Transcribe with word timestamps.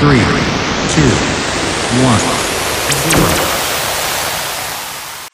three, 0.00 0.16
two, 0.96 1.12
one, 2.02 2.20
zero. 3.10 3.28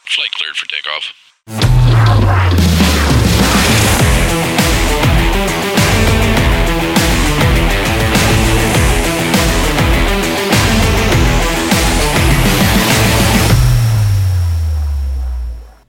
Flight 0.04 0.32
cleared 0.32 0.56
for 0.56 0.66
takeoff. 0.66 2.45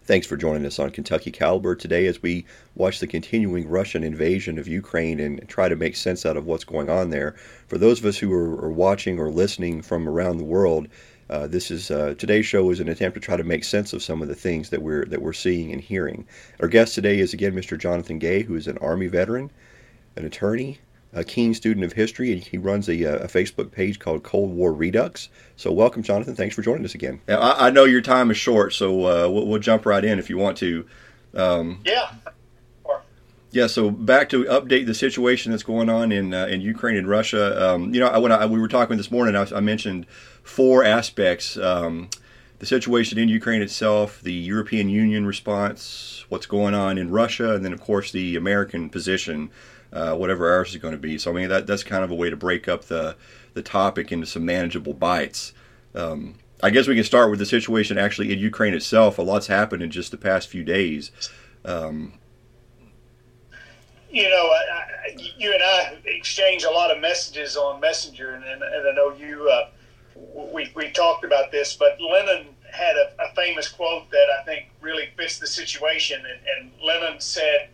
Thanks 0.08 0.26
for 0.26 0.38
joining 0.38 0.66
us 0.66 0.80
on 0.80 0.92
Kentucky 0.92 1.32
Caliber 1.32 1.76
today 1.76 2.08
as 2.08 2.22
we 2.22 2.46
watch 2.76 3.02
the 3.02 3.08
continuing 3.08 3.68
Russian 3.68 4.06
invasion 4.06 4.58
of 4.58 4.66
Ukraine 4.66 5.20
and 5.20 5.46
try 5.50 5.68
to 5.68 5.76
make 5.76 5.98
sense 5.98 6.26
out 6.26 6.38
of 6.38 6.46
what's 6.46 6.64
going 6.64 6.90
on 6.90 7.10
there. 7.10 7.36
For 7.68 7.78
those 7.78 8.00
of 8.00 8.06
us 8.06 8.18
who 8.18 8.32
are, 8.32 8.56
are 8.64 8.72
watching 8.72 9.20
or 9.20 9.30
listening 9.30 9.82
from 9.82 10.08
around 10.08 10.38
the 10.38 10.46
world, 10.46 10.88
uh, 11.30 11.48
this 11.48 11.70
is 11.70 11.92
uh, 11.92 12.16
today's 12.18 12.46
show 12.46 12.70
is 12.72 12.80
an 12.80 12.88
attempt 12.88 13.16
to 13.16 13.20
try 13.20 13.36
to 13.36 13.44
make 13.44 13.66
sense 13.66 13.92
of 13.92 14.02
some 14.02 14.22
of 14.22 14.30
the 14.30 14.34
things 14.34 14.70
that 14.70 14.82
we're 14.82 15.04
that 15.08 15.22
we're 15.22 15.34
seeing 15.34 15.74
and 15.74 15.82
hearing. 15.82 16.26
Our 16.62 16.70
guest 16.70 16.96
today 16.96 17.20
is 17.20 17.34
again 17.34 17.52
Mr. 17.52 17.78
Johnathan 17.78 18.20
Gay, 18.20 18.44
who 18.44 18.56
is 18.56 18.68
an 18.68 18.78
Army 18.78 19.08
veteran, 19.08 19.52
an 20.16 20.24
attorney, 20.24 20.80
a 21.14 21.24
keen 21.24 21.54
student 21.54 21.86
of 21.86 21.94
history, 21.94 22.32
and 22.32 22.44
he 22.44 22.58
runs 22.58 22.88
a, 22.90 23.06
uh, 23.06 23.24
a 23.24 23.28
Facebook 23.28 23.72
page 23.72 23.98
called 24.00 24.24
Cold 24.24 24.52
War 24.54 24.74
Redux. 24.74 25.30
So, 25.56 25.72
welcome, 25.72 26.04
Johnathan. 26.04 26.36
Thanks 26.36 26.56
for 26.56 26.62
joining 26.62 26.86
us 26.86 26.94
again. 26.96 27.22
I, 27.30 27.68
I 27.68 27.70
know 27.70 27.86
your 27.86 28.02
time 28.02 28.30
is 28.32 28.38
short, 28.38 28.74
so 28.74 29.06
uh, 29.06 29.30
we'll, 29.30 29.48
we'll 29.48 29.60
jump 29.60 29.86
right 29.86 30.04
in 30.04 30.20
if 30.20 30.30
you 30.30 30.38
want 30.38 30.58
to. 30.58 30.86
Um, 31.34 31.80
Yeah. 31.86 32.12
Yeah. 33.52 33.68
So, 33.68 33.90
back 33.90 34.30
to 34.30 34.44
update 34.46 34.86
the 34.86 34.94
situation 34.94 35.52
that's 35.52 35.64
going 35.64 35.90
on 35.90 36.12
in 36.12 36.34
uh, 36.34 36.46
in 36.48 36.62
Ukraine 36.62 36.98
and 36.98 37.08
Russia. 37.08 37.70
Um, 37.74 37.94
you 37.94 38.00
know, 38.00 38.08
I- 38.08 38.18
when 38.18 38.32
I, 38.32 38.46
we 38.46 38.60
were 38.60 38.68
talking 38.68 38.98
this 38.98 39.10
morning, 39.10 39.36
I, 39.36 39.48
I 39.56 39.60
mentioned 39.62 40.06
four 40.44 40.84
aspects: 40.84 41.58
um, 41.58 42.10
the 42.60 42.66
situation 42.66 43.18
in 43.18 43.30
Ukraine 43.30 43.62
itself, 43.62 44.22
the 44.22 44.34
European 44.34 44.90
Union 44.90 45.26
response, 45.26 46.26
what's 46.30 46.46
going 46.46 46.74
on 46.74 46.98
in 46.98 47.10
Russia, 47.10 47.54
and 47.56 47.64
then, 47.64 47.72
of 47.72 47.80
course, 47.80 48.12
the 48.12 48.36
American 48.36 48.90
position 48.90 49.50
uh, 49.94 50.16
whatever 50.16 50.52
ours 50.52 50.72
is 50.72 50.78
going 50.78 50.94
to 50.94 51.00
be. 51.00 51.18
So 51.18 51.32
I 51.32 51.34
mean 51.34 51.50
that 51.50 51.68
that's 51.68 51.84
kind 51.84 52.04
of 52.04 52.12
a 52.12 52.16
way 52.16 52.30
to 52.30 52.36
break 52.36 52.68
up 52.68 52.86
the 52.86 53.16
the 53.54 53.62
topic 53.62 54.12
into 54.12 54.26
some 54.26 54.46
manageable 54.46 54.94
bites. 54.94 55.54
Um, 55.96 56.36
I 56.62 56.70
guess 56.70 56.88
we 56.88 56.96
can 56.96 57.04
start 57.04 57.30
with 57.30 57.40
the 57.40 57.46
situation 57.46 57.98
actually 57.98 58.32
in 58.34 58.40
Ukraine 58.40 58.74
itself. 58.74 59.18
A 59.18 59.22
lot's 59.22 59.48
happened 59.48 59.84
in 59.84 59.92
just 59.92 60.12
the 60.12 60.18
past 60.18 60.48
few 60.48 60.64
days. 60.64 61.12
Um, 61.66 62.14
You 64.10 64.30
know, 64.30 64.46
I, 64.50 65.16
you 65.38 65.54
and 65.54 65.62
I 65.62 65.98
exchange 66.06 66.64
a 66.64 66.72
lot 66.72 66.92
of 66.92 67.02
messages 67.02 67.58
on 67.58 67.80
Messenger, 67.82 68.36
and, 68.36 68.44
and, 68.44 68.64
and 68.64 68.88
I 68.90 68.94
know 68.94 69.14
you. 69.14 69.50
Uh, 69.50 69.70
we 70.54 70.72
we 70.76 70.90
talked 70.92 71.24
about 71.24 71.52
this, 71.52 71.76
but 71.76 72.00
Lenin 72.02 72.48
had 72.72 72.96
a, 72.96 73.12
a 73.22 73.36
famous 73.36 73.68
quote 73.68 74.10
that 74.12 74.28
I 74.40 74.44
think 74.44 74.70
really 74.82 75.10
fits 75.18 75.38
the 75.40 75.48
situation, 75.48 76.24
and, 76.26 76.40
and 76.58 76.72
Lenin 76.82 77.20
said, 77.20 77.70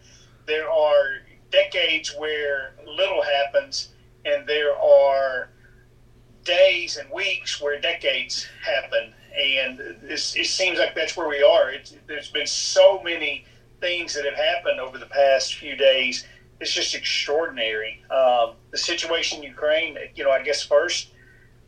"There 0.45 0.69
are 0.69 1.21
decades 1.53 2.13
where 2.17 2.73
little 2.85 3.23
happens, 3.23 3.93
and 4.25 4.45
there 4.45 4.75
are 4.75 5.49
days 6.43 6.97
and 6.97 7.09
weeks 7.11 7.61
where 7.61 7.79
decades 7.79 8.45
happen." 8.61 9.13
And 9.35 9.79
this, 10.01 10.35
it 10.35 10.47
seems 10.47 10.77
like 10.79 10.93
that's 10.93 11.15
where 11.17 11.29
we 11.29 11.41
are. 11.41 11.71
There's 12.07 12.29
been 12.29 12.47
so 12.47 13.01
many 13.01 13.45
things 13.79 14.13
that 14.15 14.25
have 14.25 14.35
happened 14.35 14.79
over 14.79 14.97
the 14.97 15.07
past 15.07 15.55
few 15.55 15.75
days. 15.75 16.25
It's 16.59 16.71
just 16.71 16.93
extraordinary. 16.95 18.03
Um, 18.09 18.55
the 18.71 18.77
situation 18.77 19.39
in 19.39 19.43
Ukraine, 19.43 19.97
you 20.15 20.23
know, 20.23 20.31
I 20.31 20.43
guess 20.43 20.61
first, 20.63 21.13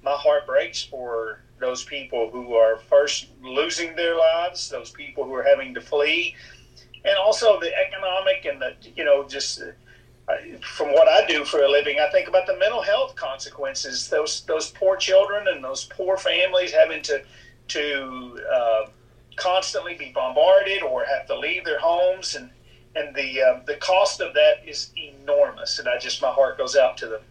my 0.02 0.18
heart 0.26 0.46
breaks 0.46 0.84
for 0.84 1.42
those 1.60 1.84
people 1.84 2.30
who 2.30 2.54
are 2.54 2.78
first 2.78 3.28
losing 3.42 3.96
their 3.96 4.16
lives, 4.16 4.70
those 4.70 4.92
people 4.92 5.24
who 5.26 5.34
are 5.34 5.44
having 5.44 5.74
to 5.74 5.82
flee, 5.82 6.36
and 7.06 7.18
also 7.18 7.60
the 7.60 7.72
economic 7.78 8.46
and 8.46 8.62
the, 8.62 8.76
you 8.96 9.06
know, 9.06 9.28
just 9.28 9.62
uh, 9.62 10.34
from 10.62 10.92
what 10.92 11.08
I 11.08 11.26
do 11.28 11.46
for 11.46 11.62
a 11.62 11.70
living, 11.70 12.00
I 12.00 12.10
think 12.10 12.28
about 12.28 12.48
the 12.48 12.58
mental 12.58 12.82
health 12.82 13.16
consequences. 13.16 14.10
Those 14.10 14.42
those 14.46 14.72
poor 14.72 14.98
children 14.98 15.48
and 15.48 15.64
those 15.64 15.86
poor 15.86 16.18
families 16.18 16.72
having 16.72 17.02
to 17.04 17.24
to 17.70 18.40
uh, 18.52 18.86
constantly 19.36 19.96
be 19.96 20.12
bombarded 20.14 20.82
or 20.82 21.06
have 21.06 21.28
to 21.28 21.38
leave 21.38 21.64
their 21.66 21.80
homes 21.80 22.36
and 22.36 22.50
and 22.96 23.16
the 23.16 23.42
uh, 23.42 23.60
the 23.66 23.76
cost 23.76 24.22
of 24.22 24.34
that 24.34 24.62
is 24.66 24.92
enormous 24.98 25.80
and 25.80 25.88
I 25.88 26.00
just 26.00 26.22
my 26.22 26.30
heart 26.30 26.58
goes 26.58 26.76
out 26.76 26.98
to 26.98 27.08
them 27.08 27.22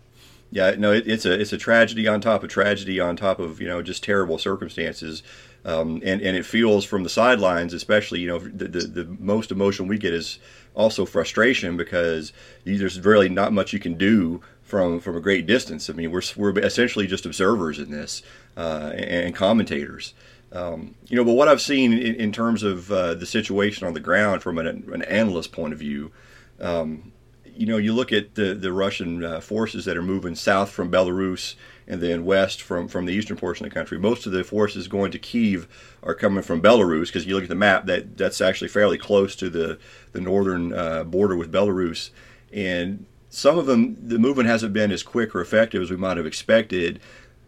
yeah, 0.54 0.76
no, 0.78 0.92
it, 0.92 1.08
it's 1.08 1.26
a 1.26 1.32
it's 1.32 1.52
a 1.52 1.58
tragedy 1.58 2.06
on 2.06 2.20
top 2.20 2.44
of 2.44 2.48
tragedy 2.48 3.00
on 3.00 3.16
top 3.16 3.40
of 3.40 3.60
you 3.60 3.66
know 3.66 3.82
just 3.82 4.04
terrible 4.04 4.38
circumstances, 4.38 5.24
um, 5.64 6.00
and 6.04 6.22
and 6.22 6.36
it 6.36 6.46
feels 6.46 6.84
from 6.84 7.02
the 7.02 7.08
sidelines, 7.08 7.74
especially 7.74 8.20
you 8.20 8.28
know 8.28 8.38
the, 8.38 8.68
the 8.68 8.78
the 8.86 9.04
most 9.18 9.50
emotion 9.50 9.88
we 9.88 9.98
get 9.98 10.14
is 10.14 10.38
also 10.76 11.04
frustration 11.06 11.76
because 11.76 12.32
there's 12.62 13.00
really 13.00 13.28
not 13.28 13.52
much 13.52 13.72
you 13.72 13.80
can 13.80 13.94
do 13.94 14.42
from 14.62 15.00
from 15.00 15.16
a 15.16 15.20
great 15.20 15.44
distance. 15.44 15.90
I 15.90 15.92
mean, 15.92 16.12
we're 16.12 16.22
we're 16.36 16.56
essentially 16.60 17.08
just 17.08 17.26
observers 17.26 17.80
in 17.80 17.90
this 17.90 18.22
uh, 18.56 18.92
and, 18.94 19.26
and 19.26 19.34
commentators. 19.34 20.14
Um, 20.52 20.94
you 21.08 21.16
know, 21.16 21.24
but 21.24 21.32
what 21.32 21.48
I've 21.48 21.62
seen 21.62 21.94
in, 21.94 22.14
in 22.14 22.30
terms 22.30 22.62
of 22.62 22.92
uh, 22.92 23.14
the 23.14 23.26
situation 23.26 23.88
on 23.88 23.94
the 23.94 23.98
ground 23.98 24.40
from 24.44 24.58
an, 24.58 24.68
an 24.68 25.02
analyst 25.02 25.50
point 25.50 25.72
of 25.72 25.80
view, 25.80 26.12
um, 26.60 27.12
you 27.56 27.66
know, 27.66 27.76
you 27.76 27.92
look 27.92 28.12
at 28.12 28.34
the 28.34 28.54
the 28.54 28.72
Russian 28.72 29.24
uh, 29.24 29.40
forces 29.40 29.84
that 29.84 29.96
are 29.96 30.02
moving 30.02 30.34
south 30.34 30.70
from 30.70 30.90
Belarus 30.90 31.54
and 31.86 32.00
then 32.00 32.24
west 32.24 32.62
from 32.62 32.88
from 32.88 33.06
the 33.06 33.12
eastern 33.12 33.36
portion 33.36 33.66
of 33.66 33.70
the 33.70 33.74
country. 33.74 33.98
Most 33.98 34.26
of 34.26 34.32
the 34.32 34.44
forces 34.44 34.88
going 34.88 35.10
to 35.12 35.18
Kiev 35.18 35.68
are 36.02 36.14
coming 36.14 36.42
from 36.42 36.62
Belarus 36.62 37.06
because 37.06 37.26
you 37.26 37.34
look 37.34 37.44
at 37.44 37.48
the 37.48 37.54
map 37.54 37.86
that 37.86 38.16
that's 38.16 38.40
actually 38.40 38.68
fairly 38.68 38.98
close 38.98 39.36
to 39.36 39.48
the 39.50 39.78
the 40.12 40.20
northern 40.20 40.72
uh, 40.72 41.04
border 41.04 41.36
with 41.36 41.52
Belarus, 41.52 42.10
and 42.52 43.06
some 43.28 43.58
of 43.58 43.66
them 43.66 43.96
the 44.00 44.18
movement 44.18 44.48
hasn't 44.48 44.72
been 44.72 44.92
as 44.92 45.02
quick 45.02 45.34
or 45.34 45.40
effective 45.40 45.82
as 45.82 45.90
we 45.90 45.96
might 45.96 46.16
have 46.16 46.26
expected. 46.26 47.00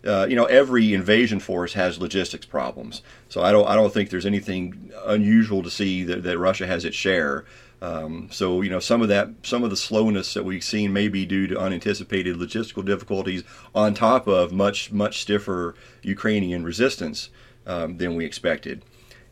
Uh, 0.04 0.24
you 0.28 0.36
know, 0.36 0.44
every 0.44 0.94
invasion 0.94 1.40
force 1.40 1.72
has 1.72 1.98
logistics 1.98 2.46
problems, 2.46 3.02
so 3.28 3.42
I 3.42 3.50
don't 3.50 3.66
I 3.66 3.74
don't 3.74 3.92
think 3.92 4.10
there's 4.10 4.26
anything 4.26 4.92
unusual 5.04 5.62
to 5.62 5.70
see 5.70 6.04
that, 6.04 6.22
that 6.22 6.38
Russia 6.38 6.66
has 6.66 6.84
its 6.84 6.96
share. 6.96 7.44
Um, 7.82 8.28
so 8.30 8.62
you 8.62 8.70
know 8.70 8.80
some 8.80 9.02
of 9.02 9.08
that, 9.08 9.28
some 9.42 9.62
of 9.62 9.70
the 9.70 9.76
slowness 9.76 10.32
that 10.34 10.44
we've 10.44 10.64
seen 10.64 10.92
may 10.92 11.08
be 11.08 11.26
due 11.26 11.46
to 11.46 11.58
unanticipated 11.58 12.36
logistical 12.36 12.84
difficulties, 12.84 13.44
on 13.74 13.92
top 13.92 14.26
of 14.26 14.52
much 14.52 14.92
much 14.92 15.20
stiffer 15.20 15.74
Ukrainian 16.02 16.64
resistance 16.64 17.28
um, 17.66 17.98
than 17.98 18.16
we 18.16 18.24
expected. 18.24 18.82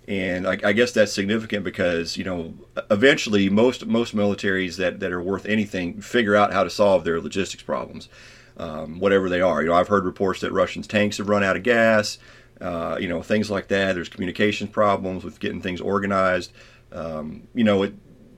And 0.06 0.46
I, 0.46 0.58
I, 0.62 0.72
guess 0.74 0.92
that's 0.92 1.14
significant 1.14 1.64
because 1.64 2.18
you 2.18 2.24
know 2.24 2.52
eventually 2.90 3.48
most 3.48 3.86
most 3.86 4.14
militaries 4.14 4.76
that, 4.76 5.00
that 5.00 5.12
are 5.12 5.22
worth 5.22 5.46
anything 5.46 6.02
figure 6.02 6.36
out 6.36 6.52
how 6.52 6.62
to 6.62 6.68
solve 6.68 7.04
their 7.04 7.22
logistics 7.22 7.62
problems, 7.62 8.10
um, 8.58 9.00
whatever 9.00 9.30
they 9.30 9.40
are. 9.40 9.62
You 9.62 9.70
know 9.70 9.74
I've 9.74 9.88
heard 9.88 10.04
reports 10.04 10.40
that 10.40 10.52
Russians 10.52 10.86
tanks 10.86 11.16
have 11.16 11.30
run 11.30 11.42
out 11.42 11.56
of 11.56 11.62
gas, 11.62 12.18
uh, 12.60 12.98
you 13.00 13.08
know 13.08 13.22
things 13.22 13.50
like 13.50 13.68
that. 13.68 13.94
There's 13.94 14.10
communications 14.10 14.68
problems 14.68 15.24
with 15.24 15.40
getting 15.40 15.62
things 15.62 15.80
organized. 15.80 16.52
Um, 16.92 17.48
you 17.54 17.64
know 17.64 17.82
it 17.84 17.94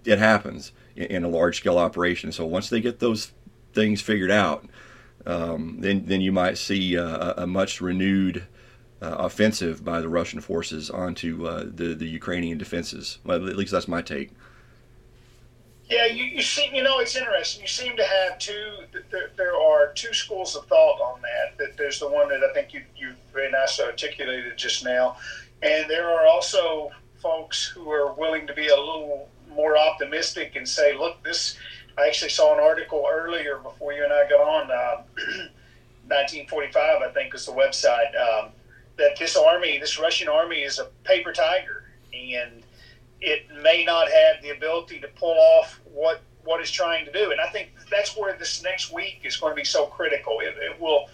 it 0.07 0.19
happens 0.19 0.73
in 0.95 1.25
a 1.25 1.29
large 1.29 1.59
scale 1.59 1.79
operation. 1.79 2.33
So 2.33 2.47
once 2.47 2.69
they 2.71 2.81
get 2.81 3.01
those 3.01 3.33
things 3.73 4.01
figured 4.01 4.31
out, 4.31 4.65
um, 5.27 5.79
then 5.81 6.07
then 6.07 6.21
you 6.21 6.33
might 6.33 6.57
see 6.59 6.95
a, 6.95 7.35
a 7.39 7.47
much 7.47 7.81
renewed 7.81 8.47
uh, 9.03 9.17
offensive 9.19 9.85
by 9.85 10.01
the 10.01 10.09
Russian 10.09 10.41
forces 10.41 10.91
onto 10.91 11.47
uh, 11.47 11.65
the 11.65 11.95
the 11.95 12.07
Ukrainian 12.07 12.59
defenses. 12.59 13.19
Well, 13.25 13.49
at 13.49 13.57
least 13.57 13.73
that's 13.73 13.89
my 13.89 14.03
take. 14.03 14.31
Yeah, 15.89 16.07
you, 16.07 16.25
you 16.25 16.43
see, 16.43 16.69
you 16.73 16.83
know, 16.83 16.99
it's 16.99 17.15
interesting. 17.15 17.63
You 17.63 17.69
seem 17.69 17.97
to 17.97 18.05
have 18.05 18.39
two. 18.39 18.79
There, 19.11 19.31
there 19.37 19.55
are 19.55 19.93
two 19.93 20.13
schools 20.13 20.57
of 20.57 20.67
thought 20.67 21.01
on 21.01 21.21
that. 21.23 21.59
That 21.59 21.77
there's 21.77 22.01
the 22.01 22.09
one 22.09 22.29
that 22.29 22.43
I 22.43 22.53
think 22.55 22.73
you 22.73 22.83
you 22.97 23.13
very 23.33 23.51
nicely 23.51 23.85
articulated 23.85 24.57
just 24.57 24.85
now, 24.85 25.17
and 25.63 25.89
there 25.89 26.09
are 26.09 26.27
also 26.27 26.91
folks 27.21 27.65
who 27.65 27.91
are 27.91 28.13
willing 28.13 28.47
to 28.47 28.55
be 28.55 28.69
a 28.69 28.77
little 28.77 29.29
more 29.57 29.77
optimistic 29.77 30.55
and 30.55 30.69
say, 30.69 30.97
look, 30.97 31.23
this. 31.25 31.57
I 31.99 32.07
actually 32.07 32.31
saw 32.31 32.53
an 32.53 32.61
article 32.61 33.07
earlier 33.11 33.57
before 33.57 33.95
you 33.95 34.05
and 34.05 34.13
I 34.13 34.29
got 34.29 34.41
on. 34.41 34.71
Uh, 34.71 35.03
1945, 36.09 37.03
I 37.03 37.13
think, 37.13 37.35
is 37.35 37.47
the 37.47 37.53
website. 37.53 38.15
Um, 38.17 38.51
that 38.97 39.19
this 39.19 39.37
army, 39.37 39.79
this 39.79 39.99
Russian 39.99 40.29
army, 40.29 40.63
is 40.63 40.79
a 40.79 40.85
paper 41.03 41.33
tiger, 41.33 41.85
and 42.15 42.63
it 43.21 43.47
may 43.63 43.85
not 43.85 44.09
have 44.09 44.43
the 44.43 44.51
ability 44.51 45.01
to 45.01 45.09
pull 45.09 45.37
off 45.37 45.81
what 45.93 46.23
what 46.45 46.61
is 46.61 46.71
trying 46.71 47.05
to 47.05 47.13
do. 47.13 47.33
And 47.33 47.41
I 47.41 47.49
think 47.49 47.73
that's 47.91 48.17
where 48.17 48.37
this 48.39 48.63
next 48.63 48.93
week 48.93 49.23
is 49.25 49.37
going 49.37 49.51
to 49.51 49.57
be 49.57 49.65
so 49.65 49.87
critical. 49.87 50.39
It, 50.41 50.55
it 50.59 50.81
will 50.81 51.09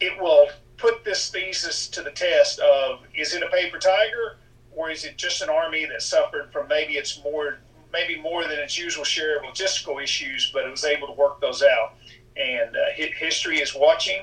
it 0.00 0.20
will 0.20 0.48
put 0.76 1.04
this 1.04 1.30
thesis 1.30 1.88
to 1.88 2.02
the 2.02 2.10
test 2.10 2.58
of 2.58 3.00
is 3.14 3.32
it 3.32 3.42
a 3.42 3.48
paper 3.48 3.78
tiger 3.78 4.38
or 4.76 4.90
is 4.90 5.04
it 5.04 5.16
just 5.16 5.42
an 5.42 5.48
army 5.48 5.86
that 5.86 6.02
suffered 6.02 6.52
from 6.52 6.68
maybe 6.68 6.94
it's 6.94 7.22
more 7.22 7.58
maybe 7.92 8.20
more 8.20 8.42
than 8.42 8.58
its 8.58 8.76
usual 8.76 9.04
share 9.04 9.38
of 9.38 9.44
logistical 9.44 10.02
issues, 10.02 10.50
but 10.52 10.64
it 10.66 10.70
was 10.70 10.84
able 10.84 11.06
to 11.06 11.12
work 11.12 11.40
those 11.40 11.62
out. 11.62 11.94
And 12.36 12.74
uh, 12.76 12.80
history 12.96 13.58
is 13.58 13.74
watching. 13.74 14.22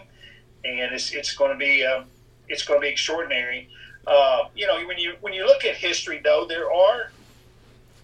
and 0.63 0.93
it's 0.93 1.11
it's 1.11 1.35
going 1.35 1.51
to 1.51 1.57
be 1.57 1.85
um, 1.85 2.05
it's 2.47 2.63
going 2.65 2.79
to 2.79 2.85
be 2.85 2.89
extraordinary. 2.89 3.69
Uh, 4.07 4.45
you 4.55 4.67
know, 4.67 4.85
when 4.85 4.97
you 4.97 5.15
when 5.21 5.33
you 5.33 5.45
look 5.45 5.65
at 5.65 5.75
history, 5.75 6.19
though, 6.23 6.45
there 6.47 6.71
are 6.71 7.11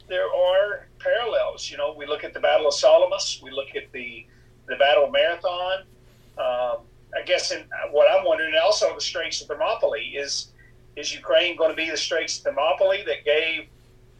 there 0.07 0.27
are 0.27 0.87
parallels. 0.99 1.69
You 1.69 1.77
know, 1.77 1.93
we 1.97 2.05
look 2.05 2.23
at 2.23 2.33
the 2.33 2.39
Battle 2.39 2.67
of 2.67 2.73
Salamis, 2.73 3.39
we 3.43 3.51
look 3.51 3.75
at 3.75 3.91
the 3.91 4.25
the 4.67 4.75
Battle 4.75 5.05
of 5.05 5.11
Marathon. 5.11 5.83
Um, 6.37 6.85
I 7.15 7.23
guess 7.25 7.51
in, 7.51 7.63
what 7.91 8.07
I'm 8.11 8.25
wondering, 8.25 8.53
also 8.61 8.93
the 8.93 9.01
Straits 9.01 9.41
of 9.41 9.47
Thermopylae 9.47 10.13
is 10.15 10.51
is 10.97 11.13
Ukraine 11.13 11.55
going 11.55 11.69
to 11.69 11.75
be 11.75 11.89
the 11.89 11.95
Straits 11.95 12.39
of 12.39 12.43
Thermopylae 12.45 13.05
that 13.05 13.23
gave 13.23 13.67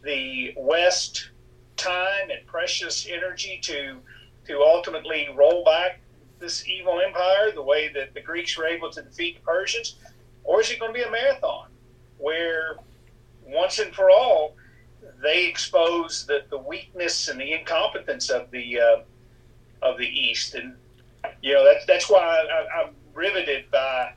the 0.02 0.54
West 0.56 1.30
time 1.76 2.30
and 2.30 2.46
precious 2.46 3.06
energy 3.10 3.58
to 3.64 3.98
to 4.46 4.62
ultimately 4.62 5.28
roll 5.34 5.62
back 5.64 6.00
this 6.38 6.66
evil 6.66 7.00
empire 7.00 7.50
the 7.52 7.62
way 7.62 7.92
that 7.92 8.14
the 8.14 8.20
Greeks 8.20 8.56
were 8.56 8.66
able 8.66 8.90
to 8.90 9.02
defeat 9.02 9.34
the 9.34 9.42
Persians, 9.42 9.96
or 10.44 10.60
is 10.60 10.70
it 10.70 10.78
going 10.78 10.92
to 10.92 10.98
be 10.98 11.02
a 11.02 11.10
marathon 11.10 11.68
where 12.16 12.76
once 13.44 13.78
and 13.78 13.92
for 13.94 14.10
all 14.10 14.54
they 15.20 15.46
expose 15.46 16.26
the, 16.26 16.44
the 16.48 16.58
weakness 16.58 17.28
and 17.28 17.40
the 17.40 17.52
incompetence 17.52 18.30
of 18.30 18.50
the 18.52 18.80
uh, 18.80 19.00
of 19.82 19.98
the 19.98 20.06
East, 20.06 20.54
and 20.54 20.74
you 21.42 21.54
know 21.54 21.64
that's 21.64 21.84
that's 21.86 22.08
why 22.08 22.20
I, 22.20 22.82
I'm 22.82 22.94
riveted 23.14 23.68
by 23.72 24.12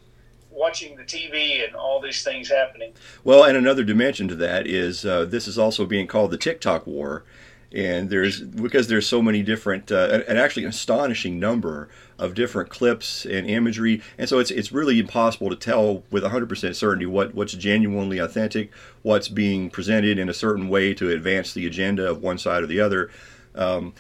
watching 0.52 0.96
the 0.96 1.04
TV 1.04 1.66
and 1.66 1.76
all 1.76 2.00
these 2.02 2.24
things 2.24 2.50
happening. 2.50 2.94
Well, 3.24 3.44
and 3.44 3.58
another 3.58 3.84
dimension 3.84 4.28
to 4.28 4.36
that 4.36 4.68
is 4.68 5.06
uh, 5.06 5.26
this 5.26 5.48
is 5.48 5.58
also 5.58 5.86
being 5.86 6.08
called 6.08 6.32
the 6.32 6.38
TikTok 6.38 6.86
war, 6.86 7.24
and 7.72 8.10
there's 8.10 8.42
because 8.42 8.88
there's 8.88 9.08
so 9.08 9.22
many 9.22 9.42
different 9.42 9.92
uh, 9.92 10.22
and 10.28 10.38
actually 10.38 10.64
an 10.64 10.70
astonishing 10.70 11.40
number 11.40 11.90
of 12.20 12.36
different 12.36 12.70
clips 12.70 13.26
and 13.26 13.50
imagery, 13.50 14.02
and 14.18 14.28
so 14.28 14.40
it's 14.40 14.52
it's 14.52 14.72
really 14.72 15.00
impossible 15.00 15.50
to 15.50 15.56
tell 15.56 16.04
with 16.12 16.24
100% 16.24 16.76
certainty 16.76 17.06
what 17.06 17.34
what's 17.34 17.54
genuinely 17.54 18.20
authentic, 18.20 18.72
what's 19.02 19.30
being 19.30 19.70
presented 19.70 20.20
in 20.20 20.30
a 20.30 20.34
certain 20.34 20.70
way 20.70 20.94
to 20.94 21.10
advance 21.10 21.54
the 21.54 21.66
agenda 21.66 22.08
of 22.10 22.22
one 22.22 22.38
side 22.38 22.64
or 22.64 22.68
the 22.68 22.80
other. 22.80 23.10
Um, 23.56 23.94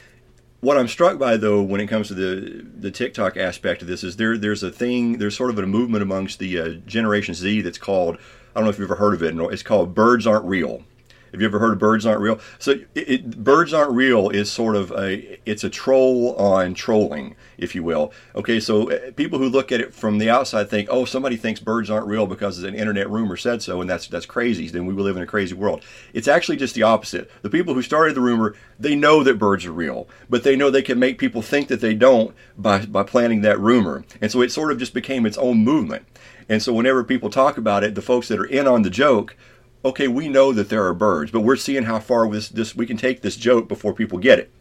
what 0.62 0.78
I'm 0.78 0.88
struck 0.88 1.19
by, 1.19 1.38
though, 1.38 1.62
when 1.62 1.81
it 1.81 1.88
comes 1.88 2.08
to 2.08 2.13
the 2.13 2.63
the 2.63 2.92
TikTok 2.92 3.36
aspect 3.36 3.81
of 3.81 3.88
this, 3.88 4.04
is 4.04 4.16
there 4.16 4.38
there's 4.38 4.63
a 4.63 4.72
thing, 4.72 5.18
there's 5.18 5.36
sort 5.36 5.50
of 5.50 5.58
a 5.58 5.66
movement 5.66 6.04
amongst 6.04 6.40
the 6.40 6.60
uh, 6.60 6.69
Generation 6.86 7.34
Z 7.34 7.62
that's 7.62 7.78
called 7.78 8.18
I 8.56 8.60
don't 8.60 8.66
know 8.66 8.69
if 8.69 8.80
you've 8.80 8.90
ever 8.90 9.00
heard 9.00 9.13
of 9.13 9.24
it. 9.24 9.36
It's 9.52 9.63
called 9.63 9.94
"Birds 9.94 10.25
Aren't 10.25 10.46
Real." 10.46 10.84
Have 11.31 11.39
you 11.39 11.48
ever 11.48 11.60
heard 11.60 11.74
of 11.74 11.80
Birds 11.80 12.06
Aren't 12.06 12.22
Real? 12.22 12.39
So, 12.60 12.72
it, 12.72 12.89
it, 12.95 13.44
Birds 13.44 13.74
Aren't 13.74 13.92
Real 13.92 14.30
is 14.30 14.51
sort 14.51 14.75
of 14.75 14.92
a 14.92 15.39
it's 15.45 15.63
a 15.63 15.69
troll 15.69 16.36
on 16.36 16.74
trolling, 16.74 17.36
if 17.57 17.74
you 17.74 17.83
will. 17.83 18.12
Okay, 18.36 18.60
so 18.60 18.92
uh, 18.92 19.12
people 19.12 19.39
who 19.39 19.48
look 19.48 19.72
at 19.72 19.80
it 19.80 19.94
from 19.94 20.18
the 20.18 20.30
outside 20.30 20.69
think, 20.69 20.89
oh, 20.92 21.06
somebody 21.06 21.38
thinks 21.38 21.60
birds 21.60 21.89
aren't 21.89 22.07
real 22.07 22.28
because 22.28 22.62
an 22.63 22.75
internet 22.75 23.10
rumor 23.10 23.38
said 23.38 23.62
so, 23.62 23.80
and 23.80 23.89
that's 23.89 24.07
that's 24.07 24.25
crazy. 24.25 24.68
Then 24.68 24.86
we 24.86 24.94
will 24.94 25.06
live 25.06 25.18
in 25.18 25.24
a 25.24 25.28
crazy 25.28 25.56
world. 25.56 25.83
It's 26.13 26.28
actually 26.28 26.57
just 26.57 26.75
the 26.75 26.83
opposite. 26.83 27.31
The 27.42 27.50
people 27.50 27.74
who 27.74 27.81
started 27.81 28.16
the 28.16 28.22
rumor, 28.22 28.56
they 28.80 28.95
know 28.95 29.24
that 29.24 29.39
birds 29.39 29.66
are 29.66 29.72
real, 29.72 30.10
but 30.30 30.44
they 30.44 30.56
know 30.56 30.69
they 30.69 30.81
can 30.81 31.00
make 31.00 31.18
people 31.18 31.42
think 31.42 31.69
that 31.69 31.81
they 31.81 31.94
don't 31.94 32.36
by 32.57 32.86
by 32.86 33.04
planting 33.04 33.42
that 33.42 33.60
rumor, 33.60 34.04
and 34.19 34.31
so 34.31 34.42
it 34.42 34.51
sort 34.51 34.72
of 34.72 34.80
just 34.80 34.94
became 34.94 35.25
its 35.25 35.38
own 35.38 35.60
movement. 35.60 36.06
And 36.50 36.62
so 36.62 36.74
whenever 36.74 37.04
people 37.04 37.30
talk 37.30 37.57
about 37.57 37.83
it, 37.83 37.95
the 37.95 38.01
folks 38.01 38.28
that 38.28 38.39
are 38.39 38.45
in 38.45 38.68
on 38.68 38.81
the 38.81 38.89
joke 38.89 39.38
okay, 39.83 40.07
we 40.07 40.28
know 40.28 40.54
that 40.54 40.69
there 40.69 40.86
are 40.86 40.94
birds, 40.94 41.31
but 41.31 41.42
we're 41.42 41.56
seeing 41.56 41.83
how 41.83 42.00
far 42.00 42.30
this, 42.30 42.50
this 42.50 42.75
we 42.75 42.86
can 42.86 42.98
take 42.98 43.22
this 43.22 43.36
joke 43.36 43.68
before 43.68 43.94
people 43.94 44.19
get 44.19 44.39
it. 44.39 44.51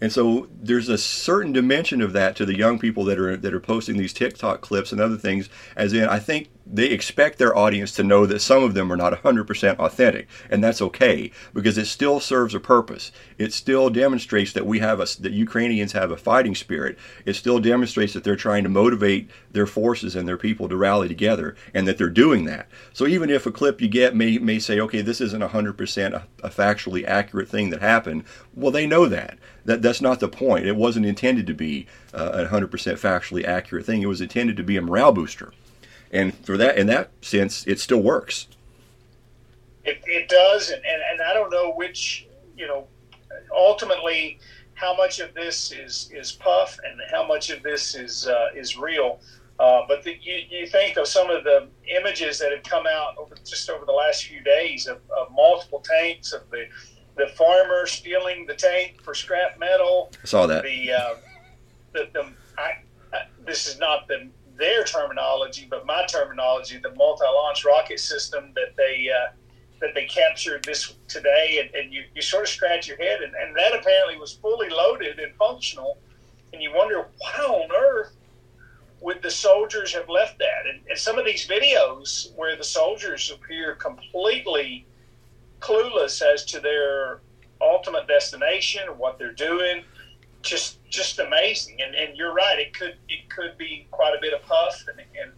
And 0.00 0.12
so 0.12 0.48
there's 0.52 0.88
a 0.88 0.98
certain 0.98 1.52
dimension 1.52 2.00
of 2.00 2.12
that 2.12 2.36
to 2.36 2.46
the 2.46 2.56
young 2.56 2.78
people 2.78 3.04
that 3.04 3.18
are 3.18 3.36
that 3.36 3.54
are 3.54 3.60
posting 3.60 3.96
these 3.96 4.12
TikTok 4.12 4.60
clips 4.60 4.92
and 4.92 5.00
other 5.00 5.16
things. 5.16 5.48
As 5.76 5.92
in, 5.92 6.04
I 6.04 6.18
think 6.18 6.50
they 6.66 6.86
expect 6.86 7.38
their 7.38 7.56
audience 7.56 7.92
to 7.92 8.02
know 8.02 8.24
that 8.26 8.40
some 8.40 8.62
of 8.62 8.74
them 8.74 8.90
are 8.90 8.96
not 8.96 9.12
100% 9.12 9.78
authentic, 9.78 10.28
and 10.48 10.64
that's 10.64 10.80
okay 10.80 11.30
because 11.52 11.76
it 11.76 11.86
still 11.86 12.20
serves 12.20 12.54
a 12.54 12.60
purpose. 12.60 13.12
It 13.36 13.52
still 13.52 13.90
demonstrates 13.90 14.52
that 14.54 14.66
we 14.66 14.78
have 14.78 15.00
a 15.00 15.06
that 15.20 15.32
Ukrainians 15.32 15.92
have 15.92 16.10
a 16.10 16.16
fighting 16.16 16.54
spirit. 16.54 16.98
It 17.24 17.34
still 17.34 17.58
demonstrates 17.58 18.14
that 18.14 18.24
they're 18.24 18.36
trying 18.36 18.62
to 18.64 18.70
motivate 18.70 19.30
their 19.50 19.66
forces 19.66 20.16
and 20.16 20.26
their 20.26 20.38
people 20.38 20.68
to 20.68 20.76
rally 20.76 21.08
together, 21.08 21.54
and 21.74 21.86
that 21.86 21.98
they're 21.98 22.08
doing 22.08 22.44
that. 22.46 22.68
So 22.92 23.06
even 23.06 23.30
if 23.30 23.46
a 23.46 23.52
clip 23.52 23.80
you 23.80 23.88
get 23.88 24.16
may 24.16 24.38
may 24.38 24.58
say, 24.58 24.80
okay, 24.80 25.02
this 25.02 25.20
isn't 25.20 25.42
100% 25.42 26.12
a, 26.12 26.26
a 26.42 26.50
factually 26.50 27.04
accurate 27.06 27.48
thing 27.48 27.70
that 27.70 27.80
happened, 27.80 28.24
well, 28.54 28.72
they 28.72 28.86
know 28.86 29.06
that. 29.06 29.38
That 29.64 29.82
that's 29.82 30.00
not 30.00 30.20
the 30.20 30.28
point. 30.28 30.66
It 30.66 30.76
wasn't 30.76 31.06
intended 31.06 31.46
to 31.46 31.54
be 31.54 31.86
uh, 32.12 32.44
a 32.44 32.46
100% 32.46 32.68
factually 32.68 33.44
accurate 33.44 33.86
thing. 33.86 34.02
It 34.02 34.06
was 34.06 34.20
intended 34.20 34.56
to 34.58 34.62
be 34.62 34.76
a 34.76 34.82
morale 34.82 35.12
booster 35.12 35.52
and 36.14 36.32
for 36.38 36.56
that 36.56 36.78
in 36.78 36.86
that 36.86 37.10
sense 37.20 37.66
it 37.66 37.78
still 37.78 38.00
works 38.00 38.46
it, 39.84 40.00
it 40.06 40.28
does 40.28 40.70
and, 40.70 40.82
and, 40.86 41.02
and 41.10 41.20
i 41.22 41.34
don't 41.34 41.50
know 41.50 41.72
which 41.72 42.26
you 42.56 42.66
know 42.66 42.86
ultimately 43.54 44.38
how 44.74 44.96
much 44.96 45.18
of 45.20 45.34
this 45.34 45.72
is 45.72 46.10
is 46.14 46.32
puff 46.32 46.78
and 46.86 47.00
how 47.10 47.26
much 47.26 47.50
of 47.50 47.62
this 47.62 47.94
is 47.94 48.26
uh, 48.28 48.48
is 48.56 48.78
real 48.78 49.20
uh, 49.60 49.82
but 49.86 50.02
the, 50.02 50.16
you, 50.20 50.40
you 50.50 50.66
think 50.66 50.96
of 50.96 51.06
some 51.06 51.30
of 51.30 51.44
the 51.44 51.68
images 51.96 52.40
that 52.40 52.50
have 52.50 52.64
come 52.64 52.86
out 52.88 53.16
over 53.16 53.36
just 53.44 53.70
over 53.70 53.84
the 53.84 53.92
last 53.92 54.24
few 54.24 54.40
days 54.40 54.88
of, 54.88 54.98
of 55.16 55.30
multiple 55.32 55.80
tanks 56.00 56.32
of 56.32 56.42
the 56.50 56.66
the 57.16 57.28
farmer 57.28 57.86
stealing 57.86 58.46
the 58.46 58.54
tank 58.54 59.00
for 59.02 59.14
scrap 59.14 59.58
metal. 59.58 60.10
I 60.22 60.26
saw 60.26 60.46
that. 60.46 60.62
The 60.62 60.92
uh, 60.92 61.14
the, 61.92 62.08
the 62.12 62.32
I, 62.58 62.82
I, 63.12 63.26
this 63.46 63.66
is 63.66 63.78
not 63.78 64.08
the 64.08 64.28
their 64.56 64.84
terminology, 64.84 65.66
but 65.68 65.84
my 65.84 66.04
terminology, 66.06 66.78
the 66.78 66.94
multi-launch 66.94 67.64
rocket 67.64 67.98
system 67.98 68.52
that 68.54 68.76
they 68.76 69.08
uh, 69.10 69.32
that 69.80 69.94
they 69.94 70.04
captured 70.06 70.64
this 70.64 70.94
today, 71.08 71.60
and, 71.60 71.74
and, 71.74 71.92
you, 71.92 72.04
you 72.14 72.22
sort 72.22 72.44
of 72.44 72.48
scratch 72.48 72.88
your 72.88 72.96
head, 72.96 73.20
and, 73.20 73.34
and 73.34 73.54
that 73.56 73.74
apparently 73.74 74.16
was 74.16 74.32
fully 74.32 74.70
loaded 74.70 75.18
and 75.18 75.34
functional, 75.34 75.98
and 76.52 76.62
you 76.62 76.72
wonder 76.72 77.06
why 77.18 77.44
on 77.44 77.70
earth 77.76 78.16
would 79.00 79.20
the 79.22 79.30
soldiers 79.30 79.92
have 79.92 80.08
left 80.08 80.38
that? 80.38 80.66
And, 80.72 80.80
and 80.88 80.98
some 80.98 81.18
of 81.18 81.26
these 81.26 81.46
videos 81.46 82.34
where 82.36 82.56
the 82.56 82.64
soldiers 82.64 83.30
appear 83.30 83.74
completely 83.74 84.86
clueless 85.64 86.22
as 86.22 86.44
to 86.44 86.60
their 86.60 87.20
ultimate 87.60 88.06
destination 88.06 88.88
or 88.88 88.94
what 88.94 89.18
they're 89.18 89.32
doing 89.32 89.82
just 90.44 90.78
just 90.88 91.18
amazing. 91.18 91.80
And, 91.80 91.94
and 91.94 92.16
you're 92.16 92.32
right, 92.32 92.58
it 92.58 92.78
could 92.78 92.96
it 93.08 93.28
could 93.30 93.58
be 93.58 93.88
quite 93.90 94.14
a 94.16 94.20
bit 94.20 94.32
of 94.32 94.42
puff, 94.42 94.84
and, 94.88 95.00
and 95.20 95.32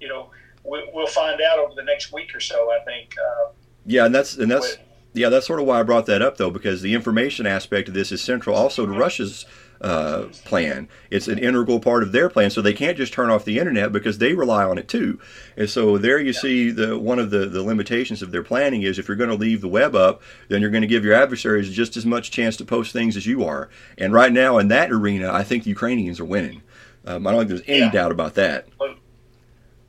you 0.00 0.08
know 0.08 0.30
we, 0.64 0.90
will 0.92 1.06
find 1.06 1.40
out 1.40 1.58
over 1.58 1.74
the 1.74 1.84
next 1.84 2.12
week 2.12 2.34
or 2.34 2.40
so. 2.40 2.72
I 2.72 2.84
think. 2.84 3.14
Uh, 3.18 3.52
yeah, 3.86 4.06
and 4.06 4.14
that's 4.14 4.36
and 4.36 4.50
that's. 4.50 4.76
With, 4.76 4.84
yeah, 5.14 5.30
that's 5.30 5.46
sort 5.46 5.58
of 5.58 5.66
why 5.66 5.80
I 5.80 5.82
brought 5.82 6.06
that 6.06 6.20
up, 6.20 6.36
though, 6.36 6.50
because 6.50 6.82
the 6.82 6.94
information 6.94 7.46
aspect 7.46 7.88
of 7.88 7.94
this 7.94 8.12
is 8.12 8.20
central 8.20 8.54
also 8.54 8.84
to 8.84 8.92
Russia's 8.92 9.46
uh, 9.80 10.24
plan. 10.44 10.88
It's 11.10 11.28
an 11.28 11.38
integral 11.38 11.80
part 11.80 12.02
of 12.02 12.12
their 12.12 12.28
plan, 12.28 12.50
so 12.50 12.60
they 12.60 12.72
can't 12.72 12.96
just 12.96 13.12
turn 13.12 13.30
off 13.30 13.44
the 13.44 13.58
internet 13.58 13.92
because 13.92 14.18
they 14.18 14.34
rely 14.34 14.64
on 14.64 14.78
it 14.78 14.88
too. 14.88 15.20
And 15.56 15.70
so 15.70 15.98
there 15.98 16.18
you 16.18 16.32
yeah. 16.32 16.40
see 16.40 16.70
the 16.70 16.98
one 16.98 17.18
of 17.18 17.30
the, 17.30 17.46
the 17.46 17.62
limitations 17.62 18.22
of 18.22 18.30
their 18.30 18.42
planning 18.42 18.82
is 18.82 18.98
if 18.98 19.08
you're 19.08 19.16
going 19.16 19.30
to 19.30 19.36
leave 19.36 19.60
the 19.60 19.68
web 19.68 19.94
up, 19.94 20.22
then 20.48 20.60
you're 20.60 20.70
going 20.70 20.82
to 20.82 20.88
give 20.88 21.04
your 21.04 21.14
adversaries 21.14 21.70
just 21.70 21.96
as 21.96 22.04
much 22.04 22.30
chance 22.30 22.56
to 22.56 22.64
post 22.64 22.92
things 22.92 23.16
as 23.16 23.26
you 23.26 23.44
are. 23.44 23.68
And 23.96 24.12
right 24.12 24.32
now 24.32 24.58
in 24.58 24.68
that 24.68 24.90
arena, 24.90 25.32
I 25.32 25.44
think 25.44 25.64
the 25.64 25.70
Ukrainians 25.70 26.18
are 26.20 26.24
winning. 26.24 26.62
Um, 27.06 27.26
I 27.26 27.30
don't 27.30 27.40
think 27.40 27.48
there's 27.48 27.62
any 27.68 27.78
yeah. 27.78 27.90
doubt 27.90 28.12
about 28.12 28.34
that. 28.34 28.68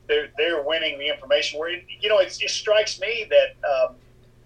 They're, 0.06 0.28
they're 0.36 0.62
winning 0.62 0.98
the 0.98 1.08
information. 1.08 1.58
Where 1.58 1.70
you 1.70 2.08
know 2.08 2.18
it, 2.18 2.36
it 2.40 2.50
strikes 2.50 3.00
me 3.00 3.28
that 3.28 3.68
um, 3.68 3.94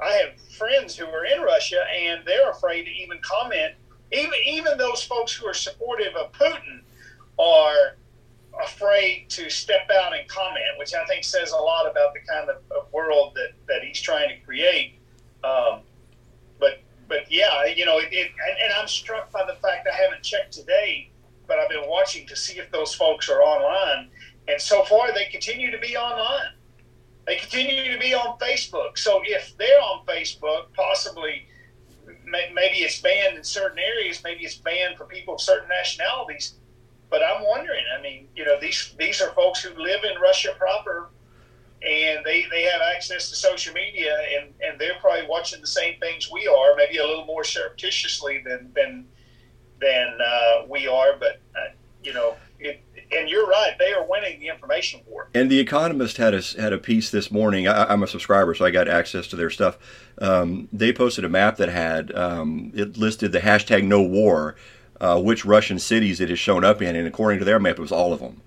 I 0.00 0.10
have 0.10 0.40
friends 0.40 0.96
who 0.96 1.06
are 1.06 1.24
in 1.24 1.42
Russia 1.42 1.84
and 1.90 2.22
they're 2.26 2.50
afraid 2.50 2.84
to 2.84 2.90
even 2.90 3.18
comment 3.22 3.74
even 4.12 4.38
even 4.46 4.78
those 4.78 5.02
folks 5.02 5.32
who 5.32 5.46
are 5.46 5.54
supportive 5.54 6.14
of 6.14 6.32
Putin 6.32 6.82
are 7.38 7.96
afraid 8.62 9.28
to 9.28 9.50
step 9.50 9.90
out 9.92 10.16
and 10.16 10.28
comment, 10.28 10.78
which 10.78 10.94
I 10.94 11.04
think 11.06 11.24
says 11.24 11.50
a 11.50 11.56
lot 11.56 11.90
about 11.90 12.14
the 12.14 12.20
kind 12.20 12.48
of, 12.48 12.56
of 12.70 12.92
world 12.92 13.34
that, 13.34 13.50
that 13.66 13.82
he's 13.82 14.00
trying 14.00 14.28
to 14.28 14.44
create. 14.44 14.98
Um, 15.42 15.80
but 16.58 16.80
but 17.08 17.30
yeah, 17.30 17.64
you 17.66 17.84
know, 17.84 17.98
it, 17.98 18.08
it, 18.12 18.30
and, 18.48 18.58
and, 18.62 18.72
I'm 18.72 18.88
struck 18.88 19.30
by 19.30 19.44
the 19.44 19.54
fact 19.54 19.88
I 19.92 19.94
haven't 19.94 20.22
checked 20.22 20.52
today, 20.52 21.10
but 21.46 21.58
I've 21.58 21.68
been 21.68 21.88
watching 21.88 22.26
to 22.28 22.36
see 22.36 22.58
if 22.58 22.70
those 22.70 22.94
folks 22.94 23.28
are 23.28 23.42
online, 23.42 24.08
and 24.48 24.60
so 24.60 24.84
far 24.84 25.12
they 25.12 25.26
continue 25.26 25.70
to 25.70 25.78
be 25.78 25.96
online. 25.96 26.52
They 27.26 27.36
continue 27.36 27.90
to 27.92 27.98
be 27.98 28.14
on 28.14 28.38
Facebook. 28.38 28.98
So 28.98 29.22
if 29.24 29.56
they're 29.56 29.80
on 29.80 30.04
Facebook, 30.06 30.66
possibly 30.74 31.46
maybe 32.26 32.78
it's 32.78 33.00
banned 33.00 33.36
in 33.36 33.44
certain 33.44 33.78
areas, 33.78 34.22
maybe 34.24 34.44
it's 34.44 34.56
banned 34.56 34.96
for 34.96 35.04
people 35.04 35.34
of 35.34 35.40
certain 35.40 35.68
nationalities. 35.68 36.54
But 37.10 37.22
I'm 37.22 37.46
wondering. 37.46 37.84
I 37.96 38.02
mean, 38.02 38.28
you 38.34 38.44
know, 38.44 38.58
these 38.60 38.94
these 38.98 39.20
are 39.20 39.30
folks 39.32 39.62
who 39.62 39.70
live 39.80 40.00
in 40.04 40.20
Russia 40.20 40.54
proper, 40.58 41.10
and 41.82 42.24
they, 42.24 42.46
they 42.50 42.62
have 42.62 42.80
access 42.80 43.28
to 43.30 43.36
social 43.36 43.74
media, 43.74 44.16
and, 44.36 44.52
and 44.60 44.80
they're 44.80 44.98
probably 45.00 45.26
watching 45.28 45.60
the 45.60 45.66
same 45.66 46.00
things 46.00 46.30
we 46.30 46.46
are, 46.46 46.74
maybe 46.76 46.98
a 46.98 47.06
little 47.06 47.26
more 47.26 47.44
surreptitiously 47.44 48.42
than 48.44 48.72
than 48.74 49.06
than 49.80 50.18
uh, 50.24 50.66
we 50.68 50.88
are. 50.88 51.16
But 51.18 51.40
uh, 51.54 51.72
you 52.02 52.12
know, 52.12 52.36
and 53.16 53.28
you're 53.28 53.46
right, 53.46 53.74
they 53.78 53.92
are 53.92 54.04
winning 54.06 54.40
the 54.40 54.48
information 54.48 55.00
war. 55.06 55.28
And 55.34 55.50
the 55.50 55.60
Economist 55.60 56.16
had 56.16 56.34
a 56.34 56.42
had 56.60 56.72
a 56.72 56.78
piece 56.78 57.10
this 57.10 57.30
morning. 57.30 57.66
I, 57.66 57.92
am 57.92 58.02
a 58.02 58.06
subscriber, 58.06 58.54
so 58.54 58.64
I 58.64 58.70
got 58.70 58.88
access 58.88 59.26
to 59.28 59.36
their 59.36 59.50
stuff. 59.50 59.78
Um, 60.18 60.68
they 60.72 60.92
posted 60.92 61.24
a 61.24 61.28
map 61.28 61.56
that 61.56 61.68
had 61.68 62.14
um, 62.14 62.72
it 62.74 62.96
listed 62.96 63.32
the 63.32 63.40
hashtag 63.40 63.84
No 63.84 64.02
War, 64.02 64.56
uh, 65.00 65.20
which 65.20 65.44
Russian 65.44 65.78
cities 65.78 66.20
it 66.20 66.28
has 66.28 66.38
shown 66.38 66.64
up 66.64 66.82
in, 66.82 66.96
and 66.96 67.06
according 67.06 67.38
to 67.40 67.44
their 67.44 67.60
map, 67.60 67.78
it 67.78 67.82
was 67.82 67.92
all 67.92 68.12
of 68.12 68.20
them. 68.20 68.42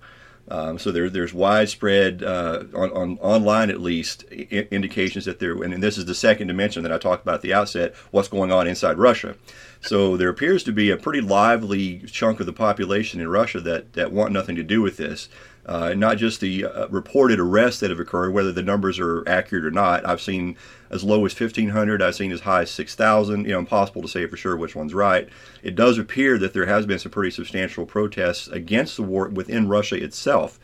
Um, 0.50 0.78
so 0.78 0.90
there, 0.90 1.10
there's 1.10 1.34
widespread 1.34 2.22
uh, 2.22 2.64
on, 2.74 2.90
on, 2.92 3.18
online 3.18 3.70
at 3.70 3.80
least 3.80 4.24
I- 4.32 4.66
indications 4.70 5.26
that 5.26 5.40
there, 5.40 5.62
and 5.62 5.82
this 5.82 5.98
is 5.98 6.06
the 6.06 6.14
second 6.14 6.46
dimension 6.46 6.82
that 6.84 6.92
I 6.92 6.98
talked 6.98 7.22
about 7.22 7.36
at 7.36 7.42
the 7.42 7.52
outset, 7.54 7.94
what's 8.10 8.28
going 8.28 8.50
on 8.50 8.66
inside 8.66 8.98
Russia. 8.98 9.36
So 9.80 10.16
there 10.16 10.28
appears 10.28 10.64
to 10.64 10.72
be 10.72 10.90
a 10.90 10.96
pretty 10.96 11.20
lively 11.20 11.98
chunk 12.06 12.40
of 12.40 12.46
the 12.46 12.52
population 12.52 13.20
in 13.20 13.28
Russia 13.28 13.60
that, 13.60 13.92
that 13.92 14.10
want 14.12 14.32
nothing 14.32 14.56
to 14.56 14.62
do 14.62 14.82
with 14.82 14.96
this. 14.96 15.28
Uh, 15.68 15.92
not 15.92 16.16
just 16.16 16.40
the 16.40 16.64
uh, 16.64 16.88
reported 16.88 17.38
arrests 17.38 17.80
that 17.80 17.90
have 17.90 18.00
occurred, 18.00 18.32
whether 18.32 18.50
the 18.50 18.62
numbers 18.62 18.98
are 18.98 19.22
accurate 19.28 19.66
or 19.66 19.70
not. 19.70 20.06
I've 20.08 20.20
seen 20.20 20.56
as 20.88 21.04
low 21.04 21.26
as 21.26 21.38
1,500. 21.38 22.00
I've 22.00 22.14
seen 22.14 22.32
as 22.32 22.40
high 22.40 22.62
as 22.62 22.70
6,000. 22.70 23.44
You 23.44 23.52
know, 23.52 23.58
impossible 23.58 24.00
to 24.00 24.08
say 24.08 24.26
for 24.26 24.38
sure 24.38 24.56
which 24.56 24.74
one's 24.74 24.94
right. 24.94 25.28
It 25.62 25.74
does 25.74 25.98
appear 25.98 26.38
that 26.38 26.54
there 26.54 26.64
has 26.64 26.86
been 26.86 26.98
some 26.98 27.12
pretty 27.12 27.30
substantial 27.30 27.84
protests 27.84 28.48
against 28.48 28.96
the 28.96 29.02
war 29.02 29.28
within 29.28 29.68
Russia 29.68 30.02
itself, 30.02 30.58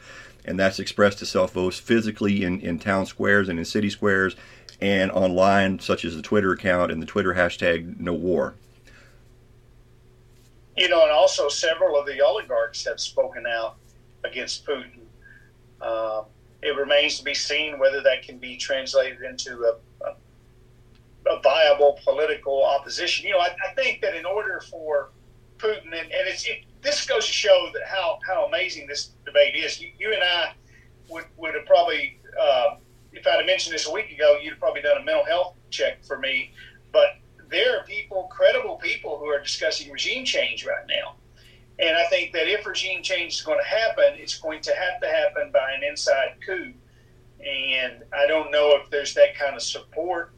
and 0.46 0.58
that's 0.58 0.78
expressed 0.78 1.20
itself 1.20 1.52
both 1.52 1.78
physically 1.78 2.42
in, 2.42 2.58
in 2.60 2.78
town 2.78 3.04
squares 3.04 3.50
and 3.50 3.58
in 3.58 3.66
city 3.66 3.90
squares, 3.90 4.36
and 4.80 5.10
online, 5.10 5.80
such 5.80 6.06
as 6.06 6.16
the 6.16 6.22
Twitter 6.22 6.52
account 6.52 6.90
and 6.90 7.02
the 7.02 7.06
Twitter 7.06 7.34
hashtag 7.34 8.00
No 8.00 8.14
War. 8.14 8.54
You 10.78 10.88
know, 10.88 11.02
and 11.02 11.12
also 11.12 11.50
several 11.50 11.94
of 12.00 12.06
the 12.06 12.22
oligarchs 12.22 12.86
have 12.86 12.98
spoken 12.98 13.44
out 13.46 13.76
against 14.24 14.66
Putin. 14.66 15.00
Uh, 15.80 16.24
it 16.62 16.76
remains 16.76 17.18
to 17.18 17.24
be 17.24 17.34
seen 17.34 17.78
whether 17.78 18.00
that 18.02 18.22
can 18.22 18.38
be 18.38 18.56
translated 18.56 19.22
into 19.22 19.64
a, 19.64 20.06
a, 20.06 21.30
a 21.30 21.40
viable 21.42 21.98
political 22.02 22.64
opposition. 22.64 23.26
You 23.26 23.34
know, 23.34 23.40
I, 23.40 23.54
I, 23.70 23.74
think 23.74 24.00
that 24.00 24.14
in 24.14 24.24
order 24.24 24.62
for 24.70 25.10
Putin, 25.58 25.86
and, 25.86 25.94
and 25.94 26.28
it's, 26.28 26.46
it, 26.46 26.64
this 26.80 27.06
goes 27.06 27.26
to 27.26 27.32
show 27.32 27.68
that 27.74 27.82
how, 27.86 28.18
how 28.26 28.46
amazing 28.46 28.86
this 28.86 29.10
debate 29.26 29.54
is. 29.54 29.80
You, 29.80 29.90
you 29.98 30.14
and 30.14 30.22
I 30.22 30.52
would, 31.10 31.24
would 31.36 31.54
have 31.54 31.66
probably, 31.66 32.18
uh, 32.40 32.76
if 33.12 33.26
I'd 33.26 33.36
have 33.36 33.46
mentioned 33.46 33.74
this 33.74 33.86
a 33.86 33.92
week 33.92 34.10
ago, 34.10 34.38
you'd 34.42 34.50
have 34.50 34.60
probably 34.60 34.82
done 34.82 35.00
a 35.00 35.04
mental 35.04 35.24
health 35.24 35.56
check 35.70 36.02
for 36.02 36.18
me. 36.18 36.50
But 36.92 37.16
there 37.50 37.78
are 37.78 37.84
people, 37.84 38.28
credible 38.30 38.76
people, 38.76 39.18
who 39.18 39.26
are 39.26 39.40
discussing 39.40 39.92
regime 39.92 40.24
change 40.24 40.64
right 40.64 40.86
now. 40.88 41.16
And 41.78 41.96
I 41.96 42.04
think 42.04 42.32
that 42.32 42.46
if 42.46 42.66
regime 42.66 43.02
change 43.02 43.34
is 43.34 43.42
going 43.42 43.58
to 43.58 43.66
happen, 43.66 44.04
it's 44.14 44.38
going 44.38 44.60
to 44.62 44.74
have 44.74 45.00
to 45.00 45.08
happen 45.08 45.50
by 45.52 45.72
an 45.72 45.82
inside 45.82 46.36
coup. 46.44 46.72
And 47.44 48.02
I 48.12 48.26
don't 48.26 48.50
know 48.50 48.78
if 48.80 48.88
there's 48.90 49.12
that 49.14 49.36
kind 49.36 49.56
of 49.56 49.62
support, 49.62 50.32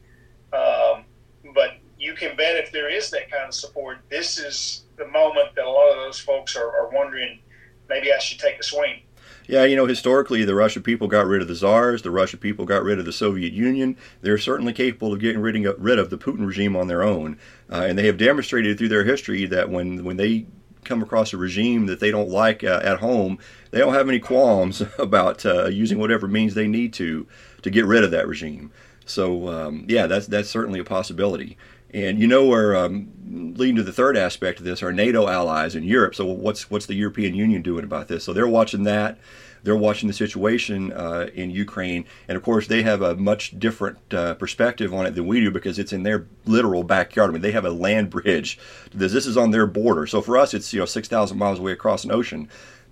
um, 0.51 1.05
but 1.53 1.77
you 1.99 2.13
can 2.13 2.35
bet 2.35 2.57
if 2.57 2.71
there 2.71 2.89
is 2.89 3.11
that 3.11 3.29
kind 3.31 3.47
of 3.47 3.53
support, 3.53 3.99
this 4.09 4.39
is 4.39 4.83
the 4.97 5.07
moment 5.07 5.55
that 5.55 5.65
a 5.65 5.69
lot 5.69 5.91
of 5.91 5.97
those 5.97 6.19
folks 6.19 6.55
are, 6.55 6.69
are 6.69 6.89
wondering 6.89 7.39
maybe 7.87 8.11
I 8.11 8.17
should 8.17 8.39
take 8.39 8.59
a 8.59 8.63
swing. 8.63 9.01
Yeah, 9.47 9.63
you 9.63 9.77
know, 9.77 9.85
historically, 9.85 10.43
the 10.43 10.55
Russian 10.55 10.83
people 10.83 11.07
got 11.07 11.25
rid 11.25 11.41
of 11.41 11.47
the 11.47 11.55
czars. 11.55 12.01
The 12.01 12.11
Russian 12.11 12.39
people 12.39 12.65
got 12.65 12.83
rid 12.83 12.99
of 12.99 13.05
the 13.05 13.13
Soviet 13.13 13.53
Union. 13.53 13.95
They're 14.21 14.37
certainly 14.37 14.73
capable 14.73 15.13
of 15.13 15.21
getting 15.21 15.39
rid 15.39 15.99
of 15.99 16.09
the 16.09 16.17
Putin 16.17 16.45
regime 16.45 16.75
on 16.75 16.87
their 16.87 17.01
own, 17.01 17.39
uh, 17.71 17.85
and 17.87 17.97
they 17.97 18.07
have 18.07 18.17
demonstrated 18.17 18.77
through 18.77 18.89
their 18.89 19.05
history 19.05 19.45
that 19.45 19.69
when 19.69 20.03
when 20.03 20.17
they 20.17 20.47
come 20.87 21.03
across 21.03 21.33
a 21.33 21.37
regime 21.37 21.85
that 21.87 21.99
they 21.99 22.11
don't 22.11 22.29
like 22.29 22.63
uh, 22.63 22.79
at 22.83 22.99
home, 22.99 23.37
they 23.71 23.79
don't 23.79 23.93
have 23.93 24.07
any 24.07 24.19
qualms 24.19 24.81
about 24.99 25.45
uh, 25.45 25.67
using 25.67 25.99
whatever 25.99 26.27
means 26.27 26.53
they 26.53 26.67
need 26.67 26.93
to 26.93 27.27
to 27.61 27.69
get 27.69 27.85
rid 27.85 28.03
of 28.03 28.11
that 28.11 28.27
regime. 28.27 28.71
So 29.05 29.49
um, 29.49 29.85
yeah, 29.87 30.07
that's 30.07 30.27
that's 30.27 30.49
certainly 30.49 30.79
a 30.79 30.83
possibility. 30.83 31.57
And 31.93 32.19
you 32.19 32.27
know, 32.27 32.45
we're 32.45 32.75
um, 32.75 33.11
leading 33.57 33.77
to 33.77 33.83
the 33.83 33.93
third 33.93 34.17
aspect 34.17 34.59
of 34.59 34.65
this, 34.65 34.83
our 34.83 34.91
NATO 34.91 35.27
allies 35.27 35.75
in 35.75 35.83
Europe. 35.83 36.15
So 36.15 36.25
what's 36.25 36.69
what's 36.69 36.85
the 36.85 36.95
European 36.95 37.33
Union 37.33 37.61
doing 37.61 37.83
about 37.83 38.07
this? 38.07 38.23
So 38.23 38.33
they're 38.33 38.47
watching 38.47 38.83
that. 38.83 39.17
They're 39.63 39.75
watching 39.75 40.07
the 40.07 40.13
situation 40.13 40.93
uh, 40.93 41.27
in 41.33 41.49
Ukraine, 41.51 42.05
and 42.27 42.35
of 42.35 42.43
course, 42.43 42.67
they 42.67 42.83
have 42.83 43.01
a 43.01 43.15
much 43.15 43.59
different 43.59 44.13
uh, 44.13 44.35
perspective 44.35 44.93
on 44.93 45.05
it 45.05 45.15
than 45.15 45.27
we 45.27 45.39
do 45.41 45.51
because 45.51 45.79
it's 45.79 45.93
in 45.93 46.03
their 46.03 46.27
literal 46.45 46.83
backyard. 46.83 47.29
I 47.29 47.33
mean, 47.33 47.41
they 47.41 47.51
have 47.51 47.65
a 47.65 47.71
land 47.71 48.09
bridge. 48.09 48.59
This 48.93 49.11
this 49.11 49.25
is 49.25 49.37
on 49.37 49.51
their 49.51 49.67
border. 49.67 50.07
So 50.07 50.21
for 50.21 50.37
us, 50.37 50.53
it's 50.53 50.73
you 50.73 50.79
know 50.79 50.85
six 50.85 51.07
thousand 51.07 51.37
miles 51.37 51.59
away 51.59 51.71
across 51.71 52.03
an 52.03 52.11
ocean. 52.11 52.49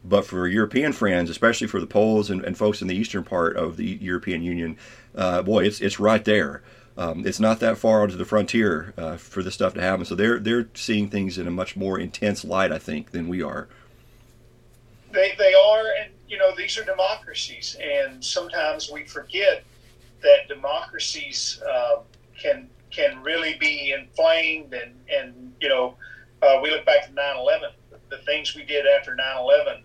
But 0.08 0.26
for 0.26 0.48
European 0.48 0.94
friends, 0.94 1.32
especially 1.32 1.66
for 1.66 1.80
the 1.80 1.88
Poles 1.88 2.30
and, 2.30 2.44
and 2.46 2.56
folks 2.56 2.80
in 2.82 2.88
the 2.88 2.96
eastern 2.96 3.24
part 3.24 3.58
of 3.58 3.76
the 3.76 3.98
European 4.00 4.44
Union, 4.44 4.78
uh, 5.16 5.42
boy, 5.42 5.66
it's 5.66 5.82
it's 5.82 6.00
right 6.00 6.24
there. 6.24 6.62
Um, 6.98 7.26
it's 7.26 7.40
not 7.40 7.60
that 7.60 7.78
far 7.78 8.04
onto 8.04 8.16
the 8.16 8.24
frontier 8.24 8.94
uh, 8.98 9.18
for 9.18 9.44
this 9.44 9.54
stuff 9.54 9.74
to 9.74 9.82
happen. 9.82 10.06
So 10.06 10.16
they're 10.16 10.40
they're 10.40 10.70
seeing 10.76 11.10
things 11.10 11.38
in 11.38 11.48
a 11.48 11.52
much 11.52 11.76
more 11.76 12.00
intense 12.00 12.46
light, 12.46 12.72
I 12.72 12.78
think, 12.78 13.12
than 13.12 13.28
we 13.28 13.42
are. 13.42 13.68
They 15.12 15.34
they 15.38 15.54
are, 15.54 15.84
you 16.28 16.38
know, 16.38 16.56
these 16.56 16.78
are 16.78 16.84
democracies, 16.84 17.78
and 17.82 18.24
sometimes 18.24 18.90
we 18.92 19.06
forget 19.06 19.64
that 20.22 20.48
democracies 20.48 21.62
uh, 21.68 21.98
can 22.40 22.70
can 22.92 23.22
really 23.22 23.58
be 23.60 23.92
inflamed, 23.92 24.74
and 24.74 24.94
and 25.10 25.54
you 25.62 25.70
know, 25.70 25.96
uh, 26.42 26.60
we 26.62 26.72
look 26.72 26.86
back 26.86 27.06
to 27.06 27.12
9/11. 27.12 27.72
The 28.10 28.18
things 28.20 28.56
we 28.56 28.64
did 28.64 28.86
after 28.86 29.16
9/11 29.16 29.82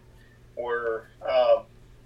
were 0.56 1.06
uh, 1.26 1.62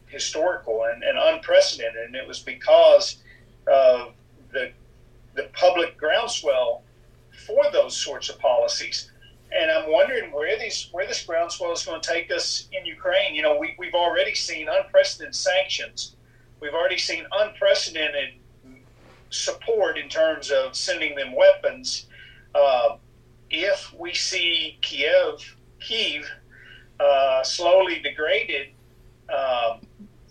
historical 0.06 0.84
and, 0.84 1.02
and 1.02 1.18
unprecedented, 1.18 2.06
and 2.06 2.16
it 2.16 2.26
was 2.26 2.40
because 2.40 3.22
of 3.66 4.14
the 4.52 4.72
the 5.34 5.48
public 5.52 5.96
groundswell 5.96 6.82
for 7.46 7.64
those 7.72 7.96
sorts 7.96 8.28
of 8.28 8.38
policies 8.38 9.10
and 9.54 9.70
I'm 9.70 9.90
wondering 9.90 10.32
where 10.32 10.58
these 10.58 10.88
where 10.92 11.06
this 11.06 11.24
groundswell 11.24 11.72
is 11.72 11.84
going 11.84 12.00
to 12.00 12.08
take 12.08 12.30
us 12.30 12.68
in 12.72 12.84
Ukraine. 12.84 13.34
You 13.34 13.42
know, 13.42 13.56
we, 13.58 13.74
we've 13.78 13.94
already 13.94 14.34
seen 14.34 14.68
unprecedented 14.68 15.34
sanctions. 15.34 16.16
We've 16.60 16.74
already 16.74 16.98
seen 16.98 17.24
unprecedented 17.32 18.34
support 19.30 19.98
in 19.98 20.08
terms 20.08 20.50
of 20.50 20.74
sending 20.74 21.14
them 21.14 21.34
weapons. 21.34 22.06
Uh, 22.54 22.96
if 23.50 23.92
we 23.98 24.14
see 24.14 24.78
Kiev, 24.80 25.56
Kiev, 25.80 26.28
uh, 26.98 27.42
slowly 27.42 28.00
degraded 28.00 28.68
uh, 29.28 29.78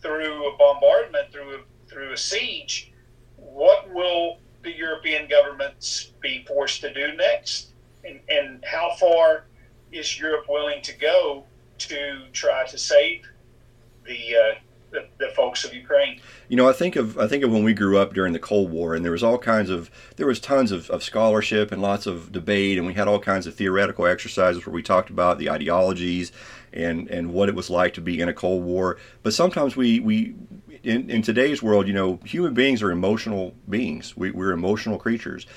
through 0.02 0.54
a 0.54 0.58
bombardment, 0.58 1.32
through 1.32 1.64
through 1.88 2.12
a 2.12 2.18
siege, 2.18 2.92
what 3.38 3.90
will 3.94 4.40
the 4.64 4.72
European 4.72 5.30
governments 5.30 6.12
be 6.22 6.44
forced 6.48 6.82
to 6.82 6.94
do 6.94 7.16
next? 7.16 7.73
And, 8.06 8.20
and 8.30 8.64
how 8.66 8.92
far 9.00 9.46
is 9.92 10.20
Europe 10.20 10.46
willing 10.50 10.82
to 10.82 10.98
go 10.98 11.44
to 11.78 12.24
try 12.32 12.66
to 12.68 12.78
save 12.78 13.26
the, 14.06 14.36
uh, 14.36 14.60
the, 14.92 15.08
the 15.18 15.30
folks 15.36 15.66
of 15.66 15.74
Ukraine? 15.74 16.20
You 16.48 16.58
know, 16.58 16.70
I 16.70 16.74
think 16.74 16.96
of 16.96 17.18
I 17.18 17.28
think 17.28 17.44
of 17.44 17.52
when 17.52 17.64
we 17.64 17.74
grew 17.74 17.98
up 17.98 18.14
during 18.14 18.32
the 18.32 18.40
Cold 18.40 18.72
War, 18.72 18.96
and 18.96 19.04
there 19.04 19.12
was 19.12 19.24
all 19.24 19.38
kinds 19.38 19.70
of 19.70 19.92
there 20.16 20.28
was 20.28 20.40
tons 20.40 20.72
of, 20.72 20.90
of 20.90 21.04
scholarship 21.04 21.72
and 21.72 21.82
lots 21.82 22.06
of 22.06 22.32
debate, 22.32 22.78
and 22.78 22.88
we 22.88 22.94
had 22.94 23.08
all 23.08 23.20
kinds 23.20 23.48
of 23.48 23.56
theoretical 23.56 24.06
exercises 24.06 24.66
where 24.66 24.74
we 24.74 24.84
talked 24.84 25.10
about 25.10 25.40
the 25.40 25.50
ideologies 25.50 26.32
and 26.72 27.10
and 27.10 27.34
what 27.34 27.50
it 27.50 27.56
was 27.56 27.70
like 27.70 27.94
to 27.96 28.02
be 28.02 28.22
in 28.22 28.30
a 28.30 28.34
Cold 28.34 28.64
War. 28.64 28.98
But 29.24 29.34
sometimes 29.34 29.76
we 29.76 30.00
we 30.00 30.36
in, 30.84 31.10
in 31.10 31.22
today's 31.22 31.64
world, 31.64 31.88
you 31.88 31.94
know, 31.94 32.20
human 32.24 32.54
beings 32.54 32.82
are 32.84 32.92
emotional 32.92 33.56
beings. 33.70 34.16
We, 34.16 34.32
we're 34.32 34.52
emotional 34.52 34.98
creatures, 34.98 35.48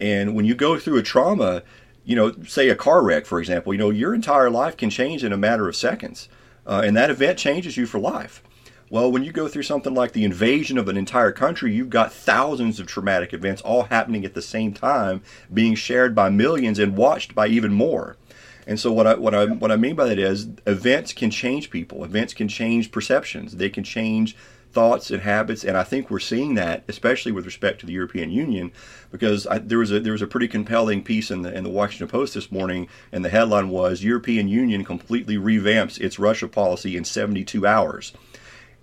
and 0.00 0.34
when 0.34 0.44
you 0.44 0.54
go 0.54 0.78
through 0.78 0.98
a 0.98 1.02
trauma 1.02 1.62
you 2.06 2.14
know, 2.14 2.32
say 2.46 2.68
a 2.68 2.76
car 2.76 3.02
wreck, 3.02 3.26
for 3.26 3.40
example, 3.40 3.74
you 3.74 3.78
know, 3.78 3.90
your 3.90 4.14
entire 4.14 4.48
life 4.48 4.76
can 4.76 4.88
change 4.88 5.24
in 5.24 5.32
a 5.32 5.36
matter 5.36 5.68
of 5.68 5.74
seconds. 5.76 6.28
Uh, 6.64 6.82
and 6.84 6.96
that 6.96 7.10
event 7.10 7.36
changes 7.36 7.76
you 7.76 7.84
for 7.84 7.98
life. 7.98 8.42
Well, 8.88 9.10
when 9.10 9.24
you 9.24 9.32
go 9.32 9.48
through 9.48 9.64
something 9.64 9.92
like 9.92 10.12
the 10.12 10.24
invasion 10.24 10.78
of 10.78 10.88
an 10.88 10.96
entire 10.96 11.32
country, 11.32 11.74
you've 11.74 11.90
got 11.90 12.12
thousands 12.12 12.78
of 12.78 12.86
traumatic 12.86 13.34
events 13.34 13.60
all 13.62 13.84
happening 13.84 14.24
at 14.24 14.34
the 14.34 14.42
same 14.42 14.72
time, 14.72 15.20
being 15.52 15.74
shared 15.74 16.14
by 16.14 16.30
millions 16.30 16.78
and 16.78 16.96
watched 16.96 17.34
by 17.34 17.48
even 17.48 17.72
more. 17.72 18.16
And 18.68 18.78
so 18.78 18.92
what 18.92 19.08
I 19.08 19.14
what 19.14 19.34
I 19.34 19.46
what 19.46 19.72
I 19.72 19.76
mean 19.76 19.96
by 19.96 20.06
that 20.06 20.18
is 20.18 20.48
events 20.66 21.12
can 21.12 21.30
change 21.30 21.70
people. 21.70 22.04
Events 22.04 22.34
can 22.34 22.46
change 22.46 22.92
perceptions. 22.92 23.56
They 23.56 23.68
can 23.68 23.82
change 23.82 24.36
thoughts 24.76 25.10
and 25.10 25.22
habits, 25.22 25.64
and 25.64 25.74
I 25.74 25.84
think 25.84 26.10
we're 26.10 26.18
seeing 26.18 26.52
that, 26.56 26.84
especially 26.86 27.32
with 27.32 27.46
respect 27.46 27.80
to 27.80 27.86
the 27.86 27.94
European 27.94 28.30
Union, 28.30 28.72
because 29.10 29.46
I, 29.46 29.56
there 29.56 29.78
was 29.78 29.90
a 29.90 30.00
there 30.00 30.12
was 30.12 30.20
a 30.20 30.26
pretty 30.26 30.48
compelling 30.48 31.02
piece 31.02 31.30
in 31.30 31.40
the 31.40 31.56
in 31.56 31.64
the 31.64 31.70
Washington 31.70 32.08
Post 32.08 32.34
this 32.34 32.52
morning, 32.52 32.86
and 33.10 33.24
the 33.24 33.30
headline 33.30 33.70
was 33.70 34.04
European 34.04 34.48
Union 34.48 34.84
completely 34.84 35.38
revamps 35.38 35.98
its 35.98 36.18
Russia 36.18 36.46
policy 36.46 36.94
in 36.94 37.04
72 37.04 37.66
hours. 37.66 38.12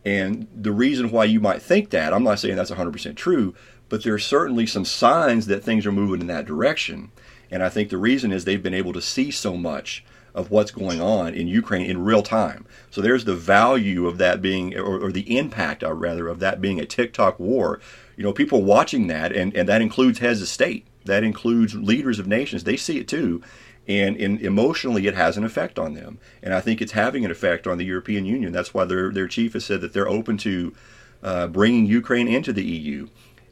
And 0.03 0.47
the 0.55 0.71
reason 0.71 1.11
why 1.11 1.25
you 1.25 1.39
might 1.39 1.61
think 1.61 1.91
that, 1.91 2.11
I'm 2.11 2.23
not 2.23 2.39
saying 2.39 2.55
that's 2.55 2.71
100% 2.71 3.15
true, 3.15 3.53
but 3.87 4.03
there 4.03 4.15
are 4.15 4.19
certainly 4.19 4.65
some 4.65 4.85
signs 4.85 5.45
that 5.45 5.63
things 5.63 5.85
are 5.85 5.91
moving 5.91 6.21
in 6.21 6.27
that 6.27 6.47
direction. 6.47 7.11
And 7.51 7.61
I 7.61 7.69
think 7.69 7.89
the 7.91 7.99
reason 7.99 8.31
is 8.31 8.45
they've 8.45 8.63
been 8.63 8.73
able 8.73 8.93
to 8.93 9.01
see 9.01 9.29
so 9.29 9.55
much 9.55 10.03
of 10.33 10.49
what's 10.49 10.71
going 10.71 10.99
on 10.99 11.33
in 11.33 11.47
Ukraine 11.47 11.89
in 11.89 12.03
real 12.03 12.23
time. 12.23 12.65
So 12.89 13.01
there's 13.01 13.25
the 13.25 13.35
value 13.35 14.07
of 14.07 14.17
that 14.17 14.41
being, 14.41 14.75
or, 14.77 15.05
or 15.05 15.11
the 15.11 15.37
impact, 15.37 15.83
uh, 15.83 15.93
rather, 15.93 16.27
of 16.27 16.39
that 16.39 16.59
being 16.59 16.79
a 16.79 16.85
TikTok 16.85 17.39
war. 17.39 17.79
You 18.15 18.23
know, 18.23 18.33
people 18.33 18.63
watching 18.63 19.07
that, 19.07 19.31
and, 19.31 19.55
and 19.55 19.69
that 19.69 19.81
includes 19.81 20.19
heads 20.19 20.41
of 20.41 20.47
state, 20.47 20.87
that 21.05 21.23
includes 21.23 21.75
leaders 21.75 22.19
of 22.19 22.27
nations. 22.27 22.63
They 22.63 22.77
see 22.77 22.99
it 22.99 23.07
too, 23.07 23.43
and, 23.87 24.15
and 24.17 24.39
emotionally, 24.41 25.07
it 25.07 25.15
has 25.15 25.37
an 25.37 25.43
effect 25.43 25.77
on 25.77 25.93
them. 25.93 26.19
And 26.41 26.53
I 26.53 26.61
think 26.61 26.81
it's 26.81 26.93
having 26.93 27.25
an 27.25 27.31
effect 27.31 27.67
on 27.67 27.77
the 27.77 27.85
European 27.85 28.25
Union. 28.25 28.53
That's 28.53 28.73
why 28.73 28.85
their 28.85 29.11
their 29.11 29.27
chief 29.27 29.53
has 29.53 29.65
said 29.65 29.81
that 29.81 29.93
they're 29.93 30.07
open 30.07 30.37
to 30.37 30.73
uh, 31.21 31.47
bringing 31.47 31.85
Ukraine 31.85 32.27
into 32.27 32.53
the 32.53 32.63
EU. 32.63 33.07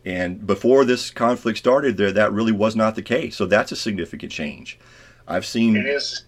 And 0.05 0.47
before 0.47 0.83
this 0.85 1.11
conflict 1.11 1.57
started, 1.57 1.97
there 1.97 2.11
that 2.11 2.31
really 2.31 2.51
was 2.51 2.75
not 2.75 2.95
the 2.95 3.01
case. 3.01 3.35
So 3.35 3.45
that's 3.45 3.71
a 3.71 3.75
significant 3.75 4.31
change. 4.31 4.79
I've 5.27 5.45
seen. 5.45 5.75
It 5.75 5.85
is. 5.85 6.23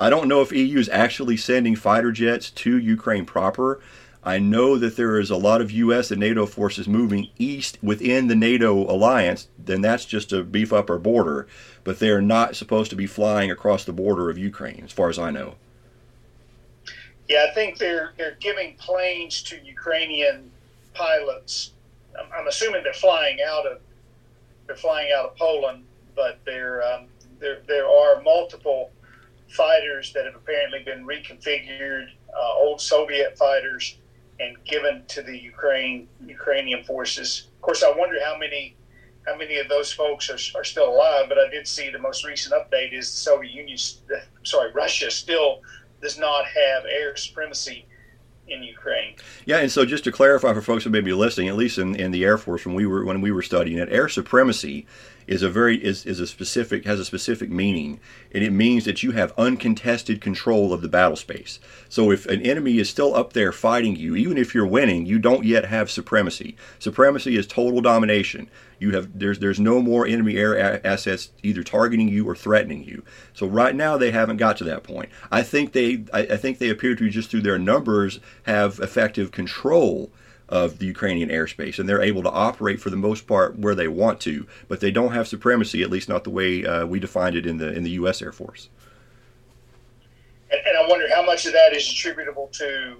I 0.00 0.10
don't 0.10 0.28
know 0.28 0.40
if 0.40 0.52
EU 0.52 0.78
is 0.78 0.88
actually 0.88 1.36
sending 1.36 1.76
fighter 1.76 2.10
jets 2.10 2.50
to 2.50 2.78
Ukraine 2.78 3.24
proper. 3.24 3.80
I 4.24 4.38
know 4.38 4.78
that 4.78 4.96
there 4.96 5.20
is 5.20 5.30
a 5.30 5.36
lot 5.36 5.60
of 5.60 5.70
U.S. 5.70 6.10
and 6.10 6.18
NATO 6.18 6.46
forces 6.46 6.88
moving 6.88 7.28
east 7.38 7.78
within 7.82 8.26
the 8.26 8.34
NATO 8.34 8.72
alliance. 8.90 9.48
Then 9.58 9.82
that's 9.82 10.06
just 10.06 10.30
to 10.30 10.42
beef 10.42 10.72
up 10.72 10.88
our 10.88 10.98
border, 10.98 11.46
but 11.84 11.98
they're 11.98 12.22
not 12.22 12.56
supposed 12.56 12.88
to 12.90 12.96
be 12.96 13.06
flying 13.06 13.50
across 13.50 13.84
the 13.84 13.92
border 13.92 14.30
of 14.30 14.38
Ukraine, 14.38 14.82
as 14.84 14.92
far 14.92 15.10
as 15.10 15.18
I 15.18 15.30
know. 15.30 15.56
Yeah, 17.28 17.46
I 17.48 17.54
think 17.54 17.78
they're 17.78 18.12
they're 18.16 18.36
giving 18.40 18.74
planes 18.76 19.42
to 19.44 19.56
Ukrainian 19.64 20.50
pilots. 20.94 21.72
I'm, 22.18 22.26
I'm 22.36 22.48
assuming 22.48 22.82
they're 22.82 22.92
flying 22.94 23.38
out 23.46 23.66
of 23.66 23.80
they're 24.66 24.76
flying 24.76 25.10
out 25.14 25.26
of 25.26 25.36
Poland, 25.36 25.84
but 26.16 26.38
there 26.44 26.82
um, 26.82 27.06
there 27.40 27.60
there 27.66 27.86
are 27.86 28.22
multiple 28.22 28.90
fighters 29.48 30.12
that 30.12 30.24
have 30.24 30.34
apparently 30.34 30.82
been 30.82 31.06
reconfigured, 31.06 32.08
uh, 32.34 32.54
old 32.54 32.80
Soviet 32.80 33.36
fighters, 33.38 33.98
and 34.40 34.56
given 34.64 35.04
to 35.08 35.22
the 35.22 35.36
Ukraine 35.36 36.08
Ukrainian 36.26 36.82
forces. 36.84 37.48
Of 37.54 37.62
course, 37.62 37.82
I 37.82 37.90
wonder 37.90 38.16
how 38.24 38.36
many 38.36 38.76
how 39.26 39.36
many 39.36 39.58
of 39.58 39.68
those 39.68 39.92
folks 39.92 40.28
are, 40.28 40.58
are 40.58 40.64
still 40.64 40.88
alive. 40.90 41.26
But 41.28 41.38
I 41.38 41.48
did 41.48 41.66
see 41.66 41.90
the 41.90 41.98
most 41.98 42.26
recent 42.26 42.54
update 42.54 42.92
is 42.92 43.10
the 43.10 43.16
Soviet 43.16 43.52
Union, 43.52 43.78
sorry, 44.42 44.70
Russia 44.72 45.10
still 45.10 45.62
does 46.02 46.18
not 46.18 46.44
have 46.44 46.84
air 46.84 47.16
supremacy 47.16 47.86
in 48.46 48.62
Ukraine. 48.62 49.16
Yeah, 49.46 49.58
and 49.58 49.72
so 49.72 49.86
just 49.86 50.04
to 50.04 50.12
clarify 50.12 50.52
for 50.52 50.60
folks 50.60 50.84
who 50.84 50.90
may 50.90 51.00
be 51.00 51.14
listening, 51.14 51.48
at 51.48 51.56
least 51.56 51.78
in, 51.78 51.94
in 51.96 52.10
the 52.10 52.24
Air 52.24 52.36
Force 52.36 52.66
when 52.66 52.74
we 52.74 52.86
were 52.86 53.04
when 53.04 53.20
we 53.20 53.32
were 53.32 53.42
studying 53.42 53.78
it, 53.78 53.88
air 53.90 54.08
supremacy 54.08 54.86
is 55.26 55.42
a 55.42 55.50
very 55.50 55.82
is, 55.82 56.04
is 56.06 56.20
a 56.20 56.26
specific 56.26 56.84
has 56.84 57.00
a 57.00 57.04
specific 57.04 57.50
meaning 57.50 58.00
and 58.32 58.42
it 58.42 58.50
means 58.50 58.84
that 58.84 59.02
you 59.02 59.12
have 59.12 59.32
uncontested 59.38 60.20
control 60.20 60.72
of 60.72 60.82
the 60.82 60.88
battle 60.88 61.16
space. 61.16 61.58
So 61.88 62.10
if 62.10 62.26
an 62.26 62.42
enemy 62.42 62.78
is 62.78 62.88
still 62.88 63.14
up 63.14 63.32
there 63.32 63.52
fighting 63.52 63.96
you 63.96 64.16
even 64.16 64.38
if 64.38 64.54
you're 64.54 64.66
winning 64.66 65.06
you 65.06 65.18
don't 65.18 65.44
yet 65.44 65.66
have 65.66 65.90
supremacy. 65.90 66.56
Supremacy 66.78 67.36
is 67.36 67.46
total 67.46 67.80
domination. 67.80 68.50
You 68.78 68.92
have 68.92 69.18
there's 69.18 69.38
there's 69.38 69.60
no 69.60 69.80
more 69.80 70.06
enemy 70.06 70.36
air 70.36 70.54
a- 70.54 70.86
assets 70.86 71.30
either 71.42 71.62
targeting 71.62 72.08
you 72.08 72.28
or 72.28 72.34
threatening 72.34 72.84
you. 72.84 73.02
So 73.32 73.46
right 73.46 73.74
now 73.74 73.96
they 73.96 74.10
haven't 74.10 74.36
got 74.36 74.56
to 74.58 74.64
that 74.64 74.82
point. 74.82 75.08
I 75.30 75.42
think 75.42 75.72
they 75.72 76.04
I, 76.12 76.20
I 76.20 76.36
think 76.36 76.58
they 76.58 76.70
appear 76.70 76.94
to 76.94 77.08
just 77.08 77.30
through 77.30 77.42
their 77.42 77.58
numbers 77.58 78.20
have 78.44 78.80
effective 78.80 79.30
control 79.30 80.10
of 80.54 80.78
the 80.78 80.86
Ukrainian 80.86 81.30
airspace, 81.30 81.80
and 81.80 81.88
they're 81.88 82.00
able 82.00 82.22
to 82.22 82.30
operate 82.30 82.80
for 82.80 82.88
the 82.88 82.96
most 82.96 83.26
part 83.26 83.58
where 83.58 83.74
they 83.74 83.88
want 83.88 84.20
to, 84.20 84.46
but 84.68 84.78
they 84.78 84.92
don't 84.92 85.12
have 85.12 85.26
supremacy, 85.26 85.82
at 85.82 85.90
least 85.90 86.08
not 86.08 86.22
the 86.22 86.30
way 86.30 86.64
uh, 86.64 86.86
we 86.86 87.00
defined 87.00 87.34
it 87.34 87.44
in 87.44 87.58
the 87.58 87.72
in 87.72 87.82
the 87.82 87.90
U.S. 87.90 88.22
Air 88.22 88.30
Force. 88.30 88.68
And, 90.52 90.60
and, 90.64 90.78
I 90.78 90.86
wonder 90.88 91.12
how 91.12 91.24
much 91.26 91.44
of 91.46 91.52
that 91.54 91.72
is 91.74 91.90
attributable 91.90 92.48
to 92.52 92.96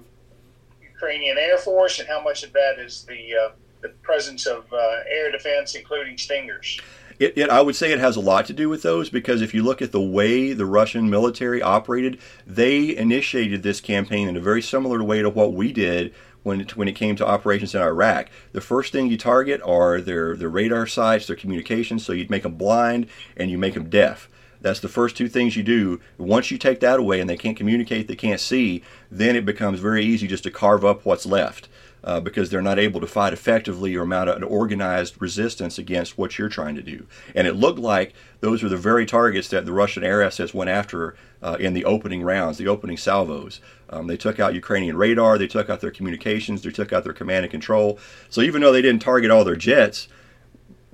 Ukrainian 0.82 1.38
Air 1.38 1.56
Force, 1.56 2.00
and 2.00 2.08
how 2.08 2.20
much 2.20 2.42
of 2.42 2.52
that 2.54 2.80
is 2.80 3.04
the 3.04 3.22
uh, 3.36 3.52
the 3.82 3.90
presence 4.02 4.46
of 4.46 4.64
uh, 4.72 4.76
air 5.08 5.30
defense, 5.30 5.76
including 5.76 6.18
Stingers. 6.18 6.80
It, 7.20 7.38
it, 7.38 7.50
I 7.50 7.60
would 7.60 7.76
say 7.76 7.92
it 7.92 8.00
has 8.00 8.16
a 8.16 8.20
lot 8.20 8.46
to 8.46 8.52
do 8.52 8.68
with 8.68 8.82
those 8.82 9.08
because 9.08 9.40
if 9.40 9.54
you 9.54 9.62
look 9.62 9.80
at 9.80 9.92
the 9.92 10.00
way 10.00 10.52
the 10.52 10.66
Russian 10.66 11.08
military 11.08 11.62
operated, 11.62 12.18
they 12.44 12.96
initiated 12.96 13.62
this 13.62 13.80
campaign 13.80 14.26
in 14.26 14.36
a 14.36 14.40
very 14.40 14.60
similar 14.60 15.04
way 15.04 15.22
to 15.22 15.30
what 15.30 15.52
we 15.52 15.72
did 15.72 16.12
when 16.44 16.60
it, 16.60 16.76
when 16.76 16.86
it 16.86 16.94
came 16.94 17.16
to 17.16 17.26
operations 17.26 17.74
in 17.74 17.82
Iraq. 17.82 18.28
The 18.52 18.60
first 18.60 18.92
thing 18.92 19.08
you 19.08 19.18
target 19.18 19.60
are 19.62 20.00
their, 20.00 20.36
their 20.36 20.48
radar 20.48 20.86
sites, 20.86 21.26
their 21.26 21.34
communications, 21.34 22.04
so 22.04 22.12
you'd 22.12 22.30
make 22.30 22.44
them 22.44 22.54
blind 22.54 23.08
and 23.36 23.50
you 23.50 23.58
make 23.58 23.74
them 23.74 23.90
deaf. 23.90 24.28
That's 24.60 24.80
the 24.80 24.88
first 24.88 25.16
two 25.16 25.28
things 25.28 25.56
you 25.56 25.62
do. 25.62 26.00
Once 26.16 26.50
you 26.50 26.56
take 26.56 26.80
that 26.80 27.00
away 27.00 27.20
and 27.20 27.28
they 27.28 27.36
can't 27.36 27.56
communicate, 27.56 28.08
they 28.08 28.16
can't 28.16 28.40
see, 28.40 28.82
then 29.10 29.36
it 29.36 29.44
becomes 29.44 29.80
very 29.80 30.04
easy 30.04 30.26
just 30.26 30.44
to 30.44 30.50
carve 30.50 30.84
up 30.84 31.04
what's 31.04 31.26
left. 31.26 31.68
Uh, 32.04 32.20
because 32.20 32.50
they're 32.50 32.60
not 32.60 32.78
able 32.78 33.00
to 33.00 33.06
fight 33.06 33.32
effectively 33.32 33.96
or 33.96 34.04
mount 34.04 34.28
an 34.28 34.42
organized 34.42 35.14
resistance 35.22 35.78
against 35.78 36.18
what 36.18 36.36
you're 36.36 36.50
trying 36.50 36.74
to 36.74 36.82
do. 36.82 37.06
And 37.34 37.46
it 37.46 37.54
looked 37.56 37.78
like 37.78 38.12
those 38.40 38.62
were 38.62 38.68
the 38.68 38.76
very 38.76 39.06
targets 39.06 39.48
that 39.48 39.64
the 39.64 39.72
Russian 39.72 40.04
air 40.04 40.22
assets 40.22 40.52
went 40.52 40.68
after 40.68 41.16
uh, 41.42 41.56
in 41.58 41.72
the 41.72 41.86
opening 41.86 42.22
rounds, 42.22 42.58
the 42.58 42.68
opening 42.68 42.98
salvos. 42.98 43.62
Um, 43.88 44.06
they 44.06 44.18
took 44.18 44.38
out 44.38 44.52
Ukrainian 44.52 44.98
radar, 44.98 45.38
they 45.38 45.46
took 45.46 45.70
out 45.70 45.80
their 45.80 45.90
communications, 45.90 46.60
they 46.60 46.70
took 46.70 46.92
out 46.92 47.04
their 47.04 47.14
command 47.14 47.46
and 47.46 47.50
control. 47.50 47.98
So 48.28 48.42
even 48.42 48.60
though 48.60 48.72
they 48.72 48.82
didn't 48.82 49.00
target 49.00 49.30
all 49.30 49.44
their 49.44 49.56
jets, 49.56 50.08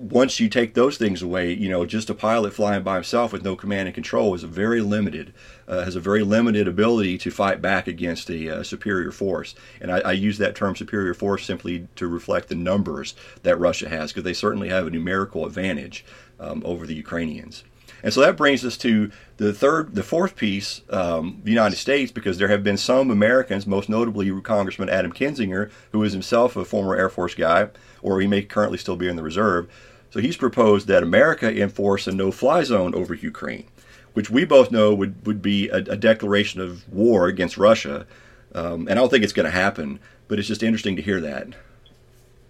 once 0.01 0.41
you 0.41 0.49
take 0.49 0.73
those 0.73 0.97
things 0.97 1.21
away, 1.21 1.53
you 1.53 1.69
know, 1.69 1.85
just 1.85 2.09
a 2.09 2.15
pilot 2.15 2.55
flying 2.55 2.83
by 2.83 2.95
himself 2.95 3.35
with 3.35 3.45
no 3.45 3.55
command 3.55 3.87
and 3.87 3.95
control 3.95 4.33
is 4.35 4.43
very 4.43 4.81
limited, 4.81 5.35
uh, 5.69 5.85
has 5.85 5.95
a 5.95 6.01
very 6.01 6.23
limited 6.23 6.67
ability 6.67 7.19
to 7.19 7.31
fight 7.31 7.61
back 7.61 7.87
against 7.87 8.31
a 8.31 8.49
uh, 8.49 8.63
superior 8.63 9.13
force. 9.13 9.55
And 9.79 9.93
I, 9.93 9.99
I, 10.01 10.13
use 10.13 10.39
that 10.39 10.55
term 10.55 10.75
superior 10.75 11.13
force 11.13 11.45
simply 11.45 11.87
to 11.97 12.09
reflect 12.09 12.49
the 12.49 12.55
numbers 12.55 13.15
that 13.43 13.59
Russia 13.59 13.91
has, 13.91 14.11
because 14.11 14.25
they 14.25 14.33
certainly 14.33 14.71
have 14.71 14.87
a 14.87 14.91
numerical 14.91 15.45
advantage 15.45 16.03
um, 16.39 16.63
over 16.65 16.87
the 16.87 16.95
Ukrainians. 16.95 17.65
And 18.03 18.15
so 18.15 18.23
that 18.23 18.39
brings 18.39 18.65
us 18.65 18.79
to 18.79 19.11
the 19.37 19.53
third, 19.53 19.95
the 19.95 20.03
fourth 20.03 20.35
piece, 20.35 20.81
um, 20.89 21.43
the 21.45 21.51
United 21.51 21.77
States, 21.77 22.11
because 22.11 22.39
there 22.39 22.49
have 22.49 22.65
been 22.65 22.79
some 22.79 23.11
Americans, 23.11 23.67
most 23.67 23.91
notably 23.91 24.31
Congressman 24.41 24.89
Adam 24.89 25.13
Kinzinger, 25.13 25.71
who 25.93 26.03
is 26.03 26.15
himself 26.15 26.57
a 26.57 26.65
former 26.65 26.97
Air 26.97 27.11
Force 27.11 27.35
guy, 27.35 27.69
or 28.01 28.21
he 28.21 28.27
may 28.27 28.41
currently 28.43 28.79
still 28.79 28.97
be 28.97 29.09
in 29.09 29.17
the 29.17 29.23
reserve. 29.23 29.69
So 30.11 30.21
he's 30.21 30.37
proposed 30.37 30.87
that 30.89 31.03
America 31.03 31.51
enforce 31.51 32.07
a 32.07 32.13
no-fly 32.13 32.65
zone 32.65 32.95
over 32.95 33.15
Ukraine, 33.15 33.67
which 34.15 34.31
we 34.31 34.45
both 34.45 34.71
know 34.71 34.95
would, 34.95 35.27
would 35.27 35.41
be 35.41 35.69
a, 35.69 35.77
a 35.77 35.97
declaration 35.97 36.61
of 36.61 36.89
war 36.93 37.27
against 37.27 37.57
Russia. 37.57 38.07
Um, 38.55 38.89
and 38.89 38.93
I 38.93 38.95
don't 38.95 39.09
think 39.09 39.23
it's 39.23 39.33
going 39.33 39.45
to 39.45 39.51
happen, 39.51 40.01
but 40.27 40.39
it's 40.39 40.49
just 40.49 40.63
interesting 40.63 40.97
to 40.97 41.03
hear 41.03 41.21
that 41.21 41.55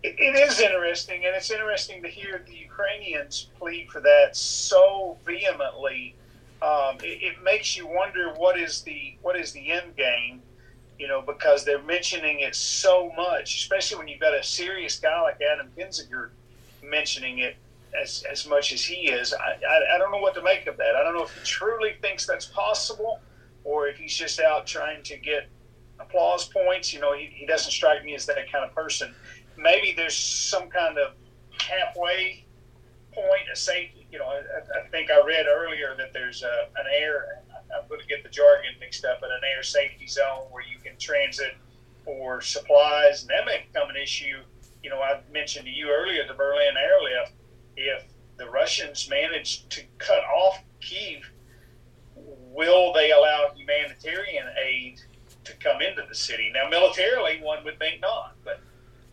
it 0.03 0.35
is 0.37 0.61
interesting, 0.61 1.27
and 1.27 1.35
it's 1.37 1.51
interesting 1.51 2.03
to 2.03 2.09
hear 2.09 2.43
the 2.47 2.55
Ukrainians 2.55 3.49
plead 3.59 3.91
for 3.91 4.01
that 4.01 4.37
so 4.37 5.19
vehemently. 5.27 6.15
Um, 6.63 6.97
it, 7.03 7.23
it, 7.23 7.43
makes 7.43 7.77
you 7.77 7.87
wonder 7.87 8.33
what 8.35 8.59
is 8.59 8.83
the 8.83 9.17
what 9.23 9.37
is 9.37 9.53
the 9.53 9.71
end 9.71 9.97
game, 9.97 10.43
you 10.99 11.09
know, 11.09 11.23
because 11.23 11.65
they're 11.65 11.83
mentioning 11.83 12.41
it 12.41 12.55
so 12.55 13.13
much, 13.17 13.57
especially 13.57 13.99
when 13.99 14.09
you've 14.09 14.21
got 14.21 14.35
a 14.35 14.43
serious 14.43 14.99
guy 14.99 15.21
like 15.23 15.41
Adam 15.41 15.71
Kinzinger 15.77 16.31
mentioning 16.83 17.39
it 17.39 17.57
as, 18.01 18.25
as 18.31 18.47
much 18.47 18.73
as 18.73 18.85
he 18.85 19.11
is. 19.11 19.35
I, 19.35 19.59
I, 19.67 19.97
I 19.97 19.99
don't 19.99 20.13
know 20.13 20.19
what 20.19 20.35
to 20.35 20.43
make 20.43 20.67
of 20.67 20.77
that. 20.77 20.95
I 20.97 21.03
don't 21.03 21.15
know 21.15 21.25
if 21.25 21.35
he 21.35 21.45
truly 21.45 21.95
thinks 22.01 22.27
that's 22.27 22.47
possible, 22.47 23.21
or 23.65 23.89
if 23.89 23.97
he's 23.97 24.15
just 24.15 24.41
out 24.41 24.67
trying 24.67 25.03
to 25.05 25.17
get 25.17 25.49
applause 25.99 26.49
points. 26.49 26.93
You 26.93 27.01
know, 27.01 27.15
he, 27.15 27.27
he 27.33 27.47
doesn't 27.47 27.71
strike 27.71 28.05
me 28.05 28.15
as 28.15 28.27
that 28.27 28.51
kind 28.51 28.65
of 28.65 28.75
person 28.75 29.15
maybe 29.61 29.93
there's 29.97 30.17
some 30.17 30.69
kind 30.69 30.99
of 30.99 31.13
halfway 31.59 32.45
point, 33.13 33.43
a 33.53 33.57
safety. 33.57 34.07
You 34.11 34.19
know, 34.19 34.27
I, 34.27 34.81
I 34.81 34.89
think 34.89 35.11
I 35.11 35.25
read 35.25 35.47
earlier 35.47 35.95
that 35.97 36.13
there's 36.13 36.43
a, 36.43 36.69
an 36.77 36.87
air. 36.93 37.43
I'm 37.77 37.89
going 37.89 38.01
to 38.01 38.07
get 38.07 38.23
the 38.23 38.29
jargon 38.29 38.73
mixed 38.81 39.05
up, 39.05 39.19
but 39.21 39.31
an 39.31 39.41
air 39.55 39.63
safety 39.63 40.07
zone 40.07 40.47
where 40.51 40.63
you 40.63 40.79
can 40.83 40.97
transit 40.99 41.57
for 42.05 42.41
supplies, 42.41 43.23
and 43.23 43.31
that 43.31 43.45
may 43.47 43.67
become 43.71 43.91
an 43.91 43.97
issue. 43.97 44.39
You 44.83 44.91
know, 44.91 45.01
I 45.01 45.21
mentioned 45.33 45.67
to 45.67 45.71
you 45.71 45.91
earlier 45.91 46.27
the 46.27 46.35
Berlin 46.35 46.75
airlift. 46.77 47.33
If 47.77 48.05
the 48.37 48.49
Russians 48.49 49.09
manage 49.09 49.69
to 49.69 49.83
cut 49.99 50.25
off 50.25 50.63
Kiev, 50.81 51.31
will 52.15 52.93
they 52.93 53.13
allow 53.13 53.51
humanitarian 53.55 54.47
aid 54.63 55.01
to 55.45 55.57
come 55.57 55.81
into 55.83 56.03
the 56.09 56.15
city? 56.15 56.51
Now, 56.53 56.69
militarily, 56.69 57.41
one 57.43 57.65
would 57.65 57.79
think 57.79 58.01
not, 58.01 58.35
but 58.45 58.61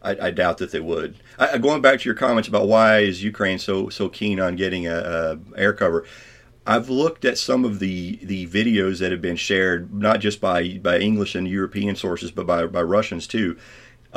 I, 0.02 0.28
I, 0.28 0.32
doubt 0.32 0.60
that 0.60 0.72
they 0.72 0.80
would. 0.80 1.16
I, 1.40 1.58
going 1.58 1.82
back 1.82 2.00
to 2.00 2.06
your 2.06 2.16
comments 2.16 2.48
about 2.48 2.68
why 2.68 3.00
is 3.00 3.24
Ukraine 3.24 3.60
so 3.60 3.90
so 3.90 4.10
keen 4.10 4.40
on 4.40 4.56
getting 4.56 4.88
a, 4.88 4.96
a, 4.96 5.60
air 5.60 5.74
cover, 5.74 6.06
I've 6.66 6.90
looked 6.90 7.26
at 7.26 7.38
some 7.38 7.66
of 7.66 7.80
the 7.80 8.20
the 8.24 8.48
videos 8.48 9.00
that 9.00 9.12
have 9.12 9.22
been 9.22 9.36
shared, 9.36 9.94
not 9.94 10.20
just 10.20 10.40
by 10.40 10.78
by 10.78 11.00
English 11.00 11.36
and 11.36 11.48
European 11.48 11.96
sources, 11.96 12.32
but 12.32 12.46
by 12.46 12.66
by 12.68 12.82
Russians 12.82 13.28
too. 13.28 13.58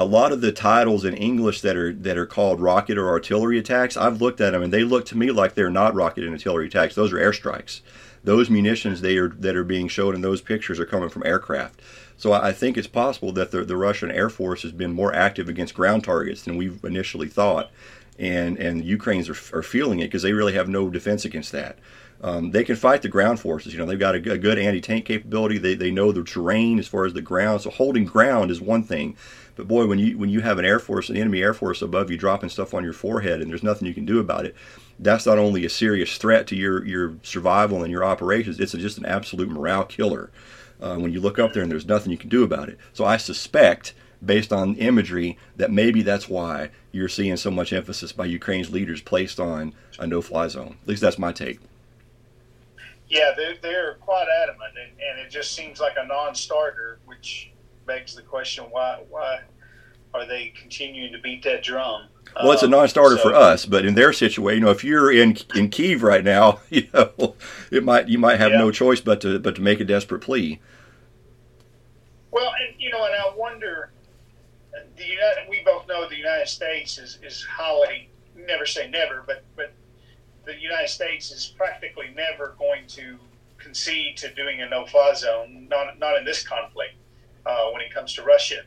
A 0.01 0.07
lot 0.07 0.33
of 0.33 0.41
the 0.41 0.51
titles 0.51 1.05
in 1.05 1.13
English 1.13 1.61
that 1.61 1.77
are 1.77 1.93
that 1.93 2.17
are 2.17 2.25
called 2.25 2.59
rocket 2.59 2.97
or 2.97 3.11
artillery 3.11 3.59
attacks, 3.59 3.99
I've 3.99 4.23
looked 4.23 4.41
at 4.41 4.53
them 4.53 4.63
and 4.63 4.73
they 4.73 4.83
look 4.83 5.05
to 5.07 5.17
me 5.19 5.31
like 5.31 5.55
they're 5.55 5.69
not 5.69 5.95
rocket 5.95 6.25
and 6.25 6.33
artillery 6.33 6.69
attacks. 6.69 6.95
Those 6.95 7.13
are 7.13 7.19
airstrikes. 7.19 7.83
those 8.25 8.49
munitions 8.49 9.03
they 9.03 9.19
are 9.19 9.29
that 9.29 9.55
are 9.57 9.63
being 9.63 9.89
shown 9.89 10.15
in 10.15 10.23
those 10.23 10.41
pictures 10.41 10.81
are 10.81 10.87
coming 10.87 11.11
from 11.11 11.27
aircraft. 11.27 11.83
So 12.17 12.33
I 12.33 12.53
think 12.53 12.79
it's 12.79 12.87
possible 12.87 13.31
that 13.33 13.51
the, 13.51 13.63
the 13.63 13.77
Russian 13.77 14.11
Air 14.11 14.31
Force 14.31 14.63
has 14.63 14.73
been 14.73 14.93
more 14.95 15.15
active 15.15 15.51
against 15.51 15.75
ground 15.75 16.05
targets 16.05 16.45
than 16.45 16.57
we 16.57 16.79
initially 16.83 17.29
thought, 17.29 17.71
and 18.19 18.57
and 18.59 18.83
Ukrainians 18.83 19.29
are, 19.29 19.59
are 19.59 19.63
feeling 19.63 19.99
it 19.99 20.05
because 20.05 20.23
they 20.23 20.33
really 20.33 20.55
have 20.55 20.69
no 20.69 20.89
defense 20.89 21.27
against 21.27 21.53
that. 21.53 21.79
Um, 22.23 22.51
they 22.51 22.65
can 22.65 22.77
fight 22.77 23.01
the 23.01 23.09
ground 23.09 23.41
forces. 23.41 23.73
You 23.73 23.79
know, 23.79 23.87
they've 23.87 23.99
got 23.99 24.15
a, 24.15 24.33
a 24.33 24.39
good 24.39 24.59
anti-tank 24.59 25.07
capability. 25.07 25.57
They, 25.57 25.75
they 25.75 25.91
know 25.91 26.13
the 26.13 26.23
terrain 26.23 26.79
as 26.79 26.87
far 26.87 27.07
as 27.07 27.15
the 27.15 27.23
ground. 27.23 27.63
So 27.63 27.71
holding 27.71 28.05
ground 28.05 28.51
is 28.51 28.61
one 28.61 28.83
thing, 28.83 29.17
but 29.57 29.67
boy, 29.67 29.87
when 29.87 29.99
you 29.99 30.19
when 30.19 30.29
you 30.29 30.41
have 30.41 30.59
an 30.59 30.65
air 30.65 30.79
force, 30.79 31.09
an 31.09 31.17
enemy 31.17 31.43
air 31.43 31.55
force 31.55 31.81
above 31.81 32.11
you, 32.11 32.19
dropping 32.19 32.51
stuff 32.51 32.75
on 32.75 32.85
your 32.85 32.93
forehead, 32.93 33.41
and 33.41 33.51
there's 33.51 33.63
nothing 33.63 33.89
you 33.89 33.95
can 33.95 34.05
do 34.05 34.19
about 34.19 34.45
it, 34.45 34.55
that's 34.99 35.27
not 35.27 35.39
only 35.39 35.65
a 35.65 35.71
serious 35.71 36.19
threat 36.19 36.47
to 36.49 36.57
your 36.57 36.85
your 36.85 37.17
survival 37.23 37.83
and 37.83 37.91
your 37.91 38.05
operations. 38.05 38.61
It's 38.61 38.73
just 38.73 38.99
an 38.99 39.07
absolute 39.07 39.49
morale 39.49 39.85
killer 39.85 40.31
uh, 40.81 40.97
when 40.97 41.13
you 41.13 41.21
look 41.21 41.39
up 41.39 41.53
there 41.53 41.63
and 41.63 41.73
there's 41.73 41.87
nothing 41.87 42.13
you 42.13 42.19
can 42.19 42.31
do 42.31 42.45
about 42.45 42.69
it. 42.69 42.79
So 42.93 43.05
I 43.07 43.17
suspect, 43.17 43.95
based 44.25 44.53
on 44.53 44.77
imagery, 44.77 45.39
that 45.57 45.71
maybe 45.71 46.03
that's 46.03 46.29
why 46.29 46.71
you're 46.93 47.09
seeing 47.09 47.37
so 47.37 47.51
much 47.51 47.73
emphasis 47.73 48.13
by 48.13 48.27
Ukraine's 48.27 48.71
leaders 48.71 49.01
placed 49.01 49.41
on 49.41 49.73
a 49.99 50.07
no-fly 50.07 50.49
zone. 50.49 50.77
At 50.83 50.89
least 50.89 51.03
that's 51.03 51.19
my 51.19 51.33
take. 51.33 51.61
Yeah, 53.11 53.33
they're, 53.37 53.57
they're 53.61 53.94
quite 53.94 54.27
adamant, 54.42 54.73
and, 54.81 54.92
and 55.01 55.27
it 55.27 55.31
just 55.31 55.55
seems 55.55 55.81
like 55.81 55.96
a 55.99 56.07
non-starter, 56.07 57.01
which 57.07 57.51
begs 57.85 58.14
the 58.14 58.23
question: 58.23 58.64
Why, 58.70 59.03
why 59.09 59.40
are 60.14 60.27
they 60.27 60.53
continuing 60.57 61.12
to 61.12 61.18
beat 61.18 61.42
that 61.42 61.64
drum? 61.64 62.07
Well, 62.37 62.53
it's 62.53 62.62
a 62.62 62.66
um, 62.66 62.70
non-starter 62.70 63.16
so, 63.16 63.23
for 63.23 63.35
us, 63.35 63.66
but 63.66 63.85
in 63.85 63.94
their 63.94 64.12
situation, 64.12 64.61
you 64.61 64.64
know, 64.64 64.70
if 64.70 64.85
you're 64.85 65.11
in 65.11 65.37
in 65.57 65.70
Kiev 65.70 66.05
right 66.05 66.23
now, 66.23 66.61
you 66.70 66.87
know, 66.94 67.35
it 67.73 67.85
might 67.85 68.09
you 68.09 68.18
might 68.18 68.38
have 68.38 68.53
yeah. 68.53 68.59
no 68.59 68.70
choice 68.70 69.01
but 69.01 69.20
to 69.23 69.40
but 69.40 69.57
to 69.57 69.61
make 69.61 69.81
a 69.81 69.85
desperate 69.85 70.20
plea. 70.20 70.61
Well, 72.31 72.53
and 72.61 72.81
you 72.81 72.90
know, 72.90 73.05
and 73.05 73.14
I 73.14 73.35
wonder, 73.37 73.90
the 74.96 75.05
United, 75.05 75.49
we 75.49 75.62
both 75.64 75.88
know 75.88 76.09
the 76.09 76.16
United 76.16 76.49
States 76.49 76.99
is 76.99 77.18
is 77.25 77.42
highly 77.42 78.09
never 78.37 78.66
say 78.66 78.88
never, 78.88 79.25
but 79.27 79.42
but 79.57 79.73
the 80.55 80.61
United 80.61 80.89
States 80.89 81.31
is 81.31 81.55
practically 81.57 82.15
never 82.15 82.55
going 82.59 82.87
to 82.89 83.19
concede 83.59 84.17
to 84.19 84.35
doing 84.35 84.63
a 84.63 84.69
no-fly 84.69 85.13
zone, 85.15 85.67
not 85.69 85.99
not 85.99 86.17
in 86.17 86.25
this 86.25 86.47
conflict 86.47 86.95
uh, 87.47 87.71
when 87.71 87.83
it 87.83 87.93
comes 87.93 88.15
to 88.15 88.23
Russia 88.23 88.63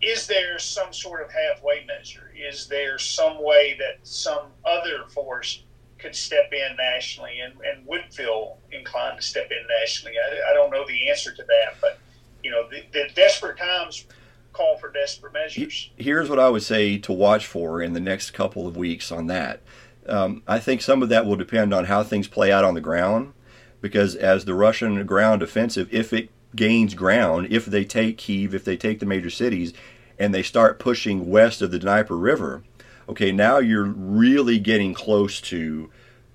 is 0.00 0.26
there 0.26 0.58
some 0.58 0.92
sort 0.92 1.22
of 1.22 1.30
halfway 1.32 1.84
measure? 1.84 2.30
Is 2.36 2.68
there 2.68 2.98
some 2.98 3.42
way 3.42 3.76
that 3.78 4.06
some 4.06 4.46
other 4.64 5.04
force 5.08 5.64
could 5.98 6.14
step 6.14 6.52
in 6.52 6.76
nationally 6.76 7.40
and, 7.40 7.54
and 7.62 7.84
would 7.86 8.04
feel 8.12 8.58
inclined 8.70 9.20
to 9.20 9.26
step 9.26 9.50
in 9.50 9.66
nationally? 9.80 10.16
I, 10.16 10.50
I 10.50 10.54
don't 10.54 10.70
know 10.70 10.86
the 10.86 11.08
answer 11.10 11.32
to 11.32 11.42
that, 11.42 11.80
but 11.80 11.98
you 12.44 12.50
know, 12.50 12.68
the, 12.68 12.84
the 12.92 13.08
desperate 13.14 13.58
times 13.58 14.06
call 14.52 14.78
for 14.78 14.90
desperate 14.92 15.32
measures. 15.32 15.90
Here's 15.96 16.30
what 16.30 16.38
I 16.38 16.48
would 16.48 16.62
say 16.62 16.98
to 16.98 17.12
watch 17.12 17.46
for 17.46 17.82
in 17.82 17.92
the 17.92 18.00
next 18.00 18.30
couple 18.30 18.66
of 18.68 18.76
weeks 18.76 19.10
on 19.10 19.26
that. 19.26 19.62
Um, 20.08 20.42
I 20.46 20.58
think 20.58 20.82
some 20.82 21.02
of 21.02 21.08
that 21.08 21.26
will 21.26 21.36
depend 21.36 21.72
on 21.74 21.86
how 21.86 22.02
things 22.02 22.28
play 22.28 22.50
out 22.50 22.64
on 22.64 22.74
the 22.74 22.80
ground, 22.80 23.32
because 23.80 24.14
as 24.14 24.44
the 24.44 24.54
Russian 24.54 25.04
ground 25.06 25.42
offensive, 25.42 25.88
if 25.92 26.12
it 26.12 26.30
gains 26.56 26.94
ground, 26.94 27.48
if 27.50 27.66
they 27.66 27.84
take 27.84 28.18
Kiev, 28.18 28.54
if 28.54 28.64
they 28.64 28.76
take 28.76 29.00
the 29.00 29.06
major 29.06 29.30
cities, 29.30 29.72
and 30.18 30.34
they 30.34 30.42
start 30.42 30.78
pushing 30.78 31.28
west 31.28 31.62
of 31.62 31.70
the 31.70 31.78
Dnieper 31.78 32.16
River, 32.16 32.64
okay, 33.08 33.32
now 33.32 33.58
you're 33.58 33.84
really 33.84 34.58
getting 34.58 34.94
close 34.94 35.40
to 35.42 35.90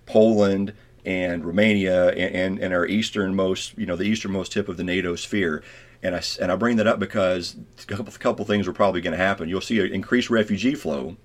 Poland 0.06 0.74
and 1.06 1.46
Romania 1.46 2.10
and, 2.10 2.36
and, 2.36 2.60
and, 2.60 2.74
our 2.74 2.86
easternmost, 2.86 3.78
you 3.78 3.86
know, 3.86 3.96
the 3.96 4.06
easternmost 4.06 4.54
tip 4.54 4.70
of 4.70 4.78
the 4.78 4.84
NATO 4.84 5.16
sphere. 5.16 5.62
And 6.02 6.16
I, 6.16 6.22
and 6.42 6.52
I 6.52 6.56
bring 6.56 6.78
that 6.78 6.88
up 6.88 7.00
because 7.00 7.56
a 7.82 7.86
couple, 7.86 8.14
a 8.14 8.18
couple 8.18 8.46
things 8.46 8.68
are 8.68 8.74
probably 8.74 9.02
going 9.02 9.18
to 9.18 9.24
happen. 9.24 9.50
You'll 9.50 9.62
see 9.62 9.80
an 9.80 9.94
increased 9.94 10.30
refugee 10.30 10.76
flow 10.76 11.18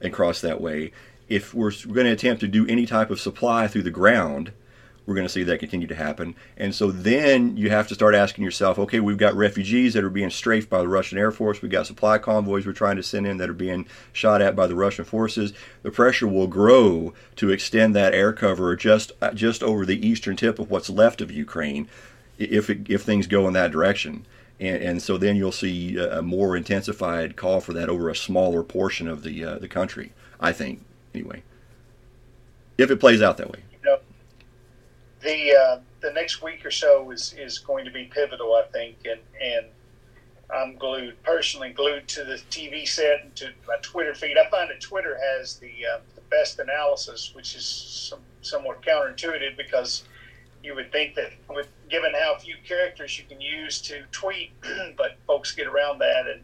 across 0.00 0.40
that 0.42 0.60
way. 0.60 0.92
If 1.28 1.54
we're, 1.54 1.72
going 1.92 2.06
to 2.06 2.12
attempt 2.12 2.40
to 2.40 2.48
do 2.48 2.66
any 2.66 2.86
type 2.86 3.10
of 3.10 3.20
supply 3.20 3.66
through 3.66 3.82
the 3.82 3.90
ground, 3.90 4.52
we're 5.06 5.14
going 5.14 5.26
to 5.26 5.32
see 5.32 5.44
that 5.44 5.60
continue 5.60 5.86
to 5.86 5.94
happen. 5.94 6.34
And 6.56 6.74
so 6.74 6.90
then 6.90 7.56
you 7.56 7.70
have 7.70 7.86
to 7.88 7.94
start 7.94 8.14
asking 8.14 8.44
yourself, 8.44 8.78
okay, 8.78 8.98
we've 8.98 9.16
got 9.16 9.34
refugees 9.34 9.94
that 9.94 10.02
are 10.02 10.10
being 10.10 10.30
strafed 10.30 10.68
by 10.68 10.80
the 10.80 10.88
Russian 10.88 11.16
Air 11.16 11.30
Force. 11.30 11.62
We've 11.62 11.70
got 11.70 11.86
supply 11.86 12.18
convoys 12.18 12.66
we're 12.66 12.72
trying 12.72 12.96
to 12.96 13.04
send 13.04 13.26
in 13.26 13.36
that 13.36 13.48
are 13.48 13.54
being 13.54 13.86
shot 14.12 14.42
at 14.42 14.56
by 14.56 14.66
the 14.66 14.74
Russian 14.74 15.04
forces. 15.04 15.52
The 15.82 15.92
pressure 15.92 16.26
will 16.26 16.48
grow 16.48 17.14
to 17.36 17.50
extend 17.50 17.94
that 17.94 18.14
air 18.14 18.32
cover 18.32 18.74
just 18.74 19.12
just 19.34 19.62
over 19.62 19.86
the 19.86 20.04
eastern 20.06 20.36
tip 20.36 20.58
of 20.58 20.70
what's 20.70 20.90
left 20.90 21.20
of 21.20 21.30
Ukraine, 21.30 21.88
if 22.36 22.68
it, 22.68 22.90
if 22.90 23.02
things 23.02 23.28
go 23.28 23.46
in 23.46 23.52
that 23.54 23.70
direction. 23.70 24.26
And, 24.58 24.82
and, 24.82 25.02
so 25.02 25.18
then 25.18 25.36
you'll 25.36 25.52
see 25.52 25.98
a 25.98 26.22
more 26.22 26.56
intensified 26.56 27.36
call 27.36 27.60
for 27.60 27.74
that 27.74 27.90
over 27.90 28.08
a 28.08 28.16
smaller 28.16 28.62
portion 28.62 29.06
of 29.06 29.22
the 29.22 29.44
uh, 29.44 29.58
the 29.58 29.68
country. 29.68 30.12
I 30.40 30.52
think 30.52 30.82
anyway, 31.16 31.42
if 32.78 32.90
it 32.90 33.00
plays 33.00 33.22
out 33.22 33.36
that 33.38 33.50
way 33.50 33.60
the 35.26 35.54
uh, 35.54 35.80
the 36.00 36.12
next 36.12 36.42
week 36.42 36.64
or 36.64 36.70
so 36.70 37.10
is 37.10 37.34
is 37.38 37.58
going 37.58 37.84
to 37.84 37.90
be 37.90 38.04
pivotal, 38.04 38.54
I 38.54 38.64
think, 38.72 38.96
and 39.04 39.20
and 39.42 39.66
I'm 40.54 40.76
glued 40.76 41.20
personally 41.22 41.70
glued 41.70 42.08
to 42.08 42.24
the 42.24 42.40
TV 42.50 42.86
set 42.86 43.22
and 43.22 43.36
to 43.36 43.50
my 43.66 43.76
Twitter 43.82 44.14
feed. 44.14 44.38
I 44.38 44.48
find 44.48 44.70
that 44.70 44.80
Twitter 44.80 45.18
has 45.32 45.56
the 45.56 45.72
uh, 45.94 45.98
the 46.14 46.20
best 46.30 46.58
analysis, 46.58 47.32
which 47.34 47.56
is 47.56 47.64
some, 47.64 48.20
somewhat 48.42 48.82
counterintuitive 48.82 49.56
because 49.56 50.04
you 50.62 50.74
would 50.74 50.92
think 50.92 51.14
that 51.16 51.32
with 51.48 51.68
given 51.90 52.12
how 52.14 52.36
few 52.38 52.56
characters 52.66 53.18
you 53.18 53.24
can 53.24 53.40
use 53.40 53.80
to 53.82 54.04
tweet, 54.12 54.52
but 54.96 55.16
folks 55.26 55.52
get 55.52 55.66
around 55.66 55.98
that, 55.98 56.26
and 56.26 56.42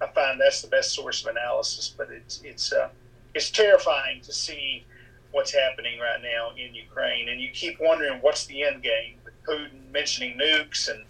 I 0.00 0.06
find 0.12 0.40
that's 0.40 0.62
the 0.62 0.68
best 0.68 0.92
source 0.92 1.22
of 1.22 1.28
analysis. 1.28 1.92
But 1.96 2.10
it's 2.10 2.40
it's 2.44 2.72
uh, 2.72 2.90
it's 3.34 3.50
terrifying 3.50 4.20
to 4.22 4.32
see 4.32 4.84
what's 5.30 5.52
happening 5.52 5.98
right 5.98 6.20
now 6.22 6.50
in 6.56 6.74
Ukraine, 6.74 7.28
and 7.28 7.40
you 7.40 7.50
keep 7.50 7.80
wondering 7.80 8.18
what's 8.20 8.46
the 8.46 8.62
end 8.62 8.82
game. 8.82 9.14
With 9.24 9.34
Putin 9.44 9.90
mentioning 9.90 10.38
nukes 10.38 10.90
and 10.90 11.04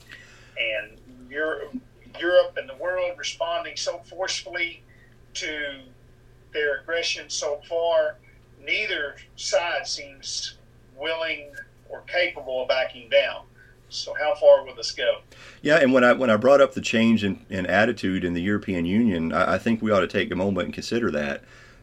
and 0.58 1.30
Europe, 1.30 1.74
Europe 2.20 2.56
and 2.56 2.68
the 2.68 2.76
world 2.76 3.18
responding 3.18 3.76
so 3.76 3.98
forcefully 4.08 4.82
to 5.34 5.80
their 6.52 6.80
aggression 6.80 7.28
so 7.30 7.60
far, 7.68 8.16
neither 8.62 9.16
side 9.36 9.86
seems 9.86 10.56
willing 10.96 11.50
or 11.88 12.02
capable 12.02 12.62
of 12.62 12.68
backing 12.68 13.08
down. 13.08 13.44
So 13.88 14.14
how 14.14 14.34
far 14.34 14.64
will 14.64 14.74
this 14.74 14.92
go? 14.92 15.20
Yeah, 15.60 15.76
and 15.76 15.92
when 15.92 16.02
I 16.02 16.12
when 16.14 16.30
I 16.30 16.36
brought 16.36 16.60
up 16.60 16.72
the 16.72 16.80
change 16.80 17.24
in, 17.24 17.44
in 17.50 17.66
attitude 17.66 18.24
in 18.24 18.32
the 18.32 18.40
European 18.40 18.86
Union, 18.86 19.32
I, 19.32 19.54
I 19.54 19.58
think 19.58 19.82
we 19.82 19.90
ought 19.90 20.00
to 20.00 20.06
take 20.06 20.30
a 20.30 20.36
moment 20.36 20.66
and 20.66 20.74
consider 20.74 21.10
that. 21.10 21.42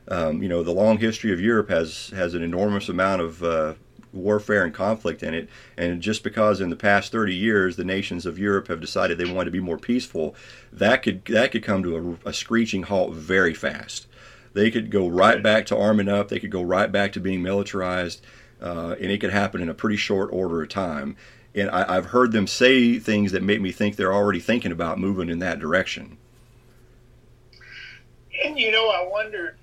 Um, 0.09 0.41
you 0.41 0.49
know, 0.49 0.63
the 0.63 0.71
long 0.71 0.97
history 0.97 1.31
of 1.31 1.39
Europe 1.39 1.69
has 1.69 2.11
has 2.15 2.33
an 2.33 2.41
enormous 2.41 2.89
amount 2.89 3.21
of 3.21 3.43
uh, 3.43 3.73
warfare 4.13 4.63
and 4.63 4.73
conflict 4.73 5.23
in 5.23 5.33
it. 5.33 5.49
And 5.77 6.01
just 6.01 6.23
because 6.23 6.61
in 6.61 6.69
the 6.69 6.75
past 6.75 7.11
30 7.11 7.35
years 7.35 7.75
the 7.75 7.83
nations 7.83 8.25
of 8.25 8.39
Europe 8.39 8.67
have 8.67 8.81
decided 8.81 9.17
they 9.17 9.31
want 9.31 9.47
to 9.47 9.51
be 9.51 9.59
more 9.59 9.77
peaceful, 9.77 10.35
that 10.71 11.03
could 11.03 11.25
that 11.25 11.51
could 11.51 11.63
come 11.63 11.83
to 11.83 12.17
a, 12.25 12.29
a 12.29 12.33
screeching 12.33 12.83
halt 12.83 13.13
very 13.13 13.53
fast. 13.53 14.07
They 14.53 14.71
could 14.71 14.89
go 14.89 15.07
right 15.07 15.41
back 15.41 15.65
to 15.67 15.77
arming 15.77 16.09
up. 16.09 16.29
They 16.29 16.39
could 16.39 16.51
go 16.51 16.63
right 16.63 16.91
back 16.91 17.13
to 17.13 17.19
being 17.19 17.43
militarized, 17.43 18.21
uh, 18.61 18.95
and 18.99 19.11
it 19.11 19.19
could 19.19 19.29
happen 19.31 19.61
in 19.61 19.69
a 19.69 19.75
pretty 19.75 19.97
short 19.97 20.29
order 20.33 20.63
of 20.63 20.69
time. 20.69 21.15
And 21.53 21.69
I, 21.69 21.97
I've 21.97 22.07
heard 22.07 22.31
them 22.31 22.47
say 22.47 22.97
things 22.97 23.31
that 23.31 23.43
make 23.43 23.61
me 23.61 23.71
think 23.71 23.95
they're 23.95 24.13
already 24.13 24.39
thinking 24.39 24.71
about 24.71 24.99
moving 24.99 25.29
in 25.29 25.39
that 25.39 25.59
direction. 25.59 26.17
And 28.43 28.57
you 28.57 28.71
know, 28.71 28.89
I 28.89 29.07
wonder 29.07 29.55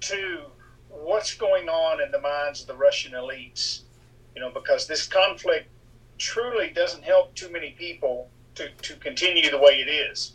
to 0.00 0.42
what's 0.88 1.34
going 1.34 1.68
on 1.68 2.02
in 2.02 2.10
the 2.10 2.20
minds 2.20 2.60
of 2.60 2.66
the 2.66 2.76
Russian 2.76 3.12
elites, 3.12 3.82
you 4.34 4.40
know, 4.40 4.50
because 4.50 4.86
this 4.86 5.06
conflict 5.06 5.68
truly 6.18 6.70
doesn't 6.70 7.02
help 7.02 7.34
too 7.34 7.50
many 7.50 7.70
people 7.72 8.28
to, 8.54 8.70
to 8.82 8.96
continue 8.96 9.50
the 9.50 9.58
way 9.58 9.80
it 9.80 9.88
is. 9.88 10.34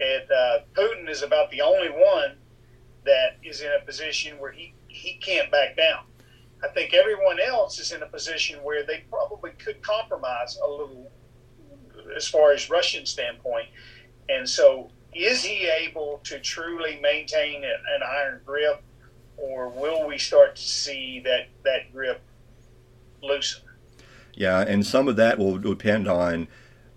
And 0.00 0.30
uh, 0.30 0.58
Putin 0.74 1.08
is 1.08 1.22
about 1.22 1.50
the 1.50 1.60
only 1.60 1.88
one 1.88 2.36
that 3.04 3.36
is 3.42 3.60
in 3.60 3.70
a 3.80 3.84
position 3.84 4.38
where 4.38 4.52
he, 4.52 4.74
he 4.88 5.14
can't 5.14 5.50
back 5.50 5.76
down. 5.76 6.04
I 6.62 6.68
think 6.68 6.94
everyone 6.94 7.38
else 7.40 7.78
is 7.78 7.92
in 7.92 8.02
a 8.02 8.06
position 8.06 8.62
where 8.62 8.84
they 8.84 9.04
probably 9.10 9.50
could 9.52 9.82
compromise 9.82 10.58
a 10.64 10.68
little 10.68 11.10
as 12.16 12.26
far 12.26 12.52
as 12.52 12.70
Russian 12.70 13.06
standpoint. 13.06 13.66
And 14.28 14.48
so, 14.48 14.90
is 15.14 15.44
he 15.44 15.68
able 15.68 16.20
to 16.24 16.40
truly 16.40 16.98
maintain 17.00 17.62
an 17.64 18.02
iron 18.02 18.40
grip 18.44 18.82
or 19.44 19.68
will 19.68 20.06
we 20.06 20.18
start 20.18 20.56
to 20.56 20.62
see 20.62 21.20
that 21.24 21.48
that 21.64 21.92
grip 21.92 22.20
loosen? 23.22 23.62
Yeah, 24.34 24.60
and 24.60 24.84
some 24.84 25.08
of 25.08 25.16
that 25.16 25.38
will 25.38 25.58
depend 25.58 26.08
on 26.08 26.48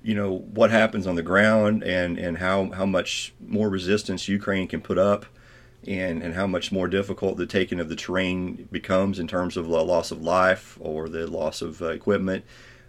you 0.01 0.15
know 0.15 0.37
what 0.37 0.71
happens 0.71 1.05
on 1.05 1.15
the 1.15 1.23
ground 1.23 1.83
and 1.83 2.17
and 2.17 2.37
how 2.37 2.71
how 2.71 2.85
much 2.85 3.33
more 3.45 3.69
resistance 3.69 4.27
Ukraine 4.27 4.67
can 4.67 4.81
put 4.81 4.97
up 4.97 5.25
and, 5.85 6.21
and 6.21 6.33
how 6.33 6.47
much 6.47 6.71
more 6.71 6.87
difficult 6.87 7.37
the 7.37 7.45
taking 7.45 7.79
of 7.79 7.87
the 7.87 7.95
terrain 7.95 8.67
becomes 8.71 9.19
in 9.19 9.27
terms 9.27 9.55
of 9.55 9.67
the 9.67 9.83
loss 9.83 10.11
of 10.11 10.21
life 10.21 10.77
or 10.81 11.07
the 11.07 11.27
loss 11.27 11.61
of 11.61 11.81
uh, 11.81 11.87
equipment 11.87 12.43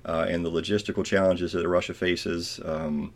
uh, 0.05 0.27
and 0.29 0.45
the 0.45 0.51
logistical 0.51 1.05
challenges 1.05 1.53
that 1.53 1.69
Russia 1.69 1.95
faces. 1.95 2.61
Um, 2.65 3.13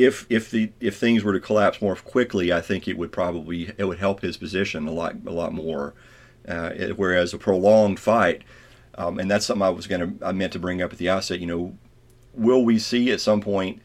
if 0.00 0.26
if 0.30 0.50
the 0.50 0.72
if 0.80 0.96
things 0.96 1.22
were 1.22 1.32
to 1.32 1.40
collapse 1.40 1.82
more 1.82 1.94
quickly, 1.96 2.52
I 2.52 2.60
think 2.60 2.88
it 2.88 2.96
would 2.96 3.12
probably 3.12 3.72
it 3.76 3.84
would 3.84 3.98
help 3.98 4.22
his 4.22 4.36
position 4.36 4.86
a 4.88 4.92
lot 4.92 5.16
a 5.26 5.30
lot 5.30 5.52
more. 5.52 5.94
Uh, 6.48 6.72
it, 6.74 6.98
whereas 6.98 7.34
a 7.34 7.38
prolonged 7.38 8.00
fight, 8.00 8.42
um, 8.96 9.18
and 9.18 9.30
that's 9.30 9.44
something 9.44 9.62
I 9.62 9.68
was 9.68 9.86
to 9.86 10.12
I 10.22 10.32
meant 10.32 10.54
to 10.54 10.58
bring 10.58 10.80
up 10.80 10.92
at 10.92 10.98
the 10.98 11.10
outset. 11.10 11.38
You 11.38 11.46
know, 11.46 11.78
will 12.32 12.64
we 12.64 12.78
see 12.78 13.10
at 13.12 13.20
some 13.20 13.40
point 13.40 13.82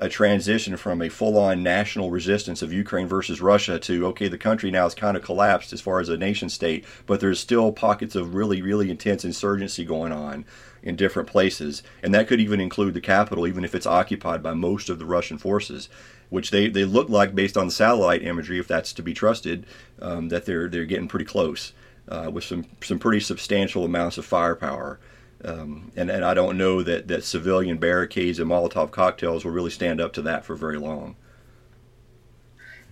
a 0.00 0.08
transition 0.08 0.76
from 0.76 1.02
a 1.02 1.08
full-on 1.08 1.62
national 1.62 2.10
resistance 2.10 2.62
of 2.62 2.72
Ukraine 2.72 3.06
versus 3.06 3.40
Russia 3.40 3.78
to 3.80 4.06
okay, 4.06 4.28
the 4.28 4.38
country 4.38 4.70
now 4.70 4.86
is 4.86 4.94
kind 4.94 5.16
of 5.16 5.22
collapsed 5.22 5.72
as 5.72 5.80
far 5.80 6.00
as 6.00 6.08
a 6.08 6.16
nation 6.16 6.48
state, 6.48 6.84
but 7.06 7.20
there's 7.20 7.40
still 7.40 7.72
pockets 7.72 8.14
of 8.14 8.34
really 8.34 8.62
really 8.62 8.90
intense 8.90 9.24
insurgency 9.24 9.84
going 9.84 10.12
on 10.12 10.44
in 10.82 10.96
different 10.96 11.28
places, 11.28 11.82
and 12.02 12.14
that 12.14 12.28
could 12.28 12.40
even 12.40 12.60
include 12.60 12.94
the 12.94 13.00
capital, 13.00 13.46
even 13.46 13.64
if 13.64 13.74
it's 13.74 13.86
occupied 13.86 14.42
by 14.42 14.54
most 14.54 14.88
of 14.88 14.98
the 14.98 15.04
Russian 15.04 15.36
forces, 15.36 15.88
which 16.30 16.50
they, 16.50 16.68
they 16.68 16.84
look 16.84 17.08
like 17.08 17.34
based 17.34 17.56
on 17.56 17.66
the 17.66 17.72
satellite 17.72 18.22
imagery, 18.22 18.58
if 18.58 18.68
that's 18.68 18.92
to 18.92 19.02
be 19.02 19.14
trusted, 19.14 19.66
um, 20.00 20.28
that 20.28 20.44
they're 20.46 20.68
they're 20.68 20.84
getting 20.84 21.08
pretty 21.08 21.24
close 21.24 21.72
uh, 22.08 22.30
with 22.32 22.44
some 22.44 22.66
some 22.82 22.98
pretty 22.98 23.20
substantial 23.20 23.84
amounts 23.84 24.18
of 24.18 24.24
firepower. 24.24 24.98
Um, 25.44 25.92
and, 25.94 26.10
and 26.10 26.24
I 26.24 26.34
don't 26.34 26.58
know 26.58 26.82
that, 26.82 27.06
that 27.08 27.24
civilian 27.24 27.78
barricades 27.78 28.40
and 28.40 28.50
Molotov 28.50 28.90
cocktails 28.90 29.44
will 29.44 29.52
really 29.52 29.70
stand 29.70 30.00
up 30.00 30.12
to 30.14 30.22
that 30.22 30.44
for 30.44 30.56
very 30.56 30.78
long. 30.78 31.16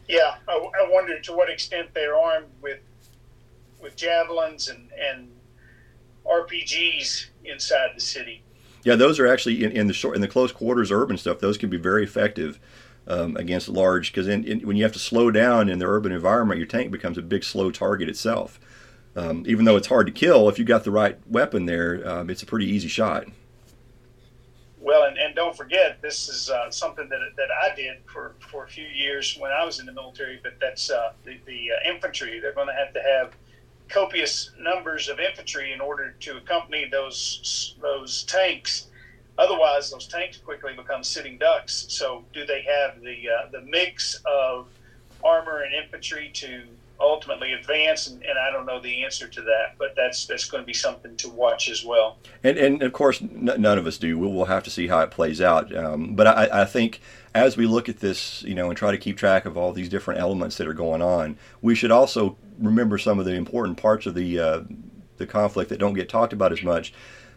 Yeah, 0.09 0.37
I, 0.47 0.53
I 0.53 0.89
wonder 0.89 1.19
to 1.19 1.33
what 1.33 1.51
extent 1.51 1.89
they're 1.93 2.17
armed 2.17 2.47
with 2.63 2.79
with 3.81 3.97
javelins 3.97 4.69
and, 4.69 4.89
and 4.99 5.31
RPGs 6.25 7.27
inside 7.45 7.91
the 7.95 8.01
city. 8.01 8.43
Yeah, 8.85 8.95
those 8.95 9.19
are 9.19 9.27
actually 9.27 9.65
in, 9.65 9.73
in 9.73 9.87
the 9.89 9.93
short 9.93 10.15
in 10.15 10.21
the 10.21 10.29
close 10.29 10.53
quarters 10.53 10.93
urban 10.93 11.19
stuff. 11.19 11.41
Those 11.41 11.59
can 11.59 11.71
be 11.71 11.77
very 11.77 12.05
effective 12.05 12.61
um, 13.09 13.37
against 13.37 13.69
large 13.69 14.13
because 14.13 14.27
when 14.27 14.77
you 14.77 14.83
have 14.85 14.93
to 14.93 14.99
slow 14.99 15.31
down 15.31 15.69
in 15.69 15.79
the 15.79 15.87
urban 15.87 16.13
environment, 16.13 16.59
your 16.59 16.67
tank 16.67 16.91
becomes 16.91 17.19
a 17.19 17.23
big 17.23 17.45
slow 17.45 17.71
target 17.71 18.09
itself. 18.09 18.61
Um, 19.17 19.45
even 19.47 19.65
though 19.65 19.77
it's 19.77 19.87
hard 19.87 20.07
to 20.07 20.13
kill, 20.13 20.49
if 20.51 20.59
you 20.59 20.65
got 20.65 20.85
the 20.85 20.91
right 20.91 21.19
weapon 21.27 21.65
there, 21.65 22.07
um, 22.07 22.29
it's 22.29 22.43
a 22.43 22.47
pretty 22.47 22.67
easy 22.67 22.89
shot. 22.89 23.25
Well, 24.79 25.05
and, 25.05 25.17
and 25.17 25.35
don't 25.35 25.57
forget, 25.57 26.01
this 26.03 26.29
is 26.29 26.51
uh, 26.51 26.71
something 26.71 27.09
that, 27.09 27.21
that 27.37 27.49
I 27.51 27.75
did 27.75 27.97
for, 28.07 28.35
for 28.39 28.65
a 28.65 28.69
few 28.69 28.87
years 28.87 29.37
when 29.39 29.51
I 29.51 29.65
was 29.65 29.81
in 29.81 29.87
the 29.87 29.93
military, 29.93 30.39
but 30.43 30.53
that's 30.61 30.91
uh, 30.91 31.13
the, 31.25 31.39
the 31.47 31.71
uh, 31.73 31.91
infantry. 31.93 32.39
They're 32.41 32.53
going 32.53 32.69
to 32.69 32.75
have 32.75 32.93
to 32.93 33.03
have 33.03 33.33
copious 33.89 34.51
numbers 34.59 35.09
of 35.09 35.19
infantry 35.19 35.73
in 35.73 35.81
order 35.81 36.15
to 36.21 36.37
accompany 36.37 36.89
those 36.89 37.75
those 37.81 38.25
tanks. 38.25 38.89
Otherwise, 39.39 39.91
those 39.91 40.07
tanks 40.07 40.39
quickly 40.39 40.75
become 40.75 41.03
sitting 41.03 41.39
ducks. 41.39 41.87
So, 41.89 42.25
do 42.33 42.45
they 42.45 42.63
have 42.63 43.01
the 43.01 43.29
uh, 43.29 43.51
the 43.51 43.63
mix 43.63 44.21
of 44.25 44.69
armor 45.25 45.63
and 45.63 45.75
infantry 45.75 46.31
to 46.35 46.63
ultimately 47.01 47.53
advance? 47.53 48.07
And, 48.07 48.23
and, 48.23 48.39
I 48.39 48.51
don't 48.51 48.67
know 48.67 48.81
the 48.81 49.05
answer 49.05 49.29
to 49.29 49.41
that, 49.43 49.75
but 49.79 49.95
that's 49.97 50.27
that's 50.27 50.49
going 50.49 50.63
to 50.63 50.67
be 50.67 50.75
something 50.75 51.17
to 51.17 51.29
watch 51.29 51.69
as 51.69 51.85
well. 51.85 52.19
And 52.43 52.57
and 52.57 52.83
of 52.83 52.93
course, 52.93 53.21
n- 53.23 53.51
none 53.59 53.79
of 53.79 53.87
us 53.87 53.99
do. 53.99 54.19
We'll, 54.19 54.33
we'll 54.33 54.47
have 54.47 54.63
to 54.65 54.71
see 54.71 54.89
how 54.89 55.01
it 55.01 55.11
plays 55.11 55.41
out. 55.41 55.75
Um, 55.75 56.15
but 56.15 56.27
I, 56.27 56.63
I 56.63 56.65
think 56.65 57.01
as 57.35 57.57
we 57.57 57.67
look 57.67 57.89
at 57.89 58.01
this, 58.01 58.43
you 58.43 58.55
know, 58.55 58.69
and 58.69 58.77
try 58.77 58.91
to 58.91 58.99
keep 58.99 59.17
track 59.17 59.45
of 59.45 59.57
all 59.57 59.73
these 59.73 59.89
different 59.89 60.21
elements 60.21 60.57
that 60.57 60.67
are 60.67 60.75
going 60.75 61.03
on, 61.03 61.37
we 61.61 61.75
should 61.75 61.91
also 61.91 62.37
remember 62.59 62.99
some 62.99 63.19
of 63.19 63.25
the 63.25 63.35
important 63.35 63.79
parts 63.79 64.07
of 64.07 64.15
the 64.15 64.39
uh, 64.39 64.61
the 65.19 65.27
conflict 65.27 65.71
that 65.71 65.79
don't 65.79 65.95
get 65.95 66.09
talked 66.09 66.33
about 66.33 66.53
as 66.53 66.63
much. 66.63 66.93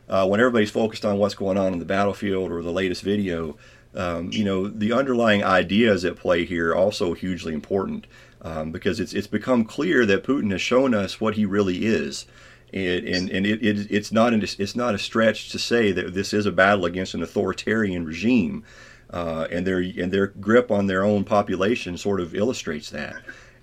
Uh, 0.08 0.28
when 0.28 0.40
everybody's 0.40 0.72
focused 0.72 1.06
on 1.06 1.20
what's 1.20 1.36
going 1.36 1.58
on 1.58 1.72
in 1.72 1.80
the 1.80 1.86
battlefield 1.86 2.52
or 2.52 2.64
the 2.64 2.72
latest 2.72 3.04
video, 3.04 3.56
um, 3.96 4.32
you 4.32 4.44
know, 4.44 4.68
the 4.68 4.92
underlying 4.92 5.44
ideas 5.44 6.06
at 6.06 6.16
play 6.16 6.46
here 6.46 6.72
are 6.72 6.76
also 6.76 7.14
hugely 7.14 7.54
important 7.54 8.08
um, 8.42 8.72
because 8.72 9.00
it's 9.00 9.14
it's 9.14 9.28
become 9.28 9.66
clear 9.66 10.06
that 10.06 10.24
Putin 10.24 10.52
has 10.52 10.62
shown 10.62 10.94
us 10.94 11.20
what 11.20 11.36
he 11.36 11.46
really 11.46 11.86
is. 11.86 12.26
And, 12.72 13.08
and, 13.08 13.30
and 13.32 13.48
it, 13.48 13.66
it, 13.66 13.88
it's 13.90 14.12
not 14.12 14.32
an, 14.32 14.44
it's 14.44 14.76
not 14.76 14.94
a 14.94 15.00
stretch 15.00 15.50
to 15.50 15.60
say 15.60 15.92
that 15.92 16.14
this 16.14 16.34
is 16.34 16.46
a 16.46 16.52
battle 16.52 16.86
against 16.86 17.16
an 17.16 17.24
authoritarian 17.24 18.06
regime 18.06 18.64
uh, 19.10 19.48
and 19.50 19.66
their 19.66 19.80
and 19.80 20.12
their 20.12 20.28
grip 20.28 20.70
on 20.70 20.86
their 20.86 21.04
own 21.04 21.24
population 21.24 21.98
sort 21.98 22.20
of 22.20 22.36
illustrates 22.36 22.92
that. 22.92 23.16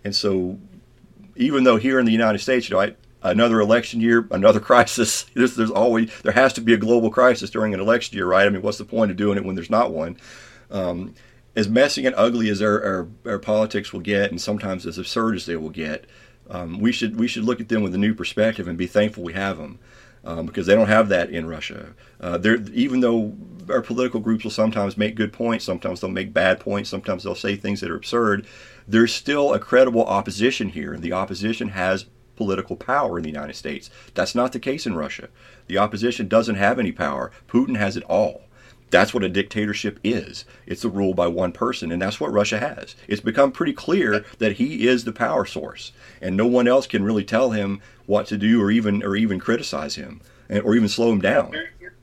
And 0.04 0.14
so, 0.14 0.58
even 1.36 1.64
though 1.64 1.76
here 1.76 2.00
in 2.00 2.06
the 2.06 2.12
United 2.12 2.38
States, 2.40 2.68
you 2.68 2.74
know, 2.74 2.82
I, 2.82 2.94
another 3.22 3.60
election 3.60 4.00
year, 4.00 4.26
another 4.30 4.60
crisis. 4.72 5.24
There's, 5.34 5.54
there's 5.56 5.70
always 5.70 6.10
there 6.22 6.32
has 6.32 6.52
to 6.54 6.60
be 6.60 6.74
a 6.74 6.78
global 6.78 7.10
crisis 7.10 7.50
during 7.50 7.74
an 7.74 7.80
election 7.80 8.16
year, 8.16 8.26
right? 8.26 8.46
I 8.46 8.50
mean, 8.50 8.62
what's 8.62 8.78
the 8.78 8.84
point 8.84 9.10
of 9.10 9.16
doing 9.16 9.38
it 9.38 9.44
when 9.44 9.54
there's 9.54 9.70
not 9.70 9.92
one? 9.92 10.16
Um, 10.70 11.14
as 11.56 11.68
messy 11.68 12.04
and 12.04 12.14
ugly 12.16 12.50
as 12.50 12.60
our, 12.60 12.84
our, 12.84 13.08
our, 13.32 13.38
politics 13.38 13.92
will 13.92 14.00
get, 14.00 14.30
and 14.30 14.40
sometimes 14.40 14.86
as 14.86 14.98
absurd 14.98 15.34
as 15.34 15.46
they 15.46 15.56
will 15.56 15.70
get, 15.70 16.04
um, 16.50 16.78
we 16.78 16.92
should 16.92 17.18
we 17.18 17.26
should 17.26 17.44
look 17.44 17.60
at 17.60 17.68
them 17.68 17.82
with 17.82 17.94
a 17.94 17.98
new 17.98 18.14
perspective 18.14 18.68
and 18.68 18.78
be 18.78 18.86
thankful 18.86 19.24
we 19.24 19.32
have 19.32 19.56
them 19.56 19.80
um, 20.24 20.46
because 20.46 20.66
they 20.66 20.74
don't 20.74 20.88
have 20.88 21.08
that 21.08 21.30
in 21.30 21.46
Russia. 21.46 21.94
Uh, 22.20 22.38
even 22.72 23.00
though 23.00 23.34
our 23.68 23.80
political 23.80 24.20
groups 24.20 24.44
will 24.44 24.50
sometimes 24.50 24.96
make 24.96 25.14
good 25.14 25.32
points, 25.32 25.64
sometimes 25.64 26.00
they'll 26.00 26.10
make 26.10 26.32
bad 26.32 26.60
points, 26.60 26.90
sometimes 26.90 27.24
they'll 27.24 27.34
say 27.34 27.56
things 27.56 27.80
that 27.80 27.90
are 27.90 27.96
absurd. 27.96 28.46
There's 28.86 29.14
still 29.14 29.54
a 29.54 29.58
credible 29.58 30.04
opposition 30.04 30.68
here, 30.68 30.92
and 30.92 31.02
the 31.02 31.12
opposition 31.12 31.70
has 31.70 32.06
political 32.36 32.76
power 32.76 33.18
in 33.18 33.22
the 33.22 33.30
United 33.30 33.56
States. 33.56 33.90
That's 34.14 34.34
not 34.34 34.52
the 34.52 34.60
case 34.60 34.86
in 34.86 34.94
Russia. 34.94 35.28
The 35.68 35.78
opposition 35.78 36.28
doesn't 36.28 36.56
have 36.56 36.78
any 36.78 36.92
power. 36.92 37.32
Putin 37.48 37.76
has 37.76 37.96
it 37.96 38.04
all. 38.04 38.42
That's 38.90 39.12
what 39.12 39.24
a 39.24 39.28
dictatorship 39.28 39.98
is. 40.04 40.44
It's 40.66 40.84
a 40.84 40.88
rule 40.88 41.12
by 41.12 41.26
one 41.26 41.52
person, 41.52 41.90
and 41.90 42.00
that's 42.00 42.20
what 42.20 42.32
Russia 42.32 42.58
has. 42.58 42.94
It's 43.08 43.20
become 43.20 43.50
pretty 43.50 43.72
clear 43.72 44.24
that 44.38 44.52
he 44.52 44.86
is 44.86 45.04
the 45.04 45.12
power 45.12 45.44
source, 45.44 45.92
and 46.20 46.36
no 46.36 46.46
one 46.46 46.68
else 46.68 46.86
can 46.86 47.02
really 47.02 47.24
tell 47.24 47.50
him 47.50 47.80
what 48.06 48.26
to 48.26 48.36
do 48.36 48.62
or 48.62 48.70
even 48.70 49.02
or 49.02 49.16
even 49.16 49.40
criticize 49.40 49.96
him 49.96 50.20
or 50.48 50.76
even 50.76 50.88
slow 50.88 51.10
him 51.10 51.20
down. 51.20 51.52
You're, 51.52 51.68
you're, 51.80 51.94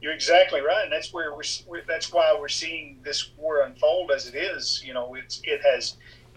you're 0.00 0.12
exactly 0.12 0.60
right, 0.60 0.84
and 0.84 0.92
that's 0.92 1.12
where 1.12 1.34
we're, 1.34 1.82
that's 1.86 2.12
why 2.12 2.36
we're 2.38 2.48
seeing 2.48 2.98
this 3.04 3.30
war 3.36 3.62
unfold 3.62 4.10
as 4.10 4.26
it 4.26 4.34
is. 4.34 4.82
You 4.84 4.94
know, 4.94 5.14
it's 5.14 5.40
it 5.44 5.60
has 5.62 5.96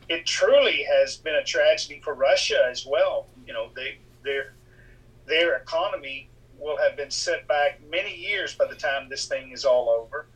it 0.09 0.25
truly 0.25 0.83
has 0.83 1.17
been 1.17 1.35
a 1.35 1.43
tragedy 1.43 2.01
for 2.03 2.13
Russia 2.13 2.67
as 2.69 2.85
well. 2.85 3.27
You 3.47 3.53
know, 3.53 3.69
they 3.75 3.97
their 4.23 4.53
their 5.25 5.55
economy 5.55 6.29
will 6.61 6.77
have 6.77 6.95
been 6.95 7.11
set 7.11 7.47
back 7.47 7.81
many 7.89 8.15
years 8.15 8.55
by 8.55 8.65
the 8.65 8.75
time 8.75 9.09
this 9.09 9.25
thing 9.25 9.51
is 9.51 9.65
all 9.65 9.89
over. 9.89 10.27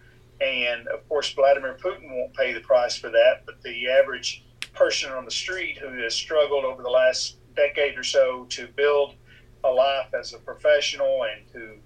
And 0.42 0.88
of 0.88 1.08
course, 1.08 1.32
Vladimir 1.34 1.78
Putin 1.82 2.14
won't 2.14 2.34
pay 2.34 2.52
the 2.52 2.60
price 2.60 2.98
for 2.98 3.10
that, 3.10 3.44
but 3.46 3.62
the 3.62 3.90
average 3.90 4.44
person 4.74 5.12
on 5.12 5.24
the 5.24 5.32
street 5.32 5.78
who 5.78 5.90
has 6.02 6.14
struggled 6.14 6.66
over 6.66 6.84
the 6.84 6.90
last 6.90 7.38
decade 7.56 7.98
or 7.98 8.04
so 8.04 8.46
to 8.50 8.68
build 8.68 9.16
a 9.64 9.70
life 9.70 10.14
as 10.14 10.34
a 10.34 10.38
professional 10.40 11.24
and 11.24 11.48
to 11.54 11.78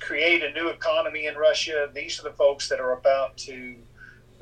create 0.00 0.42
a 0.42 0.52
new 0.52 0.68
economy 0.68 1.26
in 1.26 1.34
Russia, 1.34 1.88
these 1.94 2.20
are 2.20 2.24
the 2.24 2.36
folks 2.36 2.68
that 2.68 2.80
are 2.80 2.92
about 2.92 3.36
to 3.36 3.76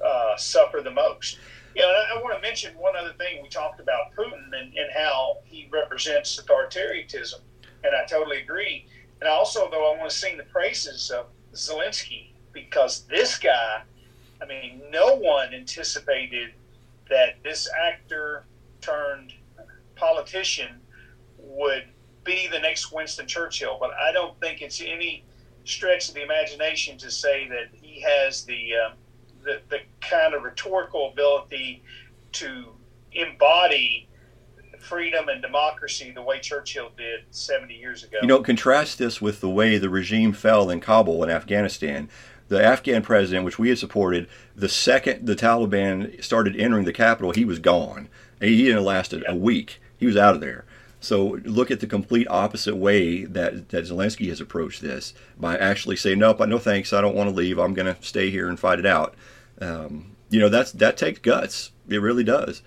uh, 0.05 0.37
suffer 0.37 0.81
the 0.83 0.91
most. 0.91 1.39
You 1.75 1.83
know, 1.83 1.89
I, 1.89 2.17
I 2.17 2.23
want 2.23 2.35
to 2.35 2.41
mention 2.41 2.75
one 2.75 2.97
other 2.97 3.13
thing. 3.15 3.43
We 3.43 3.49
talked 3.49 3.81
about 3.81 4.15
Putin 4.17 4.47
and, 4.59 4.75
and 4.77 4.91
how 4.95 5.39
he 5.45 5.69
represents 5.73 6.41
authoritarianism, 6.41 7.41
and 7.85 7.95
I 7.95 8.07
totally 8.07 8.43
agree. 8.43 8.87
And 9.21 9.29
also, 9.29 9.71
though, 9.71 9.93
I 9.93 9.99
want 9.99 10.11
to 10.11 10.17
sing 10.17 10.37
the 10.37 10.45
praises 10.45 11.11
of 11.11 11.27
Zelensky 11.55 12.33
because 12.53 13.05
this 13.07 13.39
guy, 13.39 13.83
I 14.43 14.47
mean, 14.47 14.83
no 14.91 15.17
one 15.17 15.55
anticipated 15.55 16.51
that 17.09 17.43
this 17.43 17.69
actor 17.87 18.45
turned 18.81 19.33
politician 19.95 20.81
would 21.39 21.85
be 22.25 22.49
the 22.49 22.59
next 22.59 22.93
Winston 22.93 23.27
Churchill. 23.27 23.79
But 23.81 23.91
I 23.95 24.13
don't 24.13 24.39
think 24.41 24.61
it's 24.61 24.81
any 24.81 25.25
stretch 25.65 26.09
of 26.09 26.15
the 26.15 26.23
imagination 26.23 26.99
to 26.99 27.11
say 27.11 27.49
that 27.49 27.69
he 27.73 28.01
has 28.03 28.45
the 28.45 28.73
uh, 28.75 28.95
the, 29.43 29.61
the 29.69 29.79
kind 30.01 30.35
of 30.35 30.43
rhetorical 30.43 31.11
ability 31.11 31.83
to 32.33 32.73
embody 33.13 34.09
freedom 34.87 35.29
and 35.29 35.43
democracy 35.43 36.13
the 36.13 36.23
way 36.23 36.39
Churchill 36.39 36.91
did 36.97 37.25
70 37.31 37.75
years 37.75 38.05
ago. 38.05 38.19
You 38.23 38.29
know, 38.29 38.43
contrast 38.43 38.99
this 38.99 39.21
with 39.21 39.41
the 39.41 39.51
way 39.51 39.79
the 39.79 39.91
regime 39.91 40.33
fell 40.33 40.71
in 40.71 40.81
Kabul 40.81 41.25
in 41.25 41.31
Afghanistan. 41.31 42.09
The 42.49 42.65
Afghan 42.65 43.03
president, 43.03 43.45
which 43.45 43.59
we 43.59 43.71
had 43.71 43.79
supported, 43.79 44.29
the 44.55 44.69
second 44.69 45.27
the 45.27 45.35
Taliban 45.35 46.23
started 46.23 46.55
entering 46.57 46.85
the 46.85 46.93
capital, 46.93 47.33
he 47.33 47.45
was 47.45 47.59
gone. 47.59 48.09
He 48.41 48.65
didn't 48.65 48.85
last 48.85 49.13
a, 49.13 49.29
a 49.29 49.35
week. 49.35 49.81
He 49.99 50.07
was 50.07 50.17
out 50.17 50.37
of 50.37 50.41
there. 50.41 50.65
So 51.01 51.41
look 51.45 51.71
at 51.71 51.81
the 51.81 51.87
complete 51.87 52.27
opposite 52.31 52.77
way 52.77 53.25
that, 53.25 53.71
that 53.71 53.85
Zelensky 53.85 54.29
has 54.29 54.41
approached 54.41 54.81
this 54.81 55.13
by 55.39 55.57
actually 55.57 55.97
saying, 55.97 56.21
"Nope, 56.21 56.41
no 56.47 56.59
thanks. 56.59 56.93
I 56.93 57.01
don't 57.01 57.17
want 57.17 57.29
to 57.29 57.35
leave. 57.35 57.59
I'm 57.59 57.75
going 57.75 57.93
to 57.93 58.01
stay 58.03 58.31
here 58.31 58.49
and 58.49 58.59
fight 58.59 58.79
it 58.79 58.87
out." 58.87 59.15
Um, 59.61 60.17
you 60.31 60.39
know, 60.39 60.49
that's 60.49 60.73
that 60.73 60.97
takes 60.97 61.19
guts. 61.19 61.73
It 61.89 61.99
really 61.99 62.25
does 62.25 62.63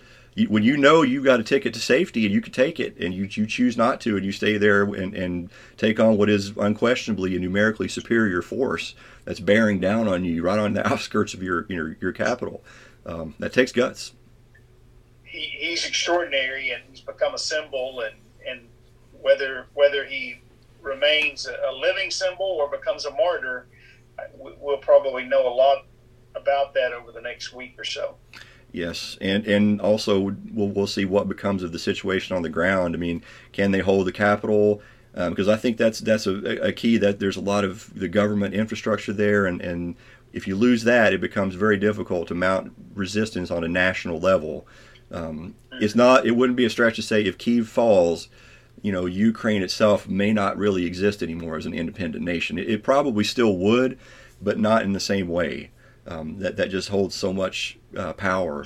when 0.47 0.63
you 0.63 0.77
know 0.77 1.01
you've 1.01 1.23
got 1.23 1.39
a 1.39 1.43
ticket 1.43 1.73
to 1.73 1.79
safety 1.79 2.25
and 2.25 2.33
you 2.33 2.41
can 2.41 2.53
take 2.53 2.79
it, 2.79 2.97
and 2.97 3.13
you 3.13 3.27
you 3.31 3.45
choose 3.45 3.77
not 3.77 3.99
to, 4.01 4.17
and 4.17 4.25
you 4.25 4.31
stay 4.31 4.57
there 4.57 4.83
and, 4.83 5.13
and 5.13 5.49
take 5.77 5.99
on 5.99 6.17
what 6.17 6.29
is 6.29 6.53
unquestionably 6.57 7.35
a 7.35 7.39
numerically 7.39 7.87
superior 7.87 8.41
force 8.41 8.95
that's 9.25 9.39
bearing 9.39 9.79
down 9.79 10.07
on 10.07 10.23
you 10.25 10.41
right 10.41 10.59
on 10.59 10.73
the 10.73 10.87
outskirts 10.91 11.33
of 11.33 11.43
your 11.43 11.65
your, 11.69 11.97
your 11.99 12.11
capital. 12.11 12.63
Um, 13.05 13.35
that 13.39 13.53
takes 13.53 13.71
guts. 13.71 14.13
He, 15.23 15.51
he's 15.59 15.85
extraordinary, 15.85 16.71
and 16.71 16.83
he's 16.89 17.01
become 17.01 17.33
a 17.33 17.39
symbol. 17.39 18.01
And, 18.01 18.15
and 18.47 18.67
whether 19.21 19.67
whether 19.73 20.05
he 20.05 20.41
remains 20.81 21.47
a 21.47 21.71
living 21.73 22.11
symbol 22.11 22.45
or 22.45 22.69
becomes 22.69 23.05
a 23.05 23.11
martyr, 23.11 23.67
we'll 24.37 24.77
probably 24.77 25.25
know 25.25 25.47
a 25.47 25.53
lot 25.53 25.85
about 26.35 26.73
that 26.73 26.93
over 26.93 27.11
the 27.11 27.21
next 27.21 27.53
week 27.53 27.75
or 27.77 27.83
so. 27.83 28.15
Yes, 28.71 29.17
and 29.19 29.47
and 29.47 29.81
also 29.81 30.19
we'll 30.51 30.69
we'll 30.69 30.87
see 30.87 31.05
what 31.05 31.27
becomes 31.27 31.63
of 31.63 31.71
the 31.71 31.79
situation 31.79 32.35
on 32.35 32.43
the 32.43 32.49
ground. 32.49 32.95
I 32.95 32.99
mean, 32.99 33.23
can 33.51 33.71
they 33.71 33.79
hold 33.79 34.05
the 34.05 34.11
capital? 34.11 34.81
Um, 35.15 35.31
because 35.31 35.47
I 35.47 35.57
think 35.57 35.77
that's 35.77 35.99
that's 35.99 36.27
a, 36.27 36.67
a, 36.67 36.71
key. 36.71 36.97
That 36.97 37.19
there's 37.19 37.35
a 37.35 37.41
lot 37.41 37.63
of 37.63 37.91
the 37.97 38.07
government 38.07 38.53
infrastructure 38.53 39.11
there, 39.11 39.47
and 39.47 39.59
and 39.59 39.95
if 40.33 40.47
you 40.47 40.55
lose 40.55 40.83
that, 40.83 41.13
it 41.13 41.21
becomes 41.21 41.55
very 41.55 41.77
difficult 41.77 42.27
to 42.27 42.35
mount 42.35 42.73
resistance 42.93 43.49
on 43.49 43.63
a 43.63 43.67
national 43.67 44.19
level. 44.19 44.67
Um, 45.11 45.55
it's 45.73 45.95
not. 45.95 46.27
It 46.27 46.35
wouldn't 46.35 46.57
be 46.57 46.65
a 46.65 46.69
stretch 46.69 46.97
to 46.97 47.01
say 47.01 47.23
if 47.23 47.39
Kiev 47.39 47.67
falls, 47.67 48.29
you 48.83 48.91
know, 48.91 49.07
Ukraine 49.07 49.63
itself 49.63 50.07
may 50.07 50.31
not 50.31 50.57
really 50.57 50.85
exist 50.85 51.23
anymore 51.23 51.57
as 51.57 51.65
an 51.65 51.73
independent 51.73 52.23
nation. 52.23 52.59
It, 52.59 52.69
it 52.69 52.83
probably 52.83 53.23
still 53.23 53.57
would, 53.57 53.97
but 54.39 54.59
not 54.59 54.83
in 54.83 54.93
the 54.93 54.99
same 54.99 55.27
way. 55.27 55.71
Um, 56.09 56.39
that 56.39 56.57
that 56.57 56.71
just 56.71 56.89
holds 56.89 57.13
so 57.15 57.31
much 57.31 57.77
uh, 57.95 58.13
power 58.13 58.65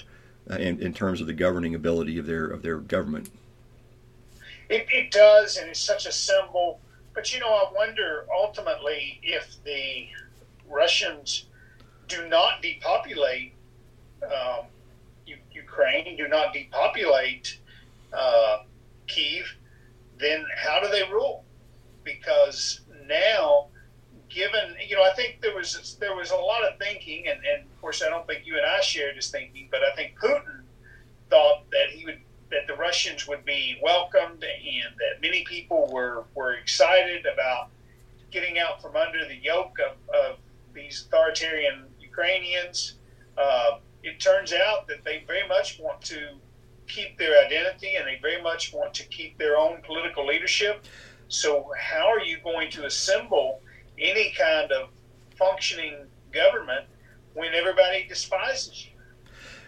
uh, 0.49 0.55
in, 0.55 0.81
in 0.81 0.93
terms 0.93 1.19
of 1.19 1.27
the 1.27 1.33
governing 1.33 1.75
ability 1.75 2.17
of 2.17 2.25
their 2.25 2.45
of 2.45 2.61
their 2.61 2.77
government. 2.77 3.29
It, 4.69 4.87
it 4.89 5.11
does, 5.11 5.57
and 5.57 5.69
it's 5.69 5.79
such 5.79 6.05
a 6.05 6.11
symbol. 6.11 6.79
But 7.13 7.33
you 7.33 7.41
know, 7.41 7.49
I 7.49 7.71
wonder 7.75 8.25
ultimately 8.33 9.19
if 9.21 9.61
the 9.65 10.07
Russians 10.69 11.45
do 12.07 12.27
not 12.27 12.61
depopulate 12.61 13.53
um, 14.23 14.65
Ukraine, 15.51 16.15
do 16.17 16.27
not 16.27 16.53
depopulate 16.53 17.59
uh, 18.13 18.59
Kiev, 19.07 19.45
then 20.17 20.45
how 20.55 20.79
do 20.79 20.89
they 20.89 21.03
rule? 21.11 21.43
Because 22.03 22.81
now 23.07 23.67
given, 24.33 24.75
you 24.87 24.95
know, 24.95 25.03
I 25.03 25.13
think 25.13 25.39
there 25.41 25.55
was 25.55 25.97
there 25.99 26.15
was 26.15 26.31
a 26.31 26.35
lot 26.35 26.63
of 26.63 26.77
thinking, 26.79 27.27
and, 27.27 27.39
and 27.45 27.63
of 27.63 27.81
course, 27.81 28.01
I 28.01 28.09
don't 28.09 28.25
think 28.27 28.45
you 28.45 28.57
and 28.57 28.65
I 28.65 28.81
shared 28.81 29.17
this 29.17 29.29
thinking, 29.29 29.67
but 29.71 29.81
I 29.83 29.95
think 29.95 30.17
Putin 30.19 30.61
thought 31.29 31.69
that 31.71 31.89
he 31.91 32.05
would 32.05 32.19
that 32.51 32.67
the 32.67 32.75
Russians 32.75 33.27
would 33.27 33.45
be 33.45 33.79
welcomed, 33.81 34.43
and 34.43 34.95
that 34.97 35.21
many 35.21 35.43
people 35.43 35.89
were 35.91 36.25
were 36.35 36.53
excited 36.53 37.25
about 37.25 37.69
getting 38.31 38.57
out 38.59 38.81
from 38.81 38.95
under 38.95 39.25
the 39.25 39.35
yoke 39.35 39.77
of, 39.79 39.95
of 40.15 40.37
these 40.73 41.05
authoritarian 41.07 41.85
Ukrainians. 41.99 42.95
Uh, 43.37 43.77
it 44.01 44.19
turns 44.19 44.53
out 44.53 44.87
that 44.87 45.03
they 45.03 45.23
very 45.27 45.47
much 45.47 45.79
want 45.79 46.01
to 46.01 46.29
keep 46.87 47.17
their 47.17 47.45
identity, 47.45 47.95
and 47.95 48.07
they 48.07 48.19
very 48.21 48.41
much 48.41 48.73
want 48.73 48.93
to 48.95 49.03
keep 49.05 49.37
their 49.37 49.57
own 49.57 49.81
political 49.83 50.25
leadership. 50.25 50.85
So, 51.29 51.71
how 51.79 52.07
are 52.07 52.19
you 52.19 52.37
going 52.43 52.69
to 52.71 52.85
assemble 52.85 53.61
any 53.97 54.33
kind 54.37 54.71
of 54.71 54.89
functioning 55.37 55.95
government 56.31 56.85
when 57.33 57.53
everybody 57.53 58.05
despises 58.07 58.85
you. 58.85 58.91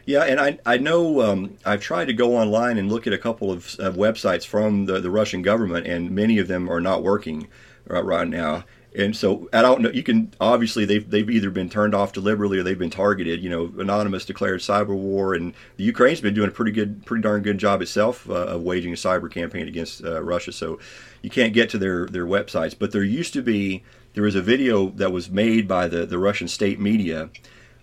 Yeah, 0.05 0.23
and 0.23 0.39
I, 0.39 0.59
I 0.65 0.77
know 0.77 1.21
um, 1.21 1.57
I've 1.65 1.81
tried 1.81 2.05
to 2.05 2.13
go 2.13 2.37
online 2.37 2.77
and 2.77 2.91
look 2.91 3.07
at 3.07 3.13
a 3.13 3.17
couple 3.17 3.51
of 3.51 3.75
uh, 3.79 3.91
websites 3.91 4.45
from 4.45 4.85
the, 4.85 4.99
the 4.99 5.09
Russian 5.09 5.41
government, 5.41 5.87
and 5.87 6.11
many 6.11 6.37
of 6.37 6.47
them 6.47 6.69
are 6.69 6.79
not 6.79 7.01
working 7.01 7.47
right, 7.87 8.05
right 8.05 8.27
now. 8.27 8.65
And 8.95 9.15
so 9.15 9.49
I 9.51 9.61
don't 9.61 9.81
know. 9.81 9.89
You 9.89 10.03
can 10.03 10.31
obviously 10.39 10.85
they've 10.85 11.09
they've 11.09 11.29
either 11.29 11.49
been 11.49 11.69
turned 11.69 11.93
off 11.93 12.13
deliberately 12.13 12.59
or 12.59 12.63
they've 12.63 12.79
been 12.79 12.89
targeted. 12.89 13.43
You 13.43 13.49
know, 13.49 13.73
Anonymous 13.77 14.23
declared 14.23 14.61
cyber 14.61 14.95
war, 14.95 15.33
and 15.33 15.53
the 15.75 15.83
Ukraine's 15.83 16.21
been 16.21 16.33
doing 16.33 16.47
a 16.47 16.51
pretty 16.51 16.71
good, 16.71 17.05
pretty 17.05 17.21
darn 17.21 17.41
good 17.41 17.57
job 17.57 17.81
itself 17.81 18.29
uh, 18.29 18.33
of 18.33 18.61
waging 18.61 18.93
a 18.93 18.95
cyber 18.95 19.29
campaign 19.29 19.67
against 19.67 20.03
uh, 20.03 20.23
Russia. 20.23 20.53
So 20.53 20.79
you 21.21 21.29
can't 21.29 21.53
get 21.53 21.69
to 21.71 21.77
their 21.77 22.05
their 22.05 22.25
websites, 22.25 22.73
but 22.77 22.93
there 22.93 23.03
used 23.03 23.33
to 23.33 23.41
be 23.41 23.83
there 24.15 24.23
was 24.23 24.35
a 24.35 24.41
video 24.41 24.89
that 24.91 25.11
was 25.11 25.29
made 25.29 25.67
by 25.67 25.87
the, 25.87 26.05
the 26.05 26.17
Russian 26.17 26.47
state 26.47 26.79
media, 26.79 27.29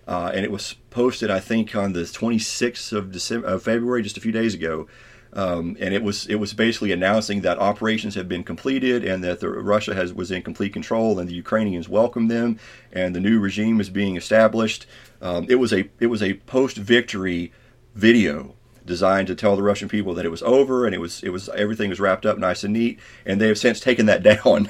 uh, 0.09 0.33
and 0.35 0.45
it 0.45 0.51
was 0.51 0.75
posted, 0.90 1.31
I 1.31 1.40
think, 1.40 1.77
on 1.77 1.92
the 1.92 2.01
26th 2.01 2.92
of 2.92 3.12
December, 3.12 3.59
February, 3.59 4.03
just 4.03 4.16
a 4.16 4.21
few 4.21 4.33
days 4.33 4.55
ago. 4.55 4.88
Um, 5.35 5.79
and 5.81 5.95
it 5.95 6.03
was 6.03 6.27
it 6.27 6.35
was 6.35 6.53
basically 6.53 6.92
announcing 6.92 7.40
that 7.40 7.59
operations 7.59 8.14
have 8.16 8.29
been 8.29 8.45
completed 8.45 9.03
and 9.03 9.25
that 9.25 9.40
the, 9.40 9.49
Russia 9.49 9.95
has 9.95 10.12
was 10.12 10.31
in 10.31 10.42
complete 10.42 10.75
control 10.75 11.18
and 11.18 11.27
the 11.27 11.35
Ukrainians 11.35 11.88
welcomed 11.88 12.31
them 12.31 12.59
and 12.92 13.16
the 13.16 13.21
new 13.21 13.40
regime 13.40 13.81
is 13.81 13.88
being 13.88 14.16
established. 14.16 14.85
Um, 15.23 15.47
it 15.49 15.55
was 15.55 15.73
a 15.73 15.88
it 16.01 16.09
was 16.09 16.23
a 16.23 16.35
post 16.35 16.77
victory 16.77 17.51
video 17.95 18.55
designed 18.85 19.29
to 19.29 19.35
tell 19.35 19.57
the 19.57 19.62
Russian 19.62 19.88
people 19.88 20.12
that 20.14 20.27
it 20.27 20.31
was 20.31 20.42
over 20.42 20.85
and 20.85 20.95
it 20.95 20.99
was 20.99 21.23
it 21.23 21.31
was 21.31 21.49
everything 21.51 21.88
was 21.88 22.01
wrapped 22.01 22.27
up 22.27 22.37
nice 22.37 22.62
and 22.62 22.75
neat 22.75 22.99
and 23.25 23.40
they 23.40 23.49
have 23.49 23.59
since 23.59 23.81
taken 23.81 24.05
that 24.05 24.23
down 24.45 24.68